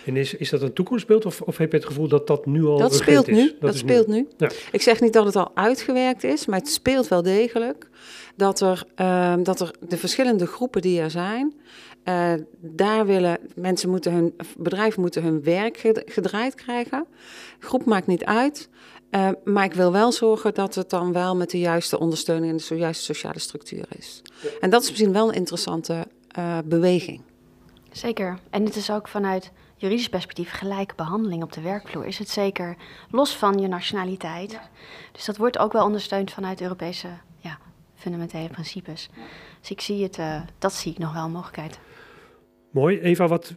En 0.06 0.16
is, 0.16 0.34
is 0.34 0.50
dat 0.50 0.62
een 0.62 0.74
toekomstbeeld 0.74 1.26
of, 1.26 1.42
of 1.42 1.58
heb 1.58 1.72
je 1.72 1.78
het 1.78 1.86
gevoel 1.86 2.08
dat 2.08 2.28
dat 2.28 2.46
nu 2.46 2.66
al 2.66 2.78
dat 2.78 2.96
speelt 2.96 3.28
is? 3.28 3.36
nu. 3.36 3.48
Dat, 3.48 3.62
dat 3.62 3.76
speelt 3.76 4.08
nu. 4.08 4.16
nu. 4.16 4.28
Ja. 4.38 4.50
Ik 4.72 4.82
zeg 4.82 5.02
niet 5.02 5.14
dat 5.14 5.26
het 5.26 5.36
al 5.36 5.52
uitgewerkt 5.54 6.24
is, 6.24 6.46
maar 6.46 6.60
het 6.60 6.70
speelt 6.70 7.08
wel 7.08 7.22
degelijk. 7.22 7.90
Dat 8.36 8.60
er, 8.60 8.84
uh, 9.02 9.36
dat 9.44 9.60
er 9.60 9.72
de 9.88 9.98
verschillende 9.98 10.46
groepen 10.48 10.82
die 10.82 11.00
er 11.00 11.12
zijn, 11.12 11.54
uh, 12.06 12.34
daar 12.60 13.06
willen 13.06 13.38
mensen 13.56 13.90
moeten 13.90 14.14
hun 14.14 14.34
bedrijven 14.58 15.02
moeten 15.02 15.24
hun 15.24 15.44
werk 15.44 15.94
gedraaid 16.06 16.56
krijgen. 16.56 17.06
Groep 17.60 17.86
maakt 17.86 18.08
niet 18.08 18.26
uit. 18.26 18.70
Uh, 19.16 19.30
maar 19.44 19.64
ik 19.64 19.74
wil 19.74 19.92
wel 19.92 20.12
zorgen 20.12 20.54
dat 20.54 20.76
het 20.76 20.90
dan 20.90 21.14
wel 21.14 21.36
met 21.36 21.50
de 21.50 21.60
juiste 21.60 22.00
ondersteuning 22.00 22.52
en 22.52 22.66
de 22.68 22.76
juiste 22.76 23.04
sociale 23.04 23.40
structuur 23.40 23.86
is. 23.98 24.22
Ja. 24.42 24.50
En 24.60 24.70
dat 24.70 24.82
is 24.82 24.90
misschien 24.90 25.14
wel 25.14 25.28
een 25.28 25.34
interessante 25.34 26.08
uh, 26.38 26.58
beweging. 26.66 27.22
Zeker. 27.92 28.40
En 28.50 28.66
het 28.66 28.76
is 28.76 28.92
ook 28.92 29.08
vanuit 29.08 29.52
juridisch 29.76 30.10
perspectief 30.10 30.52
gelijke 30.52 30.96
behandeling 30.96 31.44
op 31.44 31.54
de 31.54 31.62
werkvloer 31.62 32.06
is 32.06 32.18
het 32.18 32.30
zeker 32.30 32.76
los 33.10 33.36
van 33.36 33.60
je 33.60 33.68
nationaliteit. 33.68 34.52
Ja. 34.52 34.70
Dus 35.12 35.26
dat 35.26 35.38
wordt 35.38 35.58
ook 35.58 35.74
wel 35.74 35.86
ondersteund 35.86 36.32
vanuit 36.32 36.62
Europese 36.62 37.08
ja, 37.38 37.58
fundamentele 37.96 38.50
principes. 38.50 39.10
Dus 39.60 39.70
ik 39.72 39.82
zie 39.82 40.04
het, 40.04 40.18
uh, 40.18 40.42
dat 40.58 40.74
zie 40.74 40.92
ik 40.92 40.98
nog 40.98 41.14
wel 41.14 41.24
een 41.24 41.32
mogelijkheid. 41.32 41.80
Mooi. 42.72 43.00
Eva, 43.00 43.28
wat 43.28 43.56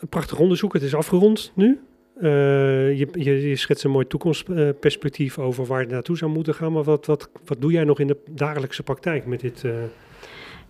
een 0.00 0.08
prachtig 0.08 0.38
onderzoek. 0.38 0.72
Het 0.72 0.82
is 0.82 0.94
afgerond 0.94 1.52
nu. 1.54 1.80
Uh, 2.22 2.28
je, 2.98 3.08
je, 3.12 3.48
je, 3.48 3.56
schetst 3.56 3.84
een 3.84 3.90
mooi 3.90 4.06
toekomstperspectief 4.06 5.38
over 5.38 5.66
waar 5.66 5.80
het 5.80 5.90
naartoe 5.90 6.16
zou 6.16 6.30
moeten 6.30 6.54
gaan. 6.54 6.72
Maar 6.72 6.82
wat, 6.82 7.06
wat, 7.06 7.28
wat 7.44 7.60
doe 7.60 7.72
jij 7.72 7.84
nog 7.84 7.98
in 7.98 8.06
de 8.06 8.16
dagelijkse 8.30 8.82
praktijk 8.82 9.26
met 9.26 9.40
dit 9.40 9.62
uh, 9.62 9.72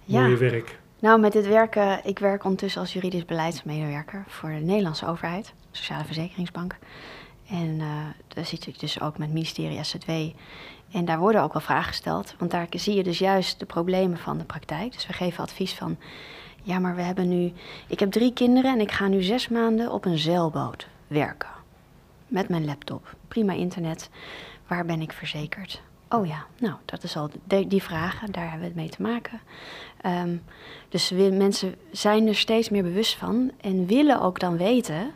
mooie 0.04 0.36
werk? 0.36 0.78
Nou, 0.98 1.20
met 1.20 1.32
dit 1.32 1.48
werken, 1.48 2.00
ik 2.04 2.18
werk 2.18 2.44
ondertussen 2.44 2.80
als 2.80 2.92
juridisch 2.92 3.24
beleidsmedewerker 3.24 4.24
voor 4.26 4.48
de 4.48 4.54
Nederlandse 4.54 5.06
overheid, 5.06 5.52
Sociale 5.70 6.04
Verzekeringsbank. 6.04 6.76
En 7.50 7.68
uh, 7.78 7.86
daar 8.28 8.46
zit 8.46 8.66
ik 8.66 8.80
dus 8.80 9.00
ook 9.00 9.18
met 9.18 9.26
het 9.26 9.36
ministerie 9.36 9.84
SZW. 9.84 10.10
En 10.92 11.04
daar 11.04 11.18
worden 11.18 11.42
ook 11.42 11.52
wel 11.52 11.62
vragen 11.62 11.88
gesteld, 11.88 12.34
want 12.38 12.50
daar 12.50 12.66
zie 12.70 12.94
je 12.94 13.02
dus 13.02 13.18
juist 13.18 13.58
de 13.58 13.66
problemen 13.66 14.18
van 14.18 14.38
de 14.38 14.44
praktijk. 14.44 14.92
Dus 14.92 15.06
we 15.06 15.12
geven 15.12 15.42
advies 15.42 15.72
van, 15.72 15.96
ja, 16.62 16.78
maar 16.78 16.96
we 16.96 17.02
hebben 17.02 17.28
nu, 17.28 17.52
ik 17.88 18.00
heb 18.00 18.10
drie 18.10 18.32
kinderen 18.32 18.72
en 18.72 18.80
ik 18.80 18.90
ga 18.90 19.08
nu 19.08 19.22
zes 19.22 19.48
maanden 19.48 19.90
op 19.90 20.04
een 20.04 20.18
zeilboot 20.18 20.90
werken. 21.12 21.50
Met 22.26 22.48
mijn 22.48 22.64
laptop, 22.64 23.16
prima 23.28 23.52
internet. 23.52 24.10
Waar 24.66 24.84
ben 24.84 25.00
ik 25.00 25.12
verzekerd? 25.12 25.82
Oh 26.08 26.26
ja, 26.26 26.46
nou, 26.58 26.74
dat 26.84 27.02
is 27.02 27.16
al 27.16 27.30
die 27.46 27.82
vragen, 27.82 28.32
daar 28.32 28.42
hebben 28.42 28.60
we 28.60 28.66
het 28.66 28.74
mee 28.74 28.88
te 28.88 29.02
maken. 29.02 29.40
Um, 30.06 30.42
dus 30.88 31.10
mensen 31.10 31.74
zijn 31.90 32.26
er 32.26 32.34
steeds 32.34 32.68
meer 32.68 32.82
bewust 32.82 33.16
van 33.16 33.50
en 33.60 33.86
willen 33.86 34.20
ook 34.20 34.40
dan 34.40 34.56
weten, 34.56 35.12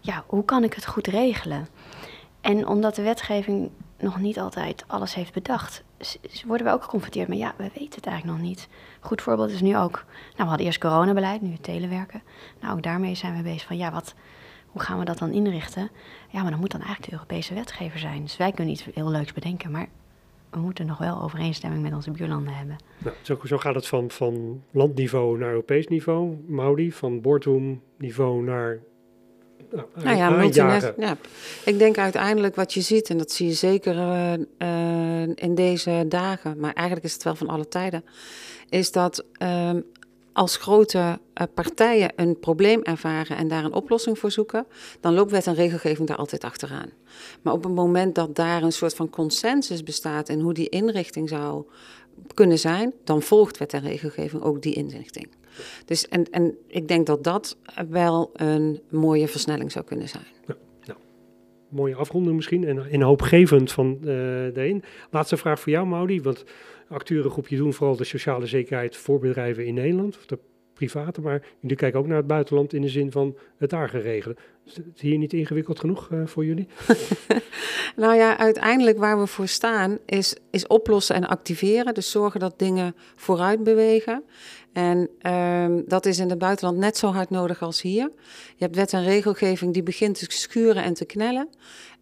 ja, 0.00 0.24
hoe 0.26 0.44
kan 0.44 0.64
ik 0.64 0.74
het 0.74 0.86
goed 0.86 1.06
regelen? 1.06 1.68
En 2.40 2.66
omdat 2.66 2.94
de 2.94 3.02
wetgeving 3.02 3.70
nog 3.98 4.20
niet 4.20 4.38
altijd 4.38 4.84
alles 4.86 5.14
heeft 5.14 5.32
bedacht, 5.32 5.82
worden 6.46 6.66
we 6.66 6.72
ook 6.72 6.82
geconfronteerd 6.82 7.28
met, 7.28 7.38
ja, 7.38 7.54
we 7.56 7.70
weten 7.74 7.94
het 7.94 8.06
eigenlijk 8.06 8.38
nog 8.38 8.48
niet. 8.48 8.68
Goed 9.00 9.22
voorbeeld 9.22 9.50
is 9.50 9.60
nu 9.60 9.76
ook, 9.76 10.04
nou, 10.14 10.34
we 10.36 10.44
hadden 10.44 10.66
eerst 10.66 10.80
coronabeleid, 10.80 11.40
nu 11.40 11.52
het 11.52 11.62
telewerken. 11.62 12.22
Nou, 12.60 12.74
ook 12.74 12.82
daarmee 12.82 13.14
zijn 13.14 13.36
we 13.36 13.42
bezig 13.42 13.66
van, 13.66 13.76
ja, 13.76 13.92
wat, 13.92 14.14
hoe 14.72 14.82
gaan 14.82 14.98
we 14.98 15.04
dat 15.04 15.18
dan 15.18 15.32
inrichten? 15.32 15.90
Ja, 16.28 16.42
maar 16.42 16.50
dan 16.50 16.60
moet 16.60 16.70
dan 16.70 16.80
eigenlijk 16.80 17.10
de 17.10 17.16
Europese 17.16 17.54
wetgever 17.54 17.98
zijn. 17.98 18.22
Dus 18.22 18.36
wij 18.36 18.52
kunnen 18.52 18.72
iets 18.72 18.86
heel 18.94 19.10
leuks 19.10 19.32
bedenken, 19.32 19.70
maar 19.70 19.88
we 20.50 20.60
moeten 20.60 20.86
nog 20.86 20.98
wel 20.98 21.22
overeenstemming 21.22 21.82
met 21.82 21.94
onze 21.94 22.10
buurlanden 22.10 22.54
hebben. 22.54 22.76
Nou, 22.98 23.16
zo, 23.22 23.38
zo, 23.44 23.58
gaat 23.58 23.74
het 23.74 23.86
van, 23.86 24.10
van 24.10 24.62
landniveau 24.70 25.38
naar 25.38 25.48
Europees 25.48 25.86
niveau, 25.86 26.36
Maudi, 26.46 26.92
van 26.92 27.20
boardroom-niveau 27.20 28.42
naar. 28.42 28.78
Nou, 29.70 29.86
nou 29.94 30.16
ja, 30.16 30.30
multinational. 30.30 30.94
Ja. 30.98 31.16
Ik 31.64 31.78
denk 31.78 31.98
uiteindelijk 31.98 32.54
wat 32.54 32.74
je 32.74 32.80
ziet, 32.80 33.10
en 33.10 33.18
dat 33.18 33.30
zie 33.30 33.46
je 33.46 33.52
zeker 33.52 33.96
uh, 33.96 34.32
uh, 34.58 35.28
in 35.34 35.54
deze 35.54 36.04
dagen, 36.08 36.58
maar 36.58 36.72
eigenlijk 36.72 37.06
is 37.06 37.12
het 37.12 37.22
wel 37.22 37.34
van 37.34 37.48
alle 37.48 37.68
tijden, 37.68 38.04
is 38.68 38.92
dat 38.92 39.24
uh, 39.42 39.70
als 40.32 40.56
grote 40.56 40.98
uh, 40.98 41.46
partijen 41.54 42.12
een 42.16 42.38
probleem 42.38 42.82
ervaren 42.82 43.36
en 43.36 43.48
daar 43.48 43.64
een 43.64 43.72
oplossing 43.72 44.18
voor 44.18 44.30
zoeken, 44.30 44.66
dan 45.00 45.14
loopt 45.14 45.30
wet 45.30 45.46
en 45.46 45.54
regelgeving 45.54 46.08
daar 46.08 46.16
altijd 46.16 46.44
achteraan. 46.44 46.90
Maar 47.42 47.52
op 47.52 47.64
het 47.64 47.74
moment 47.74 48.14
dat 48.14 48.36
daar 48.36 48.62
een 48.62 48.72
soort 48.72 48.94
van 48.94 49.10
consensus 49.10 49.82
bestaat 49.82 50.28
in 50.28 50.40
hoe 50.40 50.54
die 50.54 50.68
inrichting 50.68 51.28
zou 51.28 51.64
kunnen 52.34 52.58
zijn, 52.58 52.92
dan 53.04 53.22
volgt 53.22 53.58
wet 53.58 53.72
en 53.72 53.80
regelgeving 53.80 54.42
ook 54.42 54.62
die 54.62 54.74
inrichting. 54.74 55.28
Dus 55.84 56.08
en, 56.08 56.30
en 56.30 56.56
ik 56.66 56.88
denk 56.88 57.06
dat 57.06 57.24
dat 57.24 57.56
wel 57.88 58.30
een 58.32 58.80
mooie 58.88 59.28
versnelling 59.28 59.72
zou 59.72 59.84
kunnen 59.84 60.08
zijn. 60.08 60.26
Ja, 60.46 60.56
nou, 60.84 60.98
mooie 61.68 61.94
afronding 61.94 62.36
misschien 62.36 62.64
en, 62.64 62.90
en 62.90 63.02
hoopgevend 63.02 63.72
van 63.72 63.96
uh, 64.00 64.04
de 64.04 64.52
een. 64.54 64.82
Laatste 65.10 65.36
vraag 65.36 65.60
voor 65.60 65.72
jou, 65.72 65.86
Maudi. 65.86 66.20
Want 66.20 66.44
acteurengroepje 66.92 67.56
doen 67.56 67.72
vooral 67.72 67.96
de 67.96 68.04
sociale 68.04 68.46
zekerheid 68.46 68.96
voor 68.96 69.18
bedrijven 69.18 69.66
in 69.66 69.74
Nederland, 69.74 70.16
of 70.16 70.26
de 70.26 70.38
private, 70.74 71.20
maar 71.20 71.42
jullie 71.60 71.76
kijken 71.76 72.00
ook 72.00 72.06
naar 72.06 72.16
het 72.16 72.26
buitenland 72.26 72.72
in 72.72 72.82
de 72.82 72.88
zin 72.88 73.10
van 73.10 73.36
het 73.56 73.70
daar 73.70 73.88
geregeld. 73.88 74.40
Is 74.64 74.76
het 74.76 75.00
hier 75.00 75.18
niet 75.18 75.32
ingewikkeld 75.32 75.80
genoeg 75.80 76.08
uh, 76.10 76.26
voor 76.26 76.44
jullie? 76.44 76.66
nou 77.96 78.14
ja, 78.14 78.38
uiteindelijk 78.38 78.98
waar 78.98 79.20
we 79.20 79.26
voor 79.26 79.48
staan 79.48 79.98
is, 80.06 80.36
is 80.50 80.66
oplossen 80.66 81.14
en 81.14 81.28
activeren. 81.28 81.94
Dus 81.94 82.10
zorgen 82.10 82.40
dat 82.40 82.58
dingen 82.58 82.94
vooruit 83.16 83.64
bewegen. 83.64 84.24
En 84.72 85.08
um, 85.32 85.84
dat 85.86 86.06
is 86.06 86.18
in 86.18 86.30
het 86.30 86.38
buitenland 86.38 86.78
net 86.78 86.96
zo 86.96 87.12
hard 87.12 87.30
nodig 87.30 87.62
als 87.62 87.82
hier. 87.82 88.10
Je 88.56 88.64
hebt 88.64 88.76
wet 88.76 88.92
en 88.92 89.04
regelgeving 89.04 89.72
die 89.72 89.82
begint 89.82 90.18
te 90.18 90.26
schuren 90.28 90.82
en 90.82 90.94
te 90.94 91.04
knellen. 91.04 91.48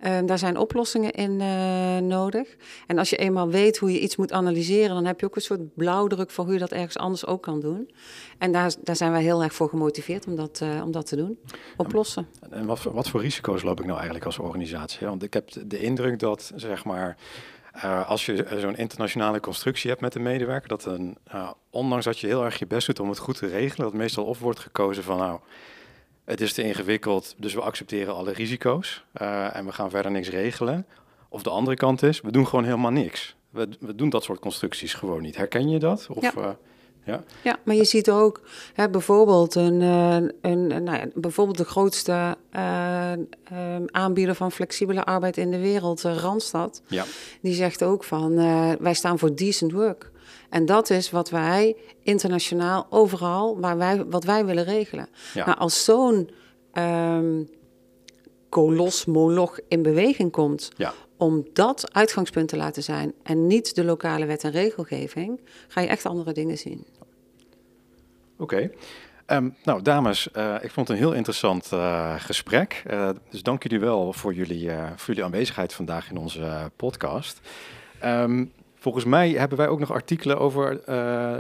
Um, 0.07 0.26
daar 0.26 0.39
zijn 0.39 0.57
oplossingen 0.57 1.11
in 1.11 1.41
uh, 1.41 1.99
nodig. 1.99 2.57
En 2.87 2.99
als 2.99 3.11
je 3.11 3.16
eenmaal 3.16 3.49
weet 3.49 3.78
hoe 3.78 3.93
je 3.93 4.01
iets 4.01 4.16
moet 4.16 4.32
analyseren, 4.32 4.95
dan 4.95 5.05
heb 5.05 5.20
je 5.20 5.26
ook 5.26 5.37
een 5.37 5.43
soort 5.43 5.74
blauwdruk 5.74 6.30
voor 6.30 6.45
hoe 6.45 6.53
je 6.53 6.59
dat 6.59 6.72
ergens 6.72 6.97
anders 6.97 7.26
ook 7.26 7.43
kan 7.43 7.61
doen. 7.61 7.91
En 8.39 8.53
daar, 8.53 8.74
daar 8.82 8.97
zijn 8.97 9.12
wij 9.12 9.22
heel 9.22 9.43
erg 9.43 9.55
voor 9.55 9.68
gemotiveerd 9.68 10.26
om 10.26 10.37
dat, 10.37 10.61
uh, 10.62 10.82
om 10.85 10.93
dat 10.93 11.07
te 11.07 11.16
doen. 11.16 11.39
Oplossen. 11.76 12.26
En 12.51 12.66
wat, 12.66 12.82
wat 12.82 13.09
voor 13.09 13.20
risico's 13.20 13.62
loop 13.62 13.78
ik 13.78 13.84
nou 13.84 13.96
eigenlijk 13.96 14.26
als 14.26 14.38
organisatie? 14.38 15.07
Want 15.07 15.22
ik 15.22 15.32
heb 15.32 15.48
de 15.66 15.78
indruk 15.78 16.18
dat, 16.18 16.53
zeg 16.57 16.84
maar. 16.84 17.16
Uh, 17.76 18.09
als 18.09 18.26
je 18.26 18.46
zo'n 18.59 18.76
internationale 18.76 19.40
constructie 19.40 19.90
hebt 19.90 20.03
met 20.03 20.14
een 20.14 20.22
medewerker, 20.22 20.68
dat 20.68 20.84
een, 20.84 21.16
uh, 21.34 21.51
ondanks 21.70 22.05
dat 22.05 22.18
je 22.18 22.26
heel 22.26 22.44
erg 22.44 22.59
je 22.59 22.66
best 22.66 22.86
doet 22.86 23.01
om 23.01 23.09
het 23.09 23.18
goed 23.18 23.38
te 23.38 23.46
regelen, 23.46 23.90
dat 23.90 23.98
meestal 23.98 24.24
of 24.24 24.38
wordt 24.38 24.59
gekozen 24.59 25.03
van 25.03 25.18
nou, 25.18 25.40
het 26.24 26.40
is 26.40 26.53
te 26.53 26.62
ingewikkeld, 26.62 27.34
dus 27.38 27.55
we 27.55 27.61
accepteren 27.61 28.14
alle 28.14 28.32
risico's 28.32 29.05
uh, 29.22 29.57
en 29.57 29.64
we 29.64 29.72
gaan 29.72 29.90
verder 29.90 30.11
niks 30.11 30.28
regelen. 30.28 30.86
Of 31.28 31.42
de 31.42 31.51
andere 31.51 31.76
kant 31.76 32.03
is, 32.03 32.20
we 32.20 32.32
doen 32.32 32.46
gewoon 32.46 32.64
helemaal 32.64 32.90
niks. 32.90 33.36
We, 33.51 33.68
we 33.80 33.94
doen 33.94 34.11
dat 34.11 34.24
soort 34.24 34.40
constructies 34.40 34.94
gewoon 34.94 35.22
niet. 35.22 35.36
Herken 35.36 35.68
je 35.68 35.78
dat? 35.78 36.07
Of, 36.11 36.22
ja. 36.22 36.57
Ja. 37.05 37.22
ja, 37.42 37.59
maar 37.64 37.74
je 37.74 37.84
ziet 37.84 38.11
ook 38.11 38.40
hè, 38.74 38.90
bijvoorbeeld, 38.90 39.55
een, 39.55 39.80
een, 39.80 40.34
een, 40.40 40.66
nou 40.66 40.98
ja, 40.98 41.07
bijvoorbeeld 41.14 41.59
de 41.59 41.64
grootste 41.64 42.36
uh, 42.57 43.12
um, 43.12 43.84
aanbieder 43.90 44.34
van 44.34 44.53
flexibele 44.53 45.05
arbeid 45.05 45.36
in 45.36 45.51
de 45.51 45.59
wereld, 45.59 46.05
uh, 46.05 46.16
Randstad. 46.16 46.82
Ja. 46.86 47.05
Die 47.40 47.55
zegt 47.55 47.82
ook 47.82 48.05
van 48.05 48.32
uh, 48.32 48.72
wij 48.78 48.94
staan 48.94 49.18
voor 49.18 49.34
decent 49.34 49.72
work. 49.72 50.11
En 50.51 50.66
dat 50.66 50.90
is 50.90 51.11
wat 51.11 51.30
wij 51.30 51.76
internationaal 52.03 52.86
overal, 52.90 53.61
waar 53.61 53.76
wij, 53.76 54.05
wat 54.05 54.24
wij 54.24 54.44
willen 54.44 54.64
regelen. 54.64 55.09
Ja. 55.34 55.46
Nou, 55.46 55.59
als 55.59 55.84
zo'n 55.84 56.30
um, 56.74 57.48
kolos, 58.48 59.05
moloch 59.05 59.59
in 59.68 59.82
beweging 59.82 60.32
komt 60.32 60.70
ja 60.76 60.94
om 61.21 61.47
dat 61.53 61.95
uitgangspunt 61.95 62.49
te 62.49 62.57
laten 62.57 62.83
zijn 62.83 63.12
en 63.23 63.47
niet 63.47 63.75
de 63.75 63.85
lokale 63.85 64.27
wet 64.27 64.45
en 64.45 64.51
regelgeving, 64.51 65.41
ga 65.68 65.81
je 65.81 65.87
echt 65.87 66.07
andere 66.07 66.33
dingen 66.33 66.59
zien. 66.59 66.87
Oké. 68.39 68.71
Ehm, 69.27 69.49
nou, 69.64 69.83
dames, 69.83 70.29
uh, 70.37 70.55
ik 70.61 70.71
vond 70.71 70.89
het 70.89 70.97
een 70.97 71.03
heel 71.03 71.12
interessant 71.12 71.71
uh, 71.75 72.14
gesprek. 72.18 72.83
Uh, 72.91 73.11
dus 73.31 73.43
dank 73.43 73.62
jullie 73.62 73.81
wel 73.81 74.12
voor 74.12 74.35
jullie, 74.35 74.71
voor 74.71 75.07
jullie 75.07 75.25
aanwezigheid 75.25 75.75
vandaag 75.75 76.11
in 76.11 76.16
onze 76.16 76.71
podcast. 76.77 77.41
Um, 78.05 78.53
volgens 78.81 79.05
mij 79.05 79.31
hebben 79.31 79.59
wij 79.59 79.68
ook 79.68 79.78
nog 79.78 79.93
artikelen 79.93 80.39
over 80.39 80.81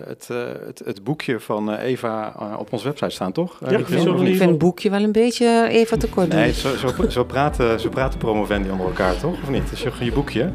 het, 0.06 0.28
het, 0.66 0.82
het, 0.84 1.04
boekje 1.04 1.40
van 1.40 1.74
Eva 1.74 2.34
op 2.58 2.72
onze 2.72 2.84
website 2.84 3.10
staan, 3.10 3.32
toch? 3.32 3.60
Ja, 3.60 3.78
ik 3.78 3.86
vind 3.86 4.40
het 4.40 4.58
boekje 4.58 4.90
wel 4.90 5.02
een 5.02 5.12
beetje 5.12 5.66
Eva 5.70 5.96
tekort. 5.96 6.28
Nee, 6.28 6.52
zo, 6.52 6.76
zo, 6.76 7.08
zo, 7.08 7.24
praten, 7.24 7.80
zo 7.80 7.88
praten 7.88 8.18
promovendi 8.18 8.70
onder 8.70 8.86
elkaar, 8.86 9.16
toch? 9.16 9.42
Of 9.42 9.50
niet? 9.50 9.70
Dus 9.70 9.82
je, 9.82 9.90
je 10.00 10.12
boekje. 10.12 10.52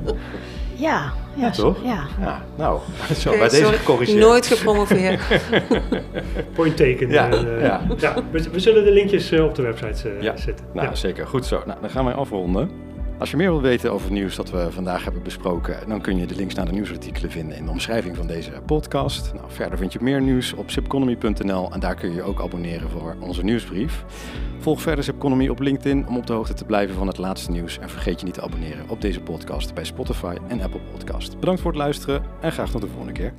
Ja, 0.75 1.13
ja, 1.35 1.49
toch? 1.49 1.83
Ja. 1.83 2.07
ja. 2.19 2.41
Nou, 2.55 2.79
zo 3.19 3.29
okay, 3.29 3.39
bij 3.39 3.49
deze 3.49 3.73
gecorrigeerd. 3.73 4.19
Nooit 4.19 4.47
gepromoveerd. 4.47 5.21
Point 6.55 6.77
taken. 6.77 7.09
Ja, 7.09 7.33
uh, 7.33 7.61
ja. 7.61 7.81
ja 7.97 8.13
we, 8.31 8.49
we, 8.51 8.59
zullen 8.59 8.83
de 8.83 8.91
linkjes 8.91 9.31
uh, 9.31 9.43
op 9.43 9.55
de 9.55 9.61
website 9.61 10.09
uh, 10.09 10.21
ja. 10.21 10.37
zetten. 10.37 10.65
Nou, 10.73 10.87
ja. 10.87 10.95
zeker. 10.95 11.27
Goed 11.27 11.45
zo. 11.45 11.61
Nou, 11.65 11.81
dan 11.81 11.89
gaan 11.89 12.05
wij 12.05 12.13
afronden. 12.13 12.69
Als 13.19 13.31
je 13.31 13.37
meer 13.37 13.49
wilt 13.49 13.61
weten 13.61 13.91
over 13.91 14.05
het 14.05 14.13
nieuws 14.13 14.35
dat 14.35 14.49
we 14.49 14.71
vandaag 14.71 15.03
hebben 15.03 15.23
besproken, 15.23 15.87
dan 15.87 16.01
kun 16.01 16.17
je 16.17 16.25
de 16.25 16.35
links 16.35 16.53
naar 16.53 16.65
de 16.65 16.71
nieuwsartikelen 16.71 17.31
vinden 17.31 17.57
in 17.57 17.65
de 17.65 17.71
omschrijving 17.71 18.15
van 18.15 18.27
deze 18.27 18.51
podcast. 18.65 19.33
Nou, 19.33 19.45
verder 19.47 19.77
vind 19.77 19.93
je 19.93 19.99
meer 20.01 20.21
nieuws 20.21 20.53
op 20.53 20.71
zipconomy.nl 20.71 21.71
en 21.71 21.79
daar 21.79 21.95
kun 21.95 22.09
je 22.09 22.15
je 22.15 22.23
ook 22.23 22.41
abonneren 22.41 22.89
voor 22.89 23.15
onze 23.19 23.43
nieuwsbrief. 23.43 24.05
Volg 24.59 24.81
verder 24.81 25.03
Zipconomy 25.03 25.47
op 25.47 25.59
LinkedIn 25.59 26.07
om 26.07 26.17
op 26.17 26.27
de 26.27 26.33
hoogte 26.33 26.53
te 26.53 26.65
blijven 26.65 26.95
van 26.95 27.07
het 27.07 27.17
laatste 27.17 27.51
nieuws. 27.51 27.79
En 27.79 27.89
vergeet 27.89 28.19
je 28.19 28.25
niet 28.25 28.35
te 28.35 28.41
abonneren 28.41 28.89
op 28.89 29.01
deze 29.01 29.21
podcast 29.21 29.73
bij 29.73 29.83
Spotify 29.83 30.35
en 30.47 30.61
Apple 30.61 30.81
Podcast. 30.91 31.39
Bedankt 31.39 31.61
voor 31.61 31.71
het 31.71 31.79
luisteren 31.79 32.23
en 32.41 32.51
graag 32.51 32.71
tot 32.71 32.81
de 32.81 32.87
volgende 32.87 33.13
keer. 33.13 33.33